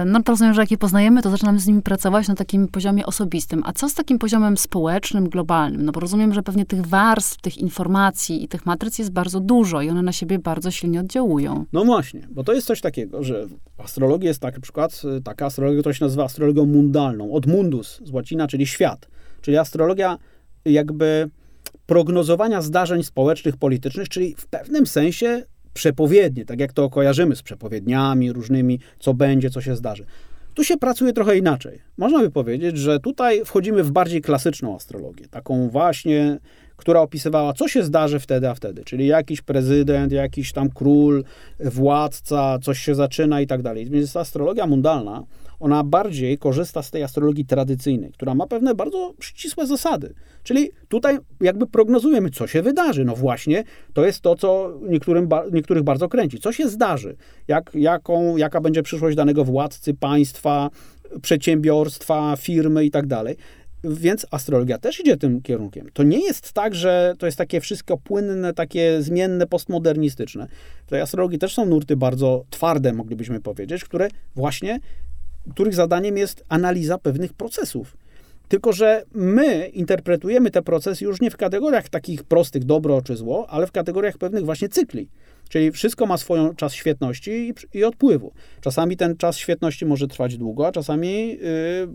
No 0.06 0.22
to 0.22 0.32
rozumiem, 0.32 0.54
że 0.54 0.60
jak 0.60 0.70
je 0.70 0.78
poznajemy, 0.78 1.22
to 1.22 1.30
zaczynamy 1.30 1.58
z 1.58 1.66
nimi 1.66 1.82
pracować 1.82 2.28
na 2.28 2.34
takim 2.34 2.68
poziomie 2.68 3.06
osobistym. 3.06 3.62
A 3.66 3.72
co 3.72 3.88
z 3.88 3.94
takim 3.94 4.18
poziomem 4.18 4.56
społecznym, 4.56 5.28
globalnym? 5.28 5.84
No 5.84 5.92
bo 5.92 6.00
rozumiem, 6.00 6.34
że 6.34 6.42
pewnie 6.42 6.66
tych 6.66 6.86
warstw, 6.86 7.40
tych 7.40 7.58
informacji 7.58 8.44
i 8.44 8.48
tych 8.48 8.66
matryc 8.66 8.98
jest 8.98 9.10
bardzo 9.10 9.40
dużo 9.40 9.82
i 9.82 9.90
one 9.90 10.02
na 10.02 10.12
siebie 10.12 10.38
bardzo 10.38 10.70
silnie 10.70 11.00
oddziałują. 11.00 11.64
No 11.72 11.84
właśnie, 11.84 12.28
bo 12.30 12.44
to 12.44 12.52
jest 12.52 12.66
coś 12.66 12.80
takiego, 12.80 13.22
że 13.22 13.46
w 13.76 13.80
astrologii 13.80 14.26
jest 14.26 14.40
taki 14.40 14.60
przykład, 14.60 15.02
taka 15.24 15.46
astrologia, 15.46 15.80
która 15.80 15.94
się 15.94 16.04
nazywa 16.04 16.24
astrologią 16.24 16.66
mundalną, 16.66 17.32
od 17.32 17.46
mundus 17.46 18.00
z 18.04 18.10
łacina, 18.10 18.46
czyli 18.46 18.66
świat. 18.66 19.08
Czyli 19.40 19.56
astrologia 19.56 20.18
jakby 20.64 21.30
prognozowania 21.86 22.62
zdarzeń 22.62 23.02
społecznych, 23.02 23.56
politycznych, 23.56 24.08
czyli 24.08 24.34
w 24.38 24.46
pewnym 24.46 24.86
sensie 24.86 25.44
przepowiednie, 25.74 26.44
tak 26.44 26.60
jak 26.60 26.72
to 26.72 26.90
kojarzymy 26.90 27.36
z 27.36 27.42
przepowiedniami 27.42 28.32
różnymi, 28.32 28.80
co 28.98 29.14
będzie, 29.14 29.50
co 29.50 29.60
się 29.60 29.76
zdarzy. 29.76 30.04
Tu 30.54 30.64
się 30.64 30.76
pracuje 30.76 31.12
trochę 31.12 31.38
inaczej. 31.38 31.78
Można 31.98 32.18
by 32.18 32.30
powiedzieć, 32.30 32.78
że 32.78 33.00
tutaj 33.00 33.44
wchodzimy 33.44 33.82
w 33.82 33.92
bardziej 33.92 34.22
klasyczną 34.22 34.76
astrologię, 34.76 35.28
taką 35.28 35.68
właśnie, 35.68 36.38
która 36.76 37.00
opisywała, 37.00 37.52
co 37.52 37.68
się 37.68 37.82
zdarzy 37.82 38.18
wtedy, 38.18 38.48
a 38.48 38.54
wtedy, 38.54 38.84
czyli 38.84 39.06
jakiś 39.06 39.40
prezydent, 39.40 40.12
jakiś 40.12 40.52
tam 40.52 40.70
król, 40.70 41.24
władca, 41.60 42.58
coś 42.62 42.78
się 42.78 42.94
zaczyna 42.94 43.40
i 43.40 43.46
tak 43.46 43.62
dalej. 43.62 43.86
Więc 43.86 44.16
astrologia 44.16 44.66
mundalna, 44.66 45.24
ona 45.62 45.84
bardziej 45.84 46.38
korzysta 46.38 46.82
z 46.82 46.90
tej 46.90 47.02
astrologii 47.02 47.44
tradycyjnej, 47.44 48.12
która 48.12 48.34
ma 48.34 48.46
pewne 48.46 48.74
bardzo 48.74 49.14
ścisłe 49.20 49.66
zasady. 49.66 50.14
Czyli 50.42 50.70
tutaj 50.88 51.18
jakby 51.40 51.66
prognozujemy, 51.66 52.30
co 52.30 52.46
się 52.46 52.62
wydarzy. 52.62 53.04
No 53.04 53.16
właśnie, 53.16 53.64
to 53.92 54.06
jest 54.06 54.20
to, 54.20 54.36
co 54.36 54.78
niektórym, 54.88 55.28
niektórych 55.52 55.82
bardzo 55.82 56.08
kręci. 56.08 56.38
Co 56.38 56.52
się 56.52 56.68
zdarzy? 56.68 57.16
Jak, 57.48 57.70
jaką, 57.74 58.36
jaka 58.36 58.60
będzie 58.60 58.82
przyszłość 58.82 59.16
danego 59.16 59.44
władcy, 59.44 59.94
państwa, 59.94 60.70
przedsiębiorstwa, 61.22 62.36
firmy 62.36 62.84
i 62.84 62.90
tak 62.90 63.06
dalej. 63.06 63.36
Więc 63.84 64.26
astrologia 64.30 64.78
też 64.78 65.00
idzie 65.00 65.16
tym 65.16 65.42
kierunkiem. 65.42 65.86
To 65.92 66.02
nie 66.02 66.24
jest 66.24 66.52
tak, 66.52 66.74
że 66.74 67.14
to 67.18 67.26
jest 67.26 67.38
takie 67.38 67.60
wszystko 67.60 67.96
płynne, 67.96 68.52
takie 68.52 69.02
zmienne, 69.02 69.46
postmodernistyczne. 69.46 70.46
W 70.86 70.90
tej 70.90 71.00
astrologii 71.00 71.38
też 71.38 71.54
są 71.54 71.66
nurty 71.66 71.96
bardzo 71.96 72.44
twarde, 72.50 72.92
moglibyśmy 72.92 73.40
powiedzieć, 73.40 73.84
które 73.84 74.08
właśnie, 74.34 74.80
których 75.50 75.74
zadaniem 75.74 76.16
jest 76.16 76.44
analiza 76.48 76.98
pewnych 76.98 77.32
procesów. 77.32 77.96
Tylko, 78.48 78.72
że 78.72 79.04
my 79.14 79.68
interpretujemy 79.68 80.50
te 80.50 80.62
procesy 80.62 81.04
już 81.04 81.20
nie 81.20 81.30
w 81.30 81.36
kategoriach 81.36 81.88
takich 81.88 82.24
prostych, 82.24 82.64
dobro 82.64 83.02
czy 83.02 83.16
zło, 83.16 83.46
ale 83.50 83.66
w 83.66 83.72
kategoriach 83.72 84.18
pewnych 84.18 84.44
właśnie 84.44 84.68
cykli. 84.68 85.08
Czyli 85.48 85.72
wszystko 85.72 86.06
ma 86.06 86.16
swój 86.16 86.38
czas 86.56 86.74
świetności 86.74 87.30
i, 87.30 87.78
i, 87.78 87.84
odpływu. 87.84 88.32
Czasami 88.60 88.96
ten 88.96 89.16
czas 89.16 89.36
świetności 89.36 89.86
może 89.86 90.08
trwać 90.08 90.36
długo, 90.36 90.66
a 90.66 90.72
czasami 90.72 91.28
yy, 91.28 91.38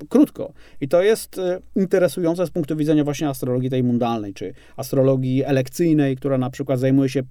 krótko. 0.09 0.53
I 0.81 0.87
to 0.87 1.01
jest 1.01 1.37
yy, 1.37 1.61
interesujące 1.75 2.47
z 2.47 2.49
punktu 2.49 2.75
widzenia 2.75 3.03
właśnie 3.03 3.29
astrologii 3.29 3.69
tej 3.69 3.83
mundalnej, 3.83 4.33
czy 4.33 4.53
astrologii 4.77 5.43
elekcyjnej, 5.43 6.15
która 6.15 6.37
na 6.37 6.49
przykład 6.49 6.79
zajmuje 6.79 7.09
się 7.09 7.23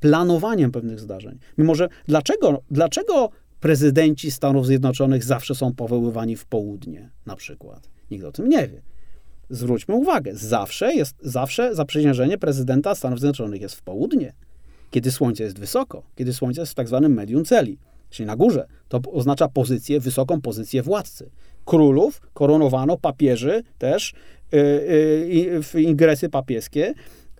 planowaniem 0.00 0.72
pewnych 0.72 1.00
zdarzeń. 1.00 1.38
Mimo, 1.58 1.74
że 1.74 1.88
dlaczego, 2.06 2.62
dlaczego 2.70 3.30
prezydenci 3.60 4.30
Stanów 4.30 4.66
Zjednoczonych 4.66 5.24
zawsze 5.24 5.54
są 5.54 5.74
powoływani 5.74 6.36
w 6.36 6.44
południe 6.44 7.10
na 7.26 7.36
przykład? 7.36 7.88
Nikt 8.10 8.24
o 8.24 8.32
tym 8.32 8.48
nie 8.48 8.68
wie. 8.68 8.82
Zwróćmy 9.50 9.94
uwagę, 9.94 10.34
zawsze 10.34 10.94
jest, 10.94 11.16
zawsze 11.22 11.74
zaprzysiężenie 11.74 12.38
prezydenta 12.38 12.94
Stanów 12.94 13.20
Zjednoczonych 13.20 13.60
jest 13.60 13.74
w 13.74 13.82
południe, 13.82 14.32
kiedy 14.90 15.10
słońce 15.10 15.44
jest 15.44 15.58
wysoko, 15.58 16.02
kiedy 16.16 16.32
słońce 16.32 16.60
jest 16.60 16.72
w 16.72 16.74
tak 16.74 16.88
zwanym 16.88 17.12
medium 17.14 17.44
celi, 17.44 17.78
czyli 18.10 18.26
na 18.26 18.36
górze. 18.36 18.66
To 18.88 19.00
oznacza 19.12 19.48
pozycję, 19.48 20.00
wysoką 20.00 20.40
pozycję 20.40 20.82
władcy. 20.82 21.30
Królów 21.64 22.20
koronowano, 22.34 22.96
papieży 22.98 23.62
też, 23.78 24.14
yy, 24.52 25.60
yy, 25.74 25.82
ingresy 25.82 26.28
papieskie 26.28 26.94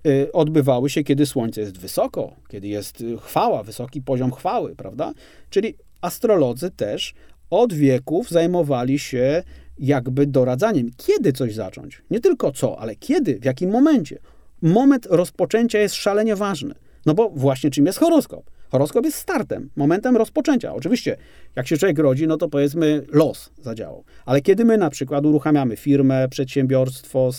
yy, 0.05 0.33
odbywały 0.33 0.91
się, 0.91 1.05
kiedy 1.05 1.27
słońce 1.27 1.61
jest 1.61 1.79
wysoko, 1.79 2.37
kiedy 2.49 2.69
jest 2.69 3.05
chwała, 3.21 3.63
wysoki 3.63 4.03
poziom 4.03 4.33
chwały, 4.33 4.77
prawda? 4.77 5.13
Czyli 5.51 5.75
astrolodzy 6.07 6.71
też 6.71 7.15
od 7.51 7.73
wieków 7.73 8.31
zajmowali 8.31 8.99
się 8.99 9.43
jakby 9.79 10.27
doradzaniem, 10.27 10.91
kiedy 10.97 11.33
coś 11.33 11.55
zacząć. 11.55 12.03
Nie 12.11 12.21
tylko 12.21 12.53
co, 12.53 12.79
ale 12.79 12.97
kiedy, 12.97 13.39
w 13.39 13.45
jakim 13.45 13.71
momencie. 13.71 14.19
moment 14.63 15.07
rozpoczęcia 15.11 15.79
jest 15.79 15.95
szalenie 15.95 16.37
ważny. 16.37 16.75
No 17.07 17.15
bo 17.15 17.31
właśnie 17.31 17.71
czym 17.71 17.87
jest 17.87 17.99
horoskop? 17.99 18.51
Horoskop 18.71 19.05
jest 19.05 19.19
startem, 19.19 19.71
momentem 19.77 20.17
rozpoczęcia. 20.17 20.75
Oczywiście, 20.75 21.17
jak 21.57 21.67
się 21.67 21.77
człowiek 21.77 21.99
rodzi, 21.99 22.27
no 22.27 22.37
to 22.37 22.49
powiedzmy 22.49 23.03
los 23.13 23.51
zadziałał. 23.63 24.05
Ale 24.27 24.41
kiedy 24.41 24.65
my 24.65 24.79
na 24.79 24.91
przykład 24.91 25.27
uruchamiamy 25.27 25.77
firmę, 25.77 26.29
przedsiębiorstwo, 26.29 27.31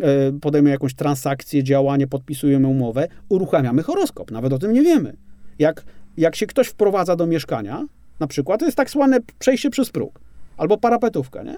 e, 0.00 0.32
podejmujemy 0.40 0.74
jakąś 0.74 0.94
transakcję, 0.94 1.64
działanie, 1.64 2.06
podpisujemy 2.06 2.68
umowę, 2.68 3.08
uruchamiamy 3.28 3.82
horoskop. 3.82 4.30
Nawet 4.30 4.52
o 4.52 4.58
tym 4.58 4.72
nie 4.72 4.82
wiemy. 4.82 5.16
Jak, 5.58 5.84
jak 6.16 6.36
się 6.36 6.46
ktoś 6.46 6.68
wprowadza 6.68 7.16
do 7.16 7.26
mieszkania, 7.26 7.86
na 8.22 8.26
przykład, 8.26 8.60
to 8.60 8.66
jest 8.66 8.76
tak 8.76 8.90
zwane 8.90 9.18
przejście 9.38 9.70
przez 9.70 9.90
próg 9.90 10.20
albo 10.56 10.78
parapetówka, 10.78 11.42
nie? 11.42 11.56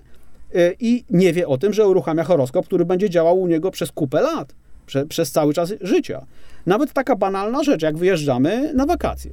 E, 0.55 0.73
I 0.81 1.05
nie 1.11 1.33
wie 1.33 1.49
o 1.49 1.59
tym, 1.59 1.73
że 1.73 1.89
uruchamia 1.89 2.25
horoskop, 2.25 2.67
który 2.67 2.85
będzie 2.85 3.11
działał 3.11 3.41
u 3.41 3.47
niego 3.47 3.71
przez 3.71 3.93
kupę 3.93 4.21
lat, 4.21 4.55
prze, 4.87 5.07
przez 5.07 5.33
cały 5.33 5.55
czas 5.55 5.73
życia. 5.81 6.27
Nawet 6.67 6.93
taka 6.93 7.17
banalna 7.17 7.62
rzecz, 7.62 7.83
jak 7.83 7.97
wyjeżdżamy 7.97 8.75
na 8.75 8.87
wakacje. 8.87 9.31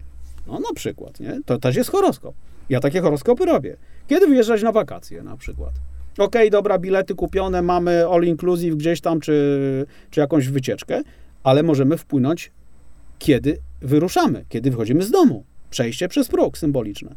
No 0.48 0.60
na 0.60 0.74
przykład, 0.76 1.20
nie? 1.20 1.40
To 1.46 1.58
też 1.58 1.76
jest 1.76 1.92
horoskop. 1.92 2.36
Ja 2.70 2.80
takie 2.80 3.02
horoskopy 3.02 3.46
robię. 3.46 3.78
Kiedy 4.08 4.28
wyjeżdżać 4.28 4.64
na 4.64 4.72
wakacje 4.72 5.24
na 5.24 5.38
przykład? 5.38 5.72
Okej, 6.14 6.26
okay, 6.26 6.50
dobra, 6.50 6.80
bilety 6.80 7.16
kupione, 7.16 7.62
mamy 7.62 8.08
all 8.08 8.24
inclusive 8.24 8.76
gdzieś 8.76 9.02
tam, 9.02 9.20
czy, 9.20 9.86
czy 10.10 10.20
jakąś 10.20 10.48
wycieczkę, 10.48 11.02
ale 11.44 11.64
możemy 11.64 11.98
wpłynąć, 11.98 12.52
kiedy 13.20 13.58
wyruszamy, 13.82 14.46
kiedy 14.50 14.72
wychodzimy 14.72 15.04
z 15.04 15.12
domu. 15.12 15.44
Przejście 15.72 16.08
przez 16.08 16.28
próg 16.28 16.58
symboliczne. 16.58 17.16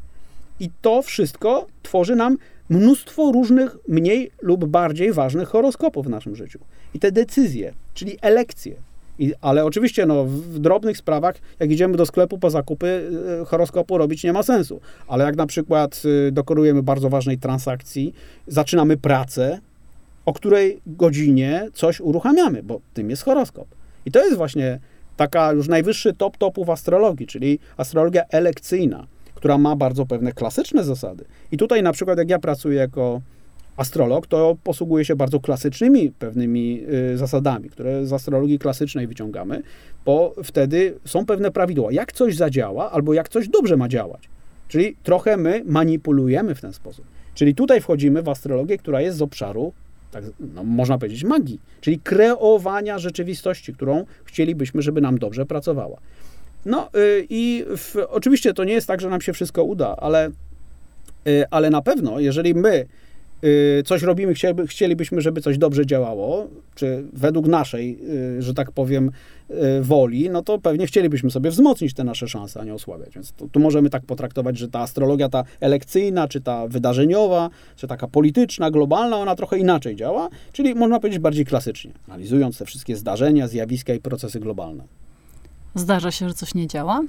I 0.60 0.70
to 0.82 1.02
wszystko 1.02 1.66
tworzy 1.82 2.16
nam 2.16 2.36
mnóstwo 2.68 3.32
różnych 3.32 3.76
mniej 3.88 4.30
lub 4.42 4.64
bardziej 4.64 5.12
ważnych 5.12 5.48
horoskopów 5.48 6.06
w 6.06 6.10
naszym 6.10 6.36
życiu. 6.36 6.58
I 6.94 6.98
te 6.98 7.12
decyzje, 7.12 7.72
czyli 7.94 8.18
elekcje, 8.22 8.74
i, 9.18 9.32
ale 9.40 9.64
oczywiście 9.64 10.06
no, 10.06 10.24
w 10.24 10.58
drobnych 10.58 10.96
sprawach, 10.96 11.34
jak 11.60 11.70
idziemy 11.70 11.96
do 11.96 12.06
sklepu 12.06 12.38
po 12.38 12.50
zakupy, 12.50 13.10
y, 13.42 13.44
horoskopu 13.44 13.98
robić 13.98 14.24
nie 14.24 14.32
ma 14.32 14.42
sensu. 14.42 14.80
Ale 15.08 15.24
jak 15.24 15.36
na 15.36 15.46
przykład 15.46 16.02
y, 16.28 16.32
dokonujemy 16.32 16.82
bardzo 16.82 17.10
ważnej 17.10 17.38
transakcji, 17.38 18.14
zaczynamy 18.46 18.96
pracę, 18.96 19.58
o 20.26 20.32
której 20.32 20.80
godzinie 20.86 21.68
coś 21.74 22.00
uruchamiamy, 22.00 22.62
bo 22.62 22.80
tym 22.94 23.10
jest 23.10 23.22
horoskop. 23.22 23.66
I 24.06 24.10
to 24.10 24.24
jest 24.24 24.36
właśnie 24.36 24.78
taka 25.16 25.52
już 25.52 25.68
najwyższy 25.68 26.12
top 26.12 26.36
topów 26.36 26.70
astrologii, 26.70 27.26
czyli 27.26 27.58
astrologia 27.76 28.22
elekcyjna, 28.30 29.06
która 29.34 29.58
ma 29.58 29.76
bardzo 29.76 30.06
pewne 30.06 30.32
klasyczne 30.32 30.84
zasady. 30.84 31.24
I 31.52 31.56
tutaj 31.56 31.82
na 31.82 31.92
przykład 31.92 32.18
jak 32.18 32.30
ja 32.30 32.38
pracuję 32.38 32.78
jako 32.78 33.20
astrolog, 33.76 34.26
to 34.26 34.56
posługuje 34.64 35.04
się 35.04 35.16
bardzo 35.16 35.40
klasycznymi 35.40 36.12
pewnymi 36.18 36.82
y, 37.12 37.18
zasadami, 37.18 37.70
które 37.70 38.06
z 38.06 38.12
astrologii 38.12 38.58
klasycznej 38.58 39.06
wyciągamy, 39.06 39.62
bo 40.04 40.34
wtedy 40.44 40.98
są 41.04 41.26
pewne 41.26 41.50
prawidła, 41.50 41.92
jak 41.92 42.12
coś 42.12 42.36
zadziała, 42.36 42.90
albo 42.90 43.14
jak 43.14 43.28
coś 43.28 43.48
dobrze 43.48 43.76
ma 43.76 43.88
działać. 43.88 44.28
Czyli 44.68 44.96
trochę 45.02 45.36
my 45.36 45.62
manipulujemy 45.66 46.54
w 46.54 46.60
ten 46.60 46.72
sposób. 46.72 47.04
Czyli 47.34 47.54
tutaj 47.54 47.80
wchodzimy 47.80 48.22
w 48.22 48.28
astrologię, 48.28 48.78
która 48.78 49.00
jest 49.00 49.18
z 49.18 49.22
obszaru, 49.22 49.72
tak, 50.14 50.24
no, 50.54 50.64
można 50.64 50.98
powiedzieć, 50.98 51.24
magii, 51.24 51.60
czyli 51.80 51.98
kreowania 51.98 52.98
rzeczywistości, 52.98 53.74
którą 53.74 54.04
chcielibyśmy, 54.24 54.82
żeby 54.82 55.00
nam 55.00 55.18
dobrze 55.18 55.46
pracowała. 55.46 55.98
No 56.66 56.90
y, 56.96 57.26
i 57.30 57.64
w, 57.76 57.96
oczywiście 58.08 58.54
to 58.54 58.64
nie 58.64 58.72
jest 58.72 58.86
tak, 58.86 59.00
że 59.00 59.10
nam 59.10 59.20
się 59.20 59.32
wszystko 59.32 59.64
uda, 59.64 59.96
ale, 59.96 60.30
y, 61.28 61.44
ale 61.50 61.70
na 61.70 61.82
pewno, 61.82 62.20
jeżeli 62.20 62.54
my 62.54 62.86
coś 63.84 64.02
robimy, 64.02 64.34
chcielibyśmy, 64.66 65.20
żeby 65.20 65.40
coś 65.40 65.58
dobrze 65.58 65.86
działało, 65.86 66.48
czy 66.74 67.04
według 67.12 67.46
naszej, 67.46 67.98
y, 68.38 68.42
że 68.42 68.54
tak 68.54 68.72
powiem, 68.72 69.10
y, 69.50 69.54
woli, 69.82 70.30
no 70.30 70.42
to 70.42 70.58
pewnie 70.58 70.86
chcielibyśmy 70.86 71.30
sobie 71.30 71.50
wzmocnić 71.50 71.94
te 71.94 72.04
nasze 72.04 72.28
szanse, 72.28 72.60
a 72.60 72.64
nie 72.64 72.74
osłabiać. 72.74 73.14
Więc 73.14 73.32
tu, 73.32 73.48
tu 73.48 73.60
możemy 73.60 73.90
tak 73.90 74.02
potraktować, 74.02 74.58
że 74.58 74.68
ta 74.68 74.80
astrologia, 74.80 75.28
ta 75.28 75.44
elekcyjna, 75.60 76.28
czy 76.28 76.40
ta 76.40 76.68
wydarzeniowa, 76.68 77.50
czy 77.76 77.86
taka 77.86 78.08
polityczna, 78.08 78.70
globalna, 78.70 79.16
ona 79.16 79.34
trochę 79.34 79.58
inaczej 79.58 79.96
działa, 79.96 80.28
czyli 80.52 80.74
można 80.74 81.00
powiedzieć 81.00 81.20
bardziej 81.20 81.44
klasycznie, 81.44 81.92
analizując 82.08 82.58
te 82.58 82.64
wszystkie 82.64 82.96
zdarzenia, 82.96 83.48
zjawiska 83.48 83.94
i 83.94 84.00
procesy 84.00 84.40
globalne. 84.40 84.84
Zdarza 85.74 86.10
się, 86.10 86.28
że 86.28 86.34
coś 86.34 86.54
nie 86.54 86.66
działa? 86.66 87.02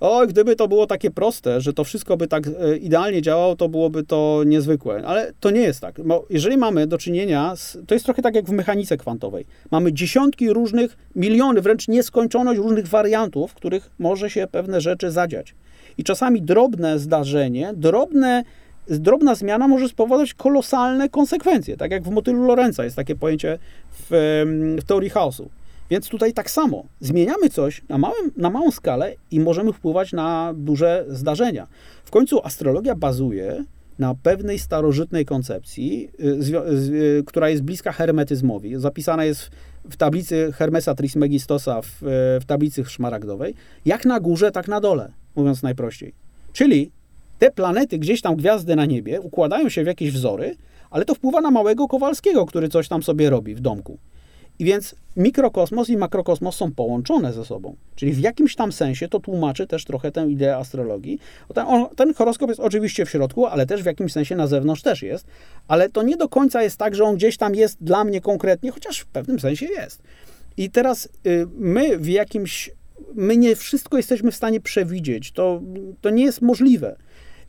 O, 0.00 0.26
gdyby 0.26 0.56
to 0.56 0.68
było 0.68 0.86
takie 0.86 1.10
proste, 1.10 1.60
że 1.60 1.72
to 1.72 1.84
wszystko 1.84 2.16
by 2.16 2.28
tak 2.28 2.46
e, 2.46 2.76
idealnie 2.76 3.22
działało, 3.22 3.56
to 3.56 3.68
byłoby 3.68 4.04
to 4.04 4.42
niezwykłe. 4.46 5.02
Ale 5.06 5.32
to 5.40 5.50
nie 5.50 5.60
jest 5.60 5.80
tak. 5.80 6.00
Bo 6.04 6.26
jeżeli 6.30 6.56
mamy 6.56 6.86
do 6.86 6.98
czynienia 6.98 7.56
z. 7.56 7.78
To 7.86 7.94
jest 7.94 8.04
trochę 8.04 8.22
tak 8.22 8.34
jak 8.34 8.46
w 8.46 8.52
mechanice 8.52 8.96
kwantowej. 8.96 9.46
Mamy 9.70 9.92
dziesiątki 9.92 10.52
różnych, 10.52 10.96
miliony, 11.16 11.60
wręcz 11.60 11.88
nieskończoność 11.88 12.58
różnych 12.58 12.88
wariantów, 12.88 13.50
w 13.50 13.54
których 13.54 13.90
może 13.98 14.30
się 14.30 14.46
pewne 14.50 14.80
rzeczy 14.80 15.10
zadziać. 15.10 15.54
I 15.98 16.04
czasami 16.04 16.42
drobne 16.42 16.98
zdarzenie, 16.98 17.72
drobne 17.76 18.44
drobna 18.88 19.34
zmiana 19.34 19.68
może 19.68 19.88
spowodować 19.88 20.34
kolosalne 20.34 21.08
konsekwencje. 21.08 21.76
Tak 21.76 21.90
jak 21.90 22.02
w 22.02 22.10
motylu 22.10 22.42
Lorenza 22.42 22.84
jest 22.84 22.96
takie 22.96 23.16
pojęcie 23.16 23.58
w, 23.92 24.06
w 24.80 24.84
teorii 24.84 25.10
chaosu. 25.10 25.50
Więc 25.90 26.08
tutaj 26.08 26.32
tak 26.32 26.50
samo. 26.50 26.84
Zmieniamy 27.00 27.50
coś 27.50 27.82
na, 27.88 27.98
małym, 27.98 28.30
na 28.36 28.50
małą 28.50 28.70
skalę 28.70 29.14
i 29.30 29.40
możemy 29.40 29.72
wpływać 29.72 30.12
na 30.12 30.54
duże 30.56 31.04
zdarzenia. 31.08 31.66
W 32.04 32.10
końcu 32.10 32.40
astrologia 32.44 32.94
bazuje 32.94 33.64
na 33.98 34.14
pewnej 34.14 34.58
starożytnej 34.58 35.24
koncepcji, 35.24 36.10
y, 36.20 36.56
y, 36.92 37.24
która 37.26 37.48
jest 37.48 37.62
bliska 37.62 37.92
hermetyzmowi. 37.92 38.76
Zapisana 38.76 39.24
jest 39.24 39.50
w 39.90 39.96
tablicy 39.96 40.52
Hermesa 40.52 40.94
Trismegistosa, 40.94 41.82
w, 41.82 41.88
w 42.40 42.44
tablicy 42.46 42.84
szmaragdowej. 42.84 43.54
Jak 43.84 44.04
na 44.04 44.20
górze, 44.20 44.50
tak 44.50 44.68
na 44.68 44.80
dole, 44.80 45.12
mówiąc 45.36 45.62
najprościej. 45.62 46.14
Czyli 46.52 46.90
te 47.38 47.50
planety, 47.50 47.98
gdzieś 47.98 48.20
tam 48.20 48.36
gwiazdy 48.36 48.76
na 48.76 48.86
niebie, 48.86 49.20
układają 49.20 49.68
się 49.68 49.84
w 49.84 49.86
jakieś 49.86 50.12
wzory, 50.12 50.56
ale 50.90 51.04
to 51.04 51.14
wpływa 51.14 51.40
na 51.40 51.50
małego 51.50 51.88
Kowalskiego, 51.88 52.46
który 52.46 52.68
coś 52.68 52.88
tam 52.88 53.02
sobie 53.02 53.30
robi 53.30 53.54
w 53.54 53.60
domku. 53.60 53.98
I 54.58 54.64
więc 54.64 54.94
mikrokosmos 55.16 55.88
i 55.88 55.96
makrokosmos 55.96 56.56
są 56.56 56.72
połączone 56.72 57.32
ze 57.32 57.44
sobą. 57.44 57.76
Czyli 57.96 58.12
w 58.12 58.18
jakimś 58.18 58.54
tam 58.54 58.72
sensie 58.72 59.08
to 59.08 59.20
tłumaczy 59.20 59.66
też 59.66 59.84
trochę 59.84 60.12
tę 60.12 60.26
ideę 60.30 60.56
astrologii. 60.56 61.18
Ten, 61.54 61.66
on, 61.66 61.86
ten 61.96 62.14
horoskop 62.14 62.48
jest 62.48 62.60
oczywiście 62.60 63.06
w 63.06 63.10
środku, 63.10 63.46
ale 63.46 63.66
też 63.66 63.82
w 63.82 63.86
jakimś 63.86 64.12
sensie 64.12 64.36
na 64.36 64.46
zewnątrz 64.46 64.82
też 64.82 65.02
jest. 65.02 65.26
Ale 65.68 65.90
to 65.90 66.02
nie 66.02 66.16
do 66.16 66.28
końca 66.28 66.62
jest 66.62 66.76
tak, 66.76 66.94
że 66.94 67.04
on 67.04 67.16
gdzieś 67.16 67.36
tam 67.36 67.54
jest 67.54 67.78
dla 67.80 68.04
mnie 68.04 68.20
konkretnie, 68.20 68.70
chociaż 68.70 69.00
w 69.00 69.06
pewnym 69.06 69.40
sensie 69.40 69.66
jest. 69.66 70.02
I 70.56 70.70
teraz 70.70 71.08
y, 71.26 71.46
my 71.56 71.98
w 71.98 72.08
jakimś. 72.08 72.70
My 73.14 73.36
nie 73.36 73.56
wszystko 73.56 73.96
jesteśmy 73.96 74.30
w 74.30 74.36
stanie 74.36 74.60
przewidzieć. 74.60 75.32
To, 75.32 75.60
to 76.00 76.10
nie 76.10 76.24
jest 76.24 76.42
możliwe. 76.42 76.96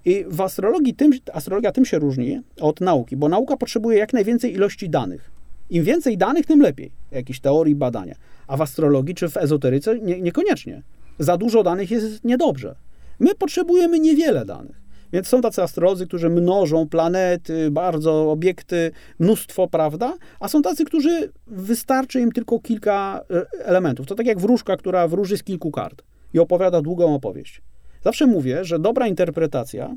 I 0.06 0.26
w 0.28 0.42
astrologii 0.42 0.94
tym, 0.94 1.12
astrologia 1.34 1.72
tym 1.72 1.86
się 1.86 2.00
różni 2.00 2.42
od 2.62 2.82
nauki, 2.82 3.18
bo 3.18 3.30
nauka 3.30 3.58
potrzebuje 3.58 3.98
jak 3.98 4.14
najwięcej 4.14 4.54
ilości 4.54 4.90
danych. 4.90 5.39
Im 5.70 5.84
więcej 5.84 6.18
danych, 6.18 6.46
tym 6.46 6.62
lepiej. 6.62 6.92
Jakiejś 7.12 7.40
teorii, 7.40 7.76
badania. 7.76 8.16
A 8.48 8.58
w 8.58 8.62
astrologii 8.62 9.16
czy 9.16 9.30
w 9.30 9.38
ezoteryce 9.38 10.00
nie, 10.00 10.22
niekoniecznie. 10.22 10.84
Za 11.20 11.38
dużo 11.38 11.64
danych 11.64 11.92
jest 11.92 12.24
niedobrze. 12.24 12.76
My 13.20 13.36
potrzebujemy 13.36 14.00
niewiele 14.00 14.46
danych. 14.46 14.82
Więc 15.14 15.28
są 15.28 15.42
tacy 15.42 15.64
astrolodzy, 15.64 16.08
którzy 16.08 16.30
mnożą 16.30 16.88
planety, 16.88 17.72
bardzo 17.72 18.32
obiekty, 18.32 18.92
mnóstwo, 19.20 19.68
prawda? 19.68 20.18
A 20.40 20.48
są 20.48 20.62
tacy, 20.62 20.86
którzy 20.86 21.32
wystarczy 21.48 22.22
im 22.22 22.32
tylko 22.32 22.60
kilka 22.60 23.22
e, 23.32 23.66
elementów. 23.66 24.08
To 24.08 24.16
tak 24.16 24.26
jak 24.26 24.40
wróżka, 24.40 24.78
która 24.78 25.08
wróży 25.08 25.38
z 25.38 25.44
kilku 25.44 25.72
kart 25.72 26.04
i 26.34 26.40
opowiada 26.40 26.82
długą 26.82 27.16
opowieść. 27.16 27.62
Zawsze 28.04 28.28
mówię, 28.28 28.66
że 28.66 28.80
dobra 28.80 29.08
interpretacja 29.08 29.96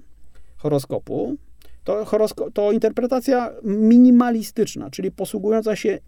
horoskopu 0.56 1.36
to, 1.84 2.06
to 2.54 2.72
interpretacja 2.72 3.50
minimalistyczna, 3.62 4.90
czyli 4.90 5.10
posługująca 5.10 5.76
się 5.76 5.98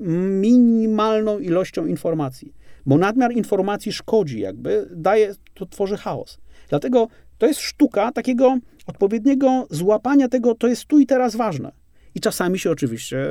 minimalną 0.41 1.39
ilością 1.39 1.87
informacji. 1.87 2.55
Bo 2.87 2.99
nadmiar 2.99 3.33
informacji 3.33 3.93
szkodzi, 3.93 4.41
jakby 4.41 4.89
daje, 4.97 5.35
to 5.55 5.66
tworzy 5.66 5.97
chaos. 5.97 6.39
Dlatego 6.68 7.09
to 7.39 7.47
jest 7.47 7.61
sztuka 7.61 8.12
takiego 8.12 8.59
odpowiedniego 8.87 9.66
złapania 9.70 10.29
tego, 10.29 10.55
to 10.55 10.66
jest 10.66 10.85
tu 10.85 10.99
i 10.99 11.07
teraz 11.07 11.37
ważne. 11.37 11.72
I 12.15 12.21
czasami 12.21 12.59
się 12.59 12.71
oczywiście 12.71 13.27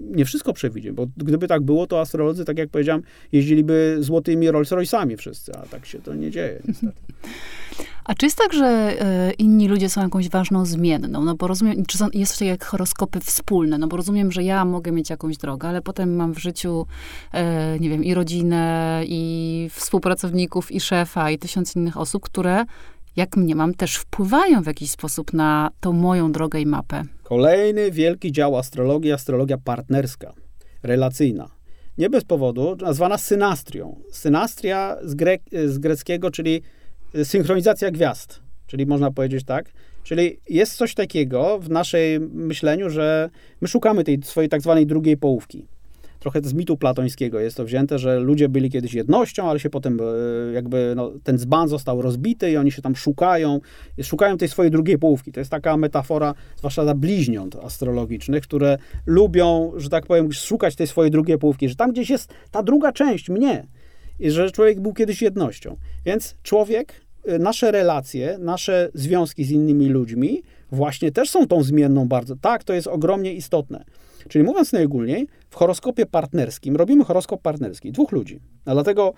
nie 0.00 0.24
wszystko 0.24 0.52
przewidzi, 0.52 0.92
bo 0.92 1.06
gdyby 1.16 1.48
tak 1.48 1.62
było, 1.62 1.86
to 1.86 2.00
astrolodzy, 2.00 2.44
tak 2.44 2.58
jak 2.58 2.68
powiedziałem, 2.68 3.02
jeździliby 3.32 3.96
złotymi 4.00 4.50
Rolls 4.50 4.70
Royce'ami 4.70 5.16
wszyscy, 5.16 5.52
a 5.54 5.62
tak 5.62 5.86
się 5.86 5.98
to 5.98 6.14
nie 6.14 6.30
dzieje 6.30 6.62
niestety. 6.68 6.92
A 8.04 8.14
czy 8.14 8.26
jest 8.26 8.38
tak, 8.38 8.52
że 8.52 8.66
e, 8.66 9.32
inni 9.32 9.68
ludzie 9.68 9.88
są 9.88 10.02
jakąś 10.02 10.28
ważną 10.28 10.66
zmienną? 10.66 11.24
No 11.24 11.34
bo 11.34 11.46
rozumiem, 11.46 11.86
czy 11.86 11.98
są, 11.98 12.08
jest 12.12 12.38
to 12.38 12.44
jak 12.44 12.64
horoskopy 12.64 13.20
wspólne? 13.20 13.78
No 13.78 13.88
bo 13.88 13.96
rozumiem, 13.96 14.32
że 14.32 14.42
ja 14.42 14.64
mogę 14.64 14.92
mieć 14.92 15.10
jakąś 15.10 15.36
drogę, 15.36 15.68
ale 15.68 15.82
potem 15.82 16.16
mam 16.16 16.34
w 16.34 16.38
życiu, 16.38 16.86
e, 17.32 17.78
nie 17.78 17.90
wiem, 17.90 18.04
i 18.04 18.14
rodzinę, 18.14 19.02
i 19.06 19.68
współpracowników, 19.72 20.72
i 20.72 20.80
szefa, 20.80 21.30
i 21.30 21.38
tysiąc 21.38 21.76
innych 21.76 21.96
osób, 21.96 22.22
które 22.22 22.64
jak 23.16 23.36
mnie 23.36 23.54
mam, 23.54 23.74
też 23.74 23.96
wpływają 23.96 24.62
w 24.62 24.66
jakiś 24.66 24.90
sposób 24.90 25.32
na 25.32 25.70
tą 25.80 25.92
moją 25.92 26.32
drogę 26.32 26.60
i 26.60 26.66
mapę. 26.66 27.02
Kolejny 27.22 27.90
wielki 27.90 28.32
dział 28.32 28.56
astrologii, 28.56 29.12
astrologia 29.12 29.58
partnerska, 29.58 30.32
relacyjna. 30.82 31.50
nie 31.98 32.10
bez 32.10 32.24
powodu, 32.24 32.76
nazwana 32.76 33.18
synastrią. 33.18 34.00
Synastria 34.12 34.96
z, 35.02 35.16
z 35.66 35.78
greckiego, 35.78 36.30
czyli 36.30 36.62
synchronizacja 37.24 37.90
gwiazd. 37.90 38.40
Czyli 38.66 38.86
można 38.86 39.10
powiedzieć 39.10 39.44
tak. 39.44 39.72
Czyli 40.02 40.40
jest 40.48 40.76
coś 40.76 40.94
takiego 40.94 41.58
w 41.58 41.70
naszej 41.70 42.20
myśleniu, 42.20 42.90
że 42.90 43.30
my 43.60 43.68
szukamy 43.68 44.04
tej 44.04 44.22
swojej 44.22 44.48
tak 44.48 44.60
zwanej 44.60 44.86
drugiej 44.86 45.16
połówki 45.16 45.66
trochę 46.22 46.40
z 46.42 46.54
mitu 46.54 46.76
platońskiego 46.76 47.40
jest 47.40 47.56
to 47.56 47.64
wzięte, 47.64 47.98
że 47.98 48.20
ludzie 48.20 48.48
byli 48.48 48.70
kiedyś 48.70 48.94
jednością, 48.94 49.50
ale 49.50 49.60
się 49.60 49.70
potem 49.70 49.98
e, 50.00 50.52
jakby 50.52 50.92
no, 50.96 51.12
ten 51.22 51.38
dzban 51.38 51.68
został 51.68 52.02
rozbity 52.02 52.50
i 52.50 52.56
oni 52.56 52.72
się 52.72 52.82
tam 52.82 52.96
szukają, 52.96 53.60
szukają 54.02 54.38
tej 54.38 54.48
swojej 54.48 54.70
drugiej 54.70 54.98
połówki. 54.98 55.32
To 55.32 55.40
jest 55.40 55.50
taka 55.50 55.76
metafora, 55.76 56.34
zwłaszcza 56.56 56.82
dla 56.82 56.94
bliźniąt 56.94 57.56
astrologicznych, 57.56 58.42
które 58.42 58.78
lubią, 59.06 59.72
że 59.76 59.88
tak 59.88 60.06
powiem, 60.06 60.32
szukać 60.32 60.76
tej 60.76 60.86
swojej 60.86 61.10
drugiej 61.10 61.38
połówki, 61.38 61.68
że 61.68 61.74
tam 61.74 61.92
gdzieś 61.92 62.10
jest 62.10 62.34
ta 62.50 62.62
druga 62.62 62.92
część 62.92 63.28
mnie 63.28 63.66
i 64.20 64.30
że 64.30 64.50
człowiek 64.50 64.80
był 64.80 64.92
kiedyś 64.92 65.22
jednością. 65.22 65.76
Więc 66.04 66.34
człowiek, 66.42 66.92
e, 67.24 67.38
nasze 67.38 67.70
relacje, 67.70 68.38
nasze 68.38 68.90
związki 68.94 69.44
z 69.44 69.50
innymi 69.50 69.88
ludźmi 69.88 70.42
właśnie 70.72 71.12
też 71.12 71.30
są 71.30 71.46
tą 71.46 71.62
zmienną 71.62 72.08
bardzo. 72.08 72.36
Tak, 72.36 72.64
to 72.64 72.72
jest 72.72 72.86
ogromnie 72.86 73.34
istotne. 73.34 73.84
Czyli 74.28 74.44
mówiąc 74.44 74.72
najogólniej, 74.72 75.28
w 75.50 75.54
horoskopie 75.54 76.06
partnerskim 76.06 76.76
robimy 76.76 77.04
horoskop 77.04 77.42
partnerski 77.42 77.92
dwóch 77.92 78.12
ludzi. 78.12 78.40
A 78.64 78.72
dlatego 78.72 79.12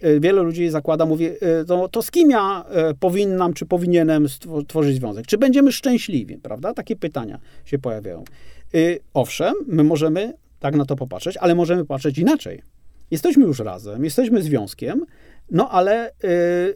e, 0.00 0.20
wielu 0.20 0.42
ludzi 0.42 0.68
zakłada, 0.70 1.06
mówi, 1.06 1.26
e, 1.26 1.64
to, 1.66 1.88
to 1.88 2.02
z 2.02 2.10
kim 2.10 2.30
ja 2.30 2.64
e, 2.70 2.94
powinnam, 2.94 3.52
czy 3.52 3.66
powinienem 3.66 4.26
tworzyć 4.68 4.96
związek? 4.96 5.26
Czy 5.26 5.38
będziemy 5.38 5.72
szczęśliwi, 5.72 6.38
prawda? 6.38 6.74
Takie 6.74 6.96
pytania 6.96 7.38
się 7.64 7.78
pojawiają. 7.78 8.24
Owszem, 9.14 9.54
my 9.66 9.84
możemy 9.84 10.32
tak 10.58 10.76
na 10.76 10.84
to 10.84 10.96
popatrzeć, 10.96 11.36
ale 11.36 11.54
możemy 11.54 11.84
patrzeć 11.84 12.18
inaczej. 12.18 12.62
Jesteśmy 13.10 13.44
już 13.44 13.58
razem, 13.58 14.04
jesteśmy 14.04 14.42
związkiem, 14.42 15.06
no 15.50 15.70
ale 15.70 16.12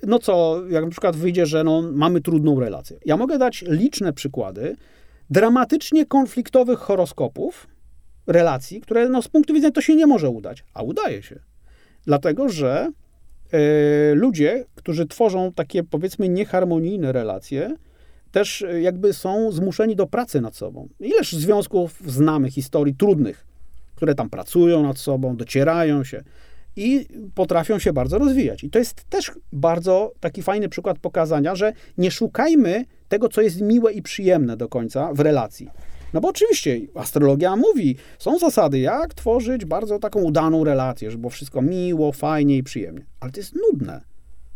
no 0.07 0.19
co, 0.19 0.63
jak 0.69 0.85
na 0.85 0.91
przykład 0.91 1.17
wyjdzie, 1.17 1.47
że 1.47 1.65
no, 1.65 1.83
mamy 1.93 2.21
trudną 2.21 2.61
relację. 2.61 2.97
Ja 3.05 3.17
mogę 3.17 3.39
dać 3.39 3.65
liczne 3.69 4.13
przykłady 4.13 4.77
dramatycznie 5.31 6.07
konfliktowych 6.07 6.79
horoskopów, 6.79 7.67
relacji, 8.27 8.81
które 8.81 9.09
no, 9.09 9.23
z 9.23 9.29
punktu 9.29 9.55
widzenia 9.55 9.73
to 9.73 9.81
się 9.81 9.97
nie 9.97 10.07
może 10.07 10.31
udać, 10.31 10.65
a 10.75 10.83
udaje 10.83 11.23
się. 11.23 11.41
Dlatego, 12.07 12.49
że 12.49 12.91
y, 13.55 14.15
ludzie, 14.15 14.65
którzy 14.75 15.07
tworzą 15.07 15.53
takie 15.53 15.83
powiedzmy 15.83 16.29
nieharmonijne 16.29 17.13
relacje, 17.13 17.77
też 18.35 18.63
e, 18.63 18.81
jakby 18.81 19.13
są 19.13 19.53
zmuszeni 19.53 19.97
do 19.97 20.07
pracy 20.07 20.41
nad 20.41 20.57
sobą. 20.57 20.89
Ileż 21.01 21.33
związków 21.33 22.03
znamy, 22.07 22.51
historii 22.51 22.95
trudnych, 22.95 23.47
które 23.95 24.15
tam 24.15 24.31
pracują 24.31 24.83
nad 24.83 24.99
sobą, 24.99 25.37
docierają 25.37 26.05
się 26.05 26.23
i 26.77 27.07
potrafią 27.35 27.79
się 27.79 27.93
bardzo 27.93 28.19
rozwijać. 28.19 28.65
I 28.65 28.71
to 28.71 28.79
jest 28.79 29.05
też 29.05 29.33
bardzo 29.53 30.13
taki 30.21 30.43
fajny 30.43 30.69
przykład 30.69 30.99
pokazania, 30.99 31.55
że 31.55 31.73
nie 31.99 32.11
szukajmy 32.11 32.85
tego, 33.09 33.29
co 33.29 33.41
jest 33.41 33.61
miłe 33.61 33.93
i 33.93 34.03
przyjemne 34.03 34.57
do 34.57 34.69
końca 34.69 35.13
w 35.13 35.21
relacji. 35.21 35.69
No 36.15 36.21
bo 36.21 36.29
oczywiście 36.29 36.81
astrologia 36.95 37.57
mówi, 37.57 37.97
są 38.19 38.39
zasady, 38.39 38.79
jak 38.79 39.15
tworzyć 39.15 39.65
bardzo 39.65 39.99
taką 39.99 40.21
udaną 40.21 40.65
relację, 40.65 41.11
żeby 41.11 41.21
było 41.21 41.31
wszystko 41.31 41.63
miło, 41.63 42.13
fajnie 42.13 42.57
i 42.57 42.63
przyjemnie. 42.63 43.07
Ale 43.21 43.33
to 43.33 43.41
jest 43.41 43.55
nudne. 43.55 44.01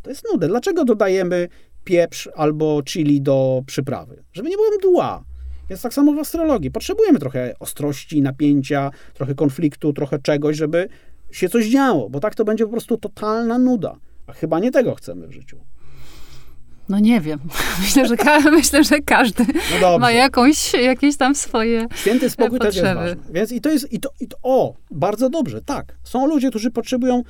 To 0.03 0.11
jest 0.11 0.25
nudne. 0.33 0.49
Dlaczego 0.49 0.85
dodajemy 0.85 1.49
pieprz 1.85 2.29
albo 2.37 2.83
chili 2.83 3.21
do 3.21 3.63
przyprawy? 3.67 4.23
Żeby 4.33 4.49
nie 4.49 4.57
było 4.57 4.69
mdła. 4.79 5.25
Jest 5.71 5.83
tak 5.83 5.95
samo 5.95 6.13
w 6.13 6.19
astrologii. 6.19 6.71
Potrzebujemy 6.71 7.19
trochę 7.19 7.55
ostrości, 7.61 8.23
napięcia, 8.23 8.91
trochę 9.15 9.35
konfliktu, 9.35 9.93
trochę 9.93 10.19
czegoś, 10.19 10.57
żeby 10.57 10.89
się 11.31 11.49
coś 11.49 11.67
działo, 11.67 12.11
bo 12.11 12.21
tak 12.21 12.35
to 12.35 12.45
będzie 12.45 12.65
po 12.65 12.71
prostu 12.71 12.97
totalna 12.97 13.59
nuda. 13.59 13.99
A 14.27 14.33
chyba 14.33 14.61
nie 14.61 14.71
tego 14.71 14.95
chcemy 14.95 15.29
w 15.29 15.33
życiu. 15.33 15.59
No 16.89 16.99
nie 16.99 17.21
wiem. 17.21 17.39
Myślę, 17.81 18.09
że, 18.09 18.17
ka- 18.17 18.51
myślę, 18.61 18.85
że 18.85 19.01
każdy 19.01 19.45
no 19.81 19.99
ma 19.99 20.13
jakąś, 20.13 20.73
jakieś 20.73 21.17
tam 21.17 21.35
swoje 21.35 21.87
Święty 21.95 22.31
spokój 22.31 22.59
potrzeby. 22.59 22.75
też 22.75 22.85
jest 22.85 23.17
ważny. 23.17 23.33
Więc 23.33 23.53
i 23.53 23.61
to 23.61 23.71
jest, 23.71 23.93
i 23.93 24.01
to, 24.01 24.11
i 24.21 24.29
to, 24.29 24.37
o, 24.43 24.75
bardzo 24.91 25.31
dobrze, 25.31 25.61
tak. 25.63 25.99
Są 26.05 26.27
ludzie, 26.27 26.51
którzy 26.51 26.71
potrzebują 26.71 27.23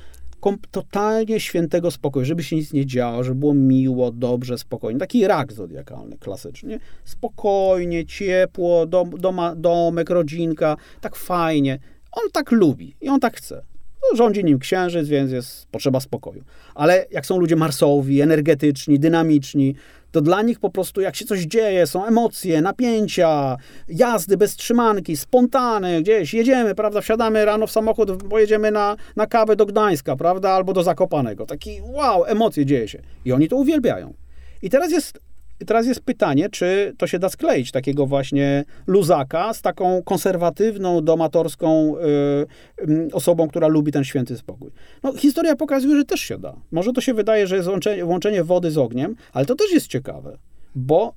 totalnie 0.71 1.39
świętego 1.39 1.91
spokoju, 1.91 2.25
żeby 2.25 2.43
się 2.43 2.55
nic 2.55 2.73
nie 2.73 2.85
działo, 2.85 3.23
żeby 3.23 3.39
było 3.39 3.53
miło, 3.53 4.11
dobrze, 4.11 4.57
spokojnie. 4.57 4.99
Taki 4.99 5.27
rak 5.27 5.53
zodiakalny, 5.53 6.17
klasycznie. 6.17 6.79
Spokojnie, 7.05 8.05
ciepło, 8.05 8.85
dom, 8.85 9.09
doma, 9.09 9.55
domek, 9.55 10.09
rodzinka, 10.09 10.77
tak 11.01 11.15
fajnie. 11.15 11.79
On 12.11 12.23
tak 12.33 12.51
lubi 12.51 12.95
i 13.01 13.09
on 13.09 13.19
tak 13.19 13.37
chce. 13.37 13.61
No, 14.01 14.17
rządzi 14.17 14.43
nim 14.43 14.59
księżyc, 14.59 15.07
więc 15.07 15.31
jest 15.31 15.67
potrzeba 15.67 15.99
spokoju. 15.99 16.43
Ale 16.75 17.05
jak 17.11 17.25
są 17.25 17.37
ludzie 17.37 17.55
marsowi, 17.55 18.21
energetyczni, 18.21 18.99
dynamiczni, 18.99 19.75
to 20.11 20.21
dla 20.21 20.41
nich 20.41 20.59
po 20.59 20.69
prostu 20.69 21.01
jak 21.01 21.15
się 21.15 21.25
coś 21.25 21.39
dzieje, 21.39 21.87
są 21.87 22.05
emocje, 22.05 22.61
napięcia, 22.61 23.57
jazdy 23.87 24.37
bez 24.37 24.55
trzymanki, 24.55 25.17
spontany, 25.17 26.01
gdzieś 26.01 26.33
jedziemy, 26.33 26.75
prawda, 26.75 27.01
wsiadamy 27.01 27.45
rano 27.45 27.67
w 27.67 27.71
samochód, 27.71 28.23
pojedziemy 28.23 28.71
na, 28.71 28.95
na 29.15 29.27
kawę 29.27 29.55
do 29.55 29.65
Gdańska, 29.65 30.15
prawda, 30.15 30.49
albo 30.49 30.73
do 30.73 30.83
Zakopanego. 30.83 31.45
Taki 31.45 31.81
wow, 31.81 32.25
emocje 32.25 32.65
dzieje 32.65 32.87
się. 32.87 33.01
I 33.25 33.31
oni 33.31 33.49
to 33.49 33.55
uwielbiają. 33.55 34.13
I 34.61 34.69
teraz 34.69 34.91
jest 34.91 35.19
teraz 35.65 35.87
jest 35.87 36.01
pytanie, 36.01 36.49
czy 36.49 36.93
to 36.97 37.07
się 37.07 37.19
da 37.19 37.29
skleić, 37.29 37.71
takiego 37.71 38.05
właśnie 38.05 38.63
luzaka 38.87 39.53
z 39.53 39.61
taką 39.61 40.03
konserwatywną, 40.03 41.03
domatorską 41.03 41.95
y, 41.97 43.13
osobą, 43.13 43.47
która 43.47 43.67
lubi 43.67 43.91
ten 43.91 44.03
święty 44.03 44.37
spokój. 44.37 44.71
No, 45.03 45.13
historia 45.13 45.55
pokazuje, 45.55 45.95
że 45.95 46.05
też 46.05 46.19
się 46.19 46.37
da. 46.37 46.55
Może 46.71 46.93
to 46.93 47.01
się 47.01 47.13
wydaje, 47.13 47.47
że 47.47 47.55
jest 47.55 47.67
łączenie, 47.67 48.05
łączenie 48.05 48.43
wody 48.43 48.71
z 48.71 48.77
ogniem, 48.77 49.15
ale 49.33 49.45
to 49.45 49.55
też 49.55 49.71
jest 49.71 49.87
ciekawe, 49.87 50.37
bo 50.75 51.13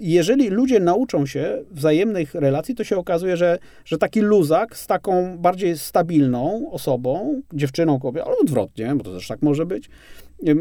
jeżeli 0.00 0.48
ludzie 0.48 0.80
nauczą 0.80 1.26
się 1.26 1.62
wzajemnych 1.70 2.34
relacji, 2.34 2.74
to 2.74 2.84
się 2.84 2.96
okazuje, 2.96 3.36
że, 3.36 3.58
że 3.84 3.98
taki 3.98 4.20
luzak 4.20 4.76
z 4.76 4.86
taką 4.86 5.38
bardziej 5.38 5.78
stabilną 5.78 6.70
osobą, 6.70 7.42
dziewczyną, 7.52 8.00
kobietą, 8.00 8.26
albo 8.26 8.40
odwrotnie, 8.40 8.94
bo 8.94 9.04
to 9.04 9.14
też 9.14 9.28
tak 9.28 9.42
może 9.42 9.66
być, 9.66 9.90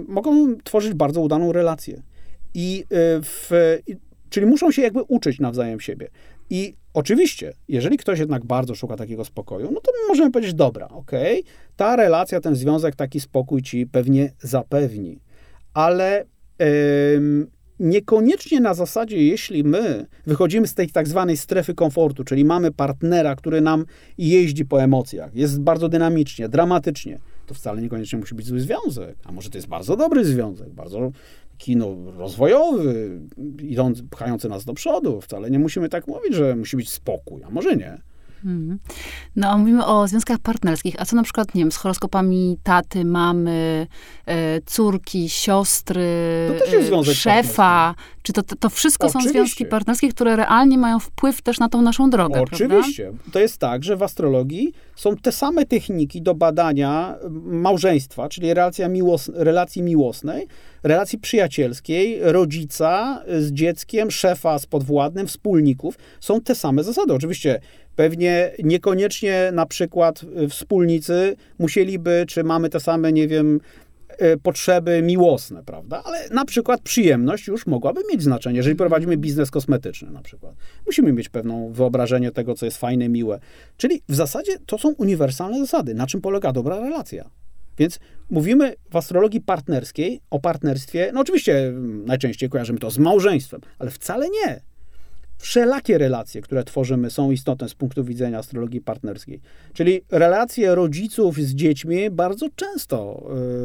mogą 0.08 0.56
tworzyć 0.64 0.94
bardzo 0.94 1.22
udaną 1.22 1.52
relację. 1.52 2.02
I 2.54 2.84
y, 2.84 2.86
w, 3.22 3.51
czyli 4.30 4.45
muszą 4.45 4.72
się 4.72 4.82
jakby 4.82 5.01
uczyć 5.01 5.39
nawzajem 5.39 5.80
siebie. 5.80 6.08
I 6.49 6.76
oczywiście, 6.93 7.54
jeżeli 7.68 7.97
ktoś 7.97 8.20
jednak 8.20 8.45
bardzo 8.45 8.76
szuka 8.76 8.95
takiego 8.95 9.26
spokoju, 9.26 9.72
no 9.72 9.82
to 9.82 9.91
możemy 10.08 10.32
powiedzieć, 10.32 10.54
dobra, 10.54 10.88
okej, 10.88 11.41
okay, 11.41 11.54
ta 11.76 11.95
relacja, 11.95 12.39
ten 12.39 12.56
związek, 12.56 12.95
taki 12.95 13.20
spokój 13.20 13.62
ci 13.62 13.88
pewnie 13.88 14.32
zapewni. 14.39 15.20
Ale 15.74 16.26
niekoniecznie 17.80 18.60
na 18.60 18.74
zasadzie, 18.74 19.24
jeśli 19.24 19.64
my 19.64 20.06
wychodzimy 20.26 20.68
z 20.68 20.74
tej 20.74 20.89
tak 20.89 21.08
zwanej 21.08 21.38
strefy 21.38 21.74
komfortu, 21.74 22.24
czyli 22.24 22.45
mamy 22.45 22.72
partnera, 22.72 23.36
który 23.36 23.62
nam 23.62 23.86
jeździ 24.18 24.66
po 24.66 24.84
emocjach, 24.84 25.36
jest 25.36 25.62
bardzo 25.62 25.89
dynamicznie, 25.89 26.49
dramatycznie, 26.49 27.20
to 27.47 27.54
wcale 27.54 27.82
niekoniecznie 27.82 28.20
musi 28.20 28.36
być 28.36 28.45
zły 28.45 28.60
związek. 28.60 29.16
A 29.24 29.32
może 29.32 29.49
to 29.49 29.58
jest 29.58 29.68
bardzo 29.68 29.95
dobry 29.95 30.26
związek, 30.26 30.70
bardzo 30.70 31.12
kino 31.64 31.95
rozwojowy, 32.18 33.22
idący, 33.61 34.03
pchający 34.03 34.49
nas 34.49 34.66
do 34.66 34.74
przodu. 34.74 35.22
Wcale 35.22 35.51
nie 35.51 35.59
musimy 35.59 35.89
tak 35.89 36.07
mówić, 36.07 36.34
że 36.34 36.55
musi 36.55 36.78
być 36.78 36.89
spokój, 36.89 37.43
a 37.43 37.49
może 37.49 37.76
nie. 37.76 38.01
Mhm. 38.46 38.80
No, 39.36 39.58
mówimy 39.58 39.86
o 39.86 40.08
związkach 40.08 40.39
partnerskich. 40.39 40.96
A 41.02 41.06
co 41.06 41.16
na 41.16 41.24
przykład, 41.24 41.56
nie 41.56 41.62
wiem, 41.62 41.72
z 41.72 41.78
horoskopami 41.78 42.58
taty, 42.64 43.06
mamy, 43.06 43.88
e, 44.26 44.62
córki, 44.62 45.30
siostry, 45.30 46.08
e, 47.04 47.14
szefa? 47.14 47.96
Czy 48.24 48.34
to, 48.34 48.44
to 48.44 48.70
wszystko 48.70 49.08
Oczywiście. 49.08 49.30
są 49.30 49.34
związki 49.34 49.66
partnerskie, 49.66 50.10
które 50.10 50.36
realnie 50.36 50.78
mają 50.78 51.00
wpływ 51.00 51.41
też 51.41 51.60
na 51.60 51.70
tą 51.70 51.82
naszą 51.82 52.10
drogę, 52.10 52.41
Oczywiście. 52.41 53.04
Prawda? 53.04 53.32
To 53.32 53.39
jest 53.39 53.58
tak, 53.58 53.84
że 53.84 53.98
w 53.98 54.04
astrologii 54.04 54.74
są 54.96 55.16
te 55.16 55.32
same 55.32 55.66
techniki 55.66 56.22
do 56.22 56.36
badania 56.36 57.16
małżeństwa, 57.46 58.30
czyli 58.30 58.54
relacja 58.54 58.89
miłos, 58.89 59.32
relacji 59.34 59.82
miłosnej, 59.82 60.48
relacji 60.84 61.20
przyjacielskiej, 61.20 62.20
rodzica 62.22 63.24
z 63.39 63.52
dzieckiem, 63.52 64.12
szefa 64.12 64.60
z 64.60 64.66
podwładnym, 64.66 65.28
wspólników. 65.28 65.98
Są 66.20 66.41
te 66.41 66.56
same 66.56 66.84
zasady. 66.84 67.14
Oczywiście 67.14 67.60
Pewnie 67.96 68.52
niekoniecznie 68.64 69.50
na 69.54 69.66
przykład 69.66 70.26
y, 70.44 70.50
wspólnicy 70.50 71.36
musieliby, 71.60 72.26
czy 72.28 72.44
mamy 72.44 72.70
te 72.70 72.80
same, 72.80 73.14
nie 73.14 73.28
wiem, 73.28 73.60
y, 74.22 74.38
potrzeby 74.38 75.02
miłosne, 75.02 75.64
prawda? 75.64 76.02
Ale 76.06 76.30
na 76.30 76.46
przykład 76.46 76.82
przyjemność 76.82 77.48
już 77.48 77.68
mogłaby 77.68 78.02
mieć 78.12 78.24
znaczenie, 78.24 78.58
jeżeli 78.58 78.76
prowadzimy 78.76 79.18
biznes 79.18 79.52
kosmetyczny 79.52 80.12
na 80.12 80.22
przykład. 80.22 80.56
Musimy 80.86 81.14
mieć 81.14 81.30
pewną 81.30 81.72
wyobrażenie 81.72 82.32
tego, 82.32 82.56
co 82.56 82.66
jest 82.66 82.78
fajne, 82.78 83.10
miłe. 83.10 83.39
Czyli 83.78 84.02
w 84.10 84.16
zasadzie 84.16 84.58
to 84.66 84.78
są 84.78 84.94
uniwersalne 84.94 85.60
zasady, 85.60 85.94
na 85.94 86.08
czym 86.08 86.22
polega 86.22 86.52
dobra 86.52 86.80
relacja. 86.80 87.30
Więc 87.78 88.00
mówimy 88.30 88.76
w 88.91 88.96
astrologii 88.96 89.41
partnerskiej 89.41 90.22
o 90.30 90.39
partnerstwie, 90.39 91.12
no 91.14 91.22
oczywiście 91.22 91.74
najczęściej 92.06 92.50
kojarzymy 92.50 92.80
to 92.80 92.91
z 92.91 92.98
małżeństwem, 92.98 93.62
ale 93.80 93.91
wcale 93.91 94.30
nie. 94.30 94.62
Wszelakie 95.44 95.98
relacje, 95.98 96.41
które 96.41 96.64
tworzymy, 96.64 97.12
są 97.12 97.32
istotne 97.32 97.70
z 97.70 97.74
punktu 97.74 98.04
widzenia 98.04 98.38
astrologii 98.38 98.82
partnerskiej. 98.82 99.41
Czyli 99.74 100.02
relacje 100.12 100.76
rodziców 100.76 101.38
z 101.38 101.56
dziećmi 101.56 102.10
bardzo 102.12 102.48
często 102.56 103.24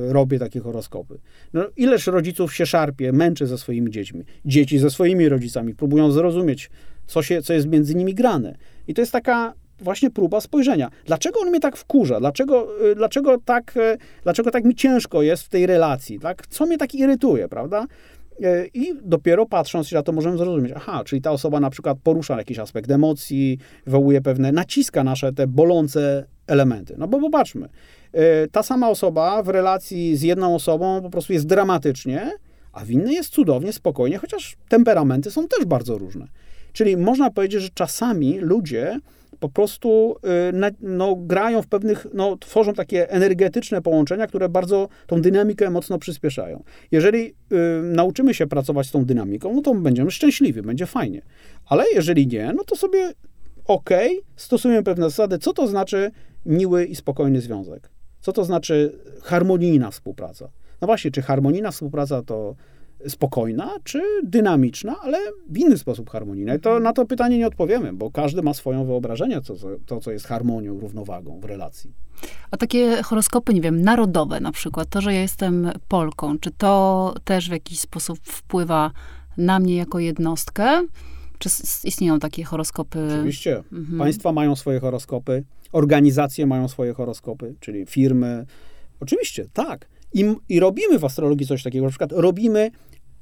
y, 0.08 0.12
robię 0.12 0.38
takie 0.38 0.60
horoskopy. 0.60 1.18
No, 1.52 1.64
ileż 1.76 2.06
rodziców 2.06 2.54
się 2.54 2.66
szarpie, 2.66 3.12
męczy 3.12 3.46
ze 3.46 3.58
swoimi 3.58 3.90
dziećmi, 3.90 4.24
dzieci 4.44 4.78
ze 4.78 4.90
swoimi 4.90 5.28
rodzicami, 5.28 5.74
próbują 5.74 6.12
zrozumieć, 6.12 6.70
co, 7.06 7.22
się, 7.22 7.42
co 7.42 7.52
jest 7.52 7.66
między 7.66 7.94
nimi 7.94 8.14
grane. 8.14 8.56
I 8.88 8.94
to 8.94 9.02
jest 9.02 9.12
taka 9.12 9.54
właśnie 9.80 10.10
próba 10.10 10.40
spojrzenia. 10.40 10.90
Dlaczego 11.06 11.40
on 11.40 11.48
mnie 11.50 11.60
tak 11.60 11.76
wkurza? 11.76 12.20
Dlaczego, 12.20 12.86
y, 12.86 12.94
dlaczego, 12.94 13.38
tak, 13.44 13.76
y, 13.76 13.98
dlaczego 14.22 14.50
tak 14.50 14.64
mi 14.64 14.74
ciężko 14.74 15.22
jest 15.22 15.42
w 15.42 15.48
tej 15.48 15.66
relacji? 15.66 16.18
Tak? 16.18 16.46
Co 16.46 16.66
mnie 16.66 16.78
tak 16.78 16.94
irytuje, 16.94 17.48
prawda? 17.48 17.86
E, 18.42 18.66
I 18.74 18.94
dopiero 19.02 19.46
patrząc 19.46 19.92
na 19.92 20.02
to 20.02 20.12
możemy 20.12 20.38
zrozumieć, 20.38 20.72
aha, 20.76 21.02
czyli 21.04 21.22
ta 21.22 21.30
osoba 21.30 21.60
na 21.60 21.70
przykład 21.70 21.98
porusza 22.02 22.36
jakiś 22.36 22.58
aspekt 22.58 22.90
emocji, 22.90 23.58
wywołuje 23.86 24.20
pewne, 24.20 24.52
naciska 24.52 25.04
nasze 25.04 25.32
te 25.32 25.46
bolące 25.46 26.26
elementy. 26.46 26.94
No 26.98 27.08
bo 27.08 27.20
popatrzmy, 27.20 27.68
e, 28.12 28.48
ta 28.48 28.62
sama 28.62 28.88
osoba 28.88 29.42
w 29.42 29.48
relacji 29.48 30.16
z 30.16 30.22
jedną 30.22 30.54
osobą 30.54 31.02
po 31.02 31.10
prostu 31.10 31.32
jest 31.32 31.46
dramatycznie, 31.46 32.32
a 32.72 32.84
w 32.84 32.90
innej 32.90 33.14
jest 33.14 33.28
cudownie, 33.30 33.72
spokojnie, 33.72 34.18
chociaż 34.18 34.56
temperamenty 34.68 35.30
są 35.30 35.48
też 35.48 35.64
bardzo 35.64 35.98
różne. 35.98 36.26
Czyli 36.72 36.96
można 36.96 37.30
powiedzieć, 37.30 37.62
że 37.62 37.68
czasami 37.74 38.38
ludzie 38.38 39.00
po 39.40 39.48
prostu 39.48 40.16
y, 40.50 40.72
no, 40.80 41.16
grają 41.16 41.62
w 41.62 41.66
pewnych, 41.66 42.06
no, 42.14 42.36
tworzą 42.36 42.74
takie 42.74 43.10
energetyczne 43.10 43.82
połączenia, 43.82 44.26
które 44.26 44.48
bardzo 44.48 44.88
tą 45.06 45.20
dynamikę 45.20 45.70
mocno 45.70 45.98
przyspieszają. 45.98 46.62
Jeżeli 46.90 47.26
y, 47.26 47.34
nauczymy 47.82 48.34
się 48.34 48.46
pracować 48.46 48.86
z 48.86 48.90
tą 48.90 49.04
dynamiką, 49.04 49.54
no 49.54 49.62
to 49.62 49.74
będziemy 49.74 50.10
szczęśliwi, 50.10 50.62
będzie 50.62 50.86
fajnie. 50.86 51.22
Ale 51.66 51.84
jeżeli 51.94 52.26
nie, 52.26 52.52
no 52.56 52.64
to 52.64 52.76
sobie 52.76 53.12
ok, 53.64 53.90
stosujemy 54.36 54.82
pewne 54.82 55.04
zasady. 55.04 55.38
Co 55.38 55.52
to 55.52 55.66
znaczy 55.66 56.10
miły 56.46 56.84
i 56.84 56.96
spokojny 56.96 57.40
związek? 57.40 57.90
Co 58.20 58.32
to 58.32 58.44
znaczy 58.44 58.98
harmonijna 59.22 59.90
współpraca? 59.90 60.48
No 60.80 60.86
właśnie, 60.86 61.10
czy 61.10 61.22
harmonijna 61.22 61.70
współpraca 61.70 62.22
to 62.22 62.54
spokojna, 63.08 63.70
czy 63.84 64.02
dynamiczna, 64.24 64.96
ale 65.02 65.18
w 65.50 65.58
inny 65.58 65.78
sposób 65.78 66.10
harmonijna. 66.10 66.54
I 66.54 66.60
to 66.60 66.70
mhm. 66.70 66.82
na 66.82 66.92
to 66.92 67.06
pytanie 67.06 67.38
nie 67.38 67.46
odpowiemy, 67.46 67.92
bo 67.92 68.10
każdy 68.10 68.42
ma 68.42 68.54
swoją 68.54 68.86
wyobrażenie, 68.86 69.40
co, 69.40 69.54
to, 69.86 70.00
co 70.00 70.10
jest 70.10 70.26
harmonią, 70.26 70.80
równowagą 70.80 71.40
w 71.40 71.44
relacji. 71.44 71.92
A 72.50 72.56
takie 72.56 73.02
horoskopy, 73.02 73.54
nie 73.54 73.60
wiem, 73.60 73.82
narodowe 73.82 74.40
na 74.40 74.52
przykład, 74.52 74.88
to, 74.88 75.00
że 75.00 75.14
ja 75.14 75.20
jestem 75.20 75.70
Polką, 75.88 76.38
czy 76.38 76.50
to 76.50 77.14
też 77.24 77.48
w 77.48 77.52
jakiś 77.52 77.80
sposób 77.80 78.18
wpływa 78.22 78.90
na 79.36 79.58
mnie 79.58 79.76
jako 79.76 79.98
jednostkę? 79.98 80.86
Czy 81.38 81.48
istnieją 81.84 82.18
takie 82.18 82.44
horoskopy? 82.44 83.08
Oczywiście. 83.14 83.62
Mhm. 83.72 83.98
Państwa 83.98 84.32
mają 84.32 84.56
swoje 84.56 84.80
horoskopy, 84.80 85.44
organizacje 85.72 86.46
mają 86.46 86.68
swoje 86.68 86.94
horoskopy, 86.94 87.54
czyli 87.60 87.86
firmy. 87.86 88.46
Oczywiście, 89.00 89.46
tak. 89.52 89.86
I, 90.12 90.34
I 90.48 90.60
robimy 90.60 90.98
w 90.98 91.04
astrologii 91.04 91.46
coś 91.46 91.62
takiego, 91.62 91.84
na 91.84 91.90
przykład 91.90 92.12
robimy 92.12 92.70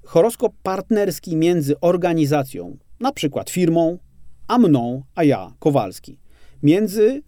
horoskop 0.04 0.52
partnerski 0.62 1.36
między 1.36 1.80
organizacją, 1.80 2.76
na 3.00 3.12
przykład 3.12 3.50
firmą, 3.50 3.98
a 4.48 4.58
mną, 4.58 5.02
a 5.14 5.24
ja, 5.24 5.52
Kowalski. 5.58 6.18
Między, 6.62 7.22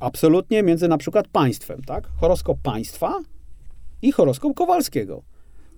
absolutnie 0.00 0.62
między 0.62 0.88
na 0.88 0.98
przykład 0.98 1.28
państwem, 1.28 1.82
tak? 1.82 2.06
Horoskop 2.06 2.58
państwa 2.62 3.20
i 4.02 4.12
horoskop 4.12 4.54
Kowalskiego. 4.54 5.22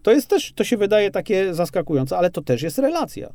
To 0.03 0.13
jest 0.13 0.29
też, 0.29 0.53
to 0.53 0.65
się 0.65 0.77
wydaje 0.77 1.11
takie 1.11 1.55
zaskakujące, 1.55 2.19
ale 2.19 2.31
to 2.31 2.43
też 2.43 2.63
jest 2.63 2.79
relacja. 2.79 3.33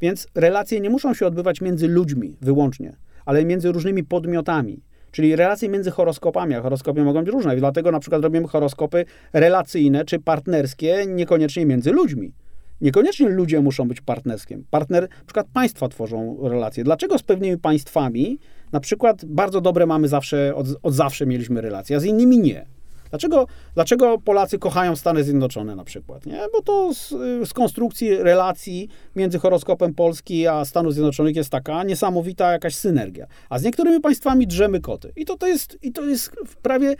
Więc 0.00 0.26
relacje 0.34 0.80
nie 0.80 0.90
muszą 0.90 1.14
się 1.14 1.26
odbywać 1.26 1.60
między 1.60 1.88
ludźmi 1.88 2.36
wyłącznie, 2.40 2.96
ale 3.24 3.44
między 3.44 3.72
różnymi 3.72 4.04
podmiotami. 4.04 4.82
Czyli 5.10 5.36
relacje 5.36 5.68
między 5.68 5.90
horoskopami, 5.90 6.54
a 6.54 6.60
horoskopy 6.60 7.04
mogą 7.04 7.20
być 7.20 7.32
różne. 7.32 7.56
Dlatego 7.56 7.90
na 7.90 8.00
przykład 8.00 8.22
robimy 8.22 8.48
horoskopy 8.48 9.04
relacyjne 9.32 10.04
czy 10.04 10.18
partnerskie, 10.18 11.04
niekoniecznie 11.06 11.66
między 11.66 11.92
ludźmi. 11.92 12.32
Niekoniecznie 12.80 13.28
ludzie 13.28 13.60
muszą 13.60 13.88
być 13.88 14.00
partnerskiem. 14.00 14.64
Partner, 14.70 15.02
na 15.02 15.24
przykład 15.26 15.46
państwa 15.52 15.88
tworzą 15.88 16.38
relacje. 16.42 16.84
Dlaczego 16.84 17.18
z 17.18 17.22
pewnymi 17.22 17.58
państwami, 17.58 18.38
na 18.72 18.80
przykład 18.80 19.24
bardzo 19.24 19.60
dobre 19.60 19.86
mamy 19.86 20.08
zawsze, 20.08 20.54
od, 20.54 20.66
od 20.82 20.94
zawsze 20.94 21.26
mieliśmy 21.26 21.60
relacje, 21.60 21.96
a 21.96 22.00
z 22.00 22.04
innymi 22.04 22.38
nie? 22.38 22.66
Dlaczego, 23.10 23.46
dlaczego 23.74 24.18
Polacy 24.18 24.58
kochają 24.58 24.96
Stany 24.96 25.24
Zjednoczone 25.24 25.76
na 25.76 25.84
przykład? 25.84 26.26
Nie? 26.26 26.40
Bo 26.52 26.62
to 26.62 26.94
z, 26.94 27.08
z, 27.48 27.52
konstrukcji 27.52 28.16
relacji 28.16 28.88
między 29.16 29.38
horoskopem 29.38 29.94
Polski 29.94 30.46
a 30.46 30.64
Stanów 30.64 30.94
Zjednoczonych 30.94 31.36
jest 31.36 31.50
taka 31.50 31.84
niesamowita 31.84 32.52
jakaś 32.52 32.74
synergia. 32.74 33.26
A 33.48 33.58
z 33.58 33.62
niektórymi 33.62 34.00
państwami 34.00 34.46
drzemy 34.46 34.80
koty. 34.80 35.12
I 35.16 35.24
to, 35.24 35.36
to, 35.36 35.46
jest, 35.46 35.78
i 35.82 35.92
to 35.92 36.06
jest 36.06 36.32
prawie 36.62 36.94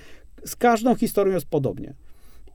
z 0.45 0.57
każdą 0.57 0.95
historią 0.95 1.35
jest 1.35 1.47
podobnie. 1.47 1.95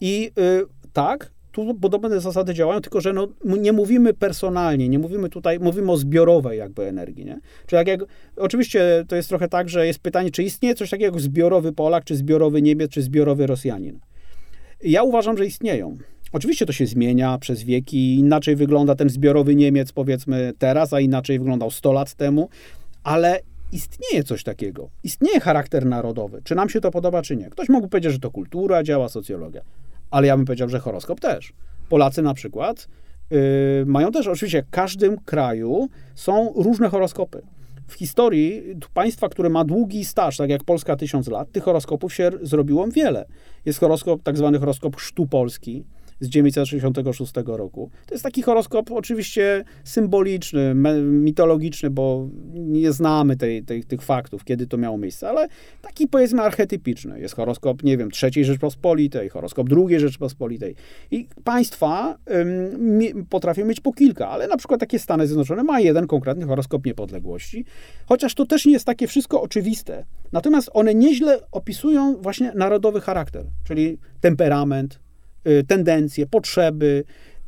I 0.01 0.31
y, 0.39 0.65
tak, 0.93 1.31
tu 1.53 1.75
podobne 1.75 2.19
zasady 2.19 2.53
działają, 2.53 2.81
tylko 2.81 3.01
że 3.01 3.13
no, 3.13 3.27
nie 3.45 3.73
mówimy 3.73 4.13
personalnie, 4.13 4.89
nie 4.89 4.99
mówimy 4.99 5.29
tutaj, 5.29 5.59
mówimy 5.59 5.91
o 5.91 5.97
zbiorowej 5.97 6.59
jakby 6.59 6.87
energii, 6.87 7.25
nie? 7.25 7.39
Czyli 7.67 7.77
jak, 7.77 7.87
jak, 7.87 7.99
oczywiście 8.37 9.05
to 9.07 9.15
jest 9.15 9.29
trochę 9.29 9.47
tak, 9.47 9.69
że 9.69 9.87
jest 9.87 9.99
pytanie, 9.99 10.31
czy 10.31 10.43
istnieje 10.43 10.75
coś 10.75 10.89
takiego 10.89 11.15
jak 11.15 11.21
zbiorowy 11.21 11.73
Polak, 11.73 12.03
czy 12.03 12.15
zbiorowy 12.15 12.61
Niemiec, 12.61 12.91
czy 12.91 13.01
zbiorowy 13.01 13.47
Rosjanin. 13.47 13.99
Ja 14.83 15.03
uważam, 15.03 15.37
że 15.37 15.45
istnieją. 15.45 15.97
Oczywiście 16.31 16.65
to 16.65 16.73
się 16.73 16.85
zmienia 16.85 17.37
przez 17.37 17.63
wieki, 17.63 18.15
inaczej 18.15 18.55
wygląda 18.55 18.95
ten 18.95 19.09
zbiorowy 19.09 19.55
Niemiec 19.55 19.91
powiedzmy 19.91 20.53
teraz, 20.57 20.93
a 20.93 20.99
inaczej 20.99 21.39
wyglądał 21.39 21.71
100 21.71 21.91
lat 21.91 22.13
temu, 22.13 22.49
ale 23.03 23.39
istnieje 23.71 24.23
coś 24.23 24.43
takiego. 24.43 24.89
Istnieje 25.03 25.39
charakter 25.39 25.85
narodowy. 25.85 26.41
Czy 26.43 26.55
nam 26.55 26.69
się 26.69 26.81
to 26.81 26.91
podoba, 26.91 27.21
czy 27.21 27.35
nie. 27.35 27.49
Ktoś 27.49 27.69
mógł 27.69 27.87
powiedzieć, 27.87 28.11
że 28.11 28.19
to 28.19 28.31
kultura 28.31 28.83
działa, 28.83 29.09
socjologia 29.09 29.61
ale 30.13 30.27
ja 30.27 30.37
bym 30.37 30.45
powiedział, 30.45 30.69
że 30.69 30.79
horoskop 30.79 31.19
też. 31.19 31.53
Polacy 31.89 32.21
na 32.21 32.33
przykład 32.33 32.87
yy, 33.31 33.37
mają 33.85 34.11
też, 34.11 34.27
oczywiście 34.27 34.63
w 34.63 34.69
każdym 34.69 35.17
kraju 35.17 35.89
są 36.15 36.53
różne 36.55 36.89
horoskopy. 36.89 37.41
W 37.87 37.93
historii 37.93 38.63
państwa, 38.93 39.29
które 39.29 39.49
ma 39.49 39.65
długi 39.65 40.05
staż, 40.05 40.37
tak 40.37 40.49
jak 40.49 40.63
Polska 40.63 40.95
tysiąc 40.95 41.27
lat, 41.27 41.51
tych 41.51 41.63
horoskopów 41.63 42.13
się 42.13 42.31
zrobiło 42.41 42.87
wiele. 42.87 43.25
Jest 43.65 43.79
horoskop, 43.79 44.23
tak 44.23 44.37
zwany 44.37 44.59
horoskop 44.59 44.99
sztu 44.99 45.27
polski, 45.27 45.83
z 46.19 46.27
966 46.27 47.33
roku. 47.45 47.91
To 48.05 48.15
jest 48.15 48.23
taki 48.23 48.41
horoskop 48.41 48.91
oczywiście 48.91 49.63
symboliczny, 49.83 50.75
mitologiczny, 51.03 51.89
bo 51.89 52.29
nie 52.53 52.91
znamy 52.91 53.37
tej, 53.37 53.63
tej, 53.63 53.83
tych 53.83 54.01
faktów, 54.01 54.43
kiedy 54.43 54.67
to 54.67 54.77
miało 54.77 54.97
miejsce, 54.97 55.29
ale 55.29 55.47
taki 55.81 56.07
powiedzmy 56.07 56.41
archetypiczny. 56.41 57.19
Jest 57.19 57.35
horoskop, 57.35 57.83
nie 57.83 57.97
wiem, 57.97 58.11
trzeciej 58.11 58.45
Rzeczpospolitej, 58.45 59.29
horoskop 59.29 59.69
drugiej 59.69 59.99
Rzeczpospolitej. 59.99 60.75
I 61.11 61.27
państwa 61.43 62.17
ym, 62.31 63.25
potrafią 63.29 63.65
mieć 63.65 63.79
po 63.79 63.93
kilka, 63.93 64.29
ale 64.29 64.47
na 64.47 64.57
przykład 64.57 64.79
takie 64.79 64.99
Stany 64.99 65.27
Zjednoczone 65.27 65.63
ma 65.63 65.79
jeden 65.79 66.07
konkretny 66.07 66.45
horoskop 66.45 66.85
niepodległości, 66.85 67.65
chociaż 68.05 68.35
to 68.35 68.45
też 68.45 68.65
nie 68.65 68.73
jest 68.73 68.85
takie 68.85 69.07
wszystko 69.07 69.41
oczywiste. 69.41 70.05
Natomiast 70.31 70.69
one 70.73 70.95
nieźle 70.95 71.39
opisują 71.51 72.17
właśnie 72.21 72.51
narodowy 72.55 73.01
charakter, 73.01 73.45
czyli 73.63 73.97
temperament, 74.21 74.99
tendencje, 75.67 76.25
potrzeby, 76.25 77.03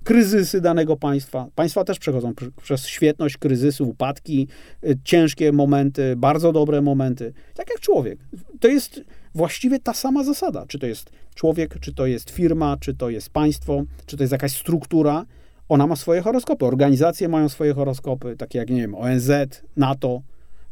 kryzysy 0.05 0.61
danego 0.61 0.97
państwa. 0.97 1.47
Państwa 1.55 1.83
też 1.83 1.99
przechodzą 1.99 2.33
przez 2.63 2.87
świetność, 2.87 3.37
kryzysy, 3.37 3.83
upadki, 3.83 4.47
y, 4.83 4.97
ciężkie 5.03 5.51
momenty, 5.51 6.15
bardzo 6.15 6.51
dobre 6.51 6.81
momenty. 6.81 7.33
Tak 7.55 7.69
jak 7.69 7.79
człowiek. 7.79 8.19
To 8.59 8.67
jest 8.67 9.01
właściwie 9.35 9.79
ta 9.79 9.93
sama 9.93 10.23
zasada. 10.23 10.65
Czy 10.67 10.79
to 10.79 10.87
jest 10.87 11.09
człowiek, 11.35 11.79
czy 11.79 11.93
to 11.93 12.05
jest 12.05 12.29
firma, 12.29 12.77
czy 12.79 12.93
to 12.93 13.09
jest 13.09 13.29
państwo, 13.29 13.83
czy 14.05 14.17
to 14.17 14.23
jest 14.23 14.31
jakaś 14.31 14.51
struktura. 14.51 15.25
Ona 15.69 15.87
ma 15.87 15.95
swoje 15.95 16.21
horoskopy. 16.21 16.65
Organizacje 16.65 17.29
mają 17.29 17.49
swoje 17.49 17.73
horoskopy, 17.73 18.35
takie 18.37 18.59
jak, 18.59 18.69
nie 18.69 18.81
wiem, 18.81 18.95
ONZ, 18.95 19.31
NATO, 19.77 20.21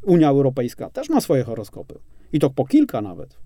Unia 0.02 0.30
Europejska 0.30 0.90
też 0.90 1.10
ma 1.10 1.22
swoje 1.22 1.44
horoskopy. 1.44 1.96
I 2.34 2.40
to 2.40 2.50
po 2.50 2.66
kilka 2.66 3.02
nawet 3.02 3.38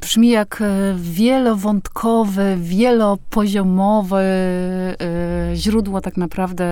brzmi 0.00 0.28
jak 0.28 0.62
e, 0.62 0.94
wielowątkowe, 0.98 2.56
wielopoziomowe 2.56 4.20
e, 4.20 4.96
źródło 5.54 6.00
tak 6.00 6.16
naprawdę 6.16 6.68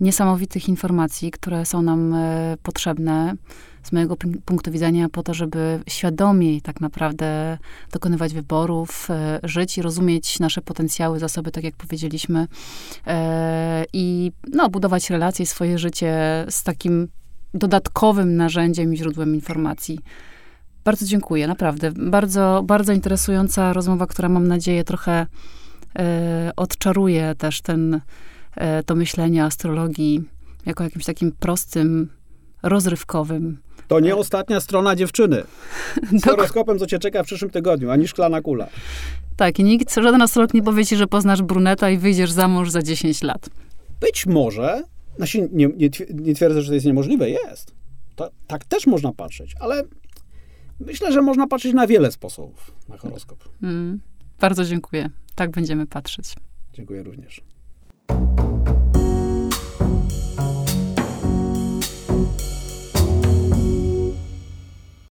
niesamowitych 0.00 0.68
informacji, 0.68 1.30
które 1.30 1.66
są 1.66 1.82
nam 1.82 2.14
e, 2.14 2.56
potrzebne 2.62 3.34
z 3.82 3.92
mojego 3.92 4.16
punktu 4.44 4.70
widzenia 4.70 5.08
po 5.08 5.22
to, 5.22 5.34
żeby 5.34 5.80
świadomiej 5.88 6.62
tak 6.62 6.80
naprawdę 6.80 7.58
dokonywać 7.92 8.34
wyborów, 8.34 9.08
żyć 9.42 9.78
i 9.78 9.82
rozumieć 9.82 10.40
nasze 10.40 10.62
potencjały, 10.62 11.18
zasoby, 11.18 11.50
tak 11.50 11.64
jak 11.64 11.76
powiedzieliśmy, 11.76 12.46
i 13.92 14.32
no, 14.52 14.68
budować 14.68 15.10
relacje, 15.10 15.46
swoje 15.46 15.78
życie 15.78 16.14
z 16.50 16.62
takim 16.62 17.08
dodatkowym 17.54 18.36
narzędziem 18.36 18.94
i 18.94 18.96
źródłem 18.96 19.34
informacji. 19.34 19.98
Bardzo 20.84 21.06
dziękuję, 21.06 21.46
naprawdę. 21.46 21.92
Bardzo, 21.92 22.62
bardzo 22.66 22.92
interesująca 22.92 23.72
rozmowa, 23.72 24.06
która 24.06 24.28
mam 24.28 24.48
nadzieję 24.48 24.84
trochę 24.84 25.26
e, 25.98 26.50
odczaruje 26.56 27.34
też 27.38 27.60
ten, 27.60 28.00
e, 28.56 28.82
to 28.82 28.94
myślenie 28.94 29.44
astrologii 29.44 30.24
jako 30.66 30.84
jakimś 30.84 31.04
takim 31.04 31.32
prostym, 31.32 32.08
rozrywkowym. 32.62 33.58
To 33.88 34.00
nie 34.00 34.16
ostatnia 34.16 34.60
strona 34.60 34.96
dziewczyny. 34.96 35.42
Z 36.20 36.24
horoskopem, 36.24 36.78
co 36.78 36.86
cię 36.86 36.98
czeka 36.98 37.22
w 37.22 37.26
przyszłym 37.26 37.50
tygodniu, 37.50 37.90
ani 37.90 38.08
szklana 38.08 38.40
kula. 38.40 38.66
Tak, 39.36 39.58
i 39.58 39.64
nikt, 39.64 39.94
żaden 39.94 40.22
astrolog 40.22 40.54
nie 40.54 40.62
powie 40.62 40.86
ci, 40.86 40.96
że 40.96 41.06
poznasz 41.06 41.42
bruneta 41.42 41.90
i 41.90 41.98
wyjdziesz 41.98 42.32
za 42.32 42.48
mąż 42.48 42.70
za 42.70 42.82
10 42.82 43.22
lat. 43.22 43.50
Być 44.00 44.26
może, 44.26 44.82
znaczy 45.16 45.48
nie, 45.52 45.68
nie, 45.76 45.90
nie 46.14 46.34
twierdzę, 46.34 46.62
że 46.62 46.68
to 46.68 46.74
jest 46.74 46.86
niemożliwe, 46.86 47.30
jest. 47.30 47.74
To, 48.16 48.30
tak 48.46 48.64
też 48.64 48.86
można 48.86 49.12
patrzeć, 49.12 49.54
ale 49.60 49.82
myślę, 50.80 51.12
że 51.12 51.22
można 51.22 51.46
patrzeć 51.46 51.74
na 51.74 51.86
wiele 51.86 52.12
sposobów 52.12 52.74
na 52.88 52.96
horoskop. 52.96 53.48
Mm, 53.62 54.00
bardzo 54.40 54.64
dziękuję. 54.64 55.10
Tak 55.34 55.50
będziemy 55.50 55.86
patrzeć. 55.86 56.34
Dziękuję 56.72 57.02
również. 57.02 57.40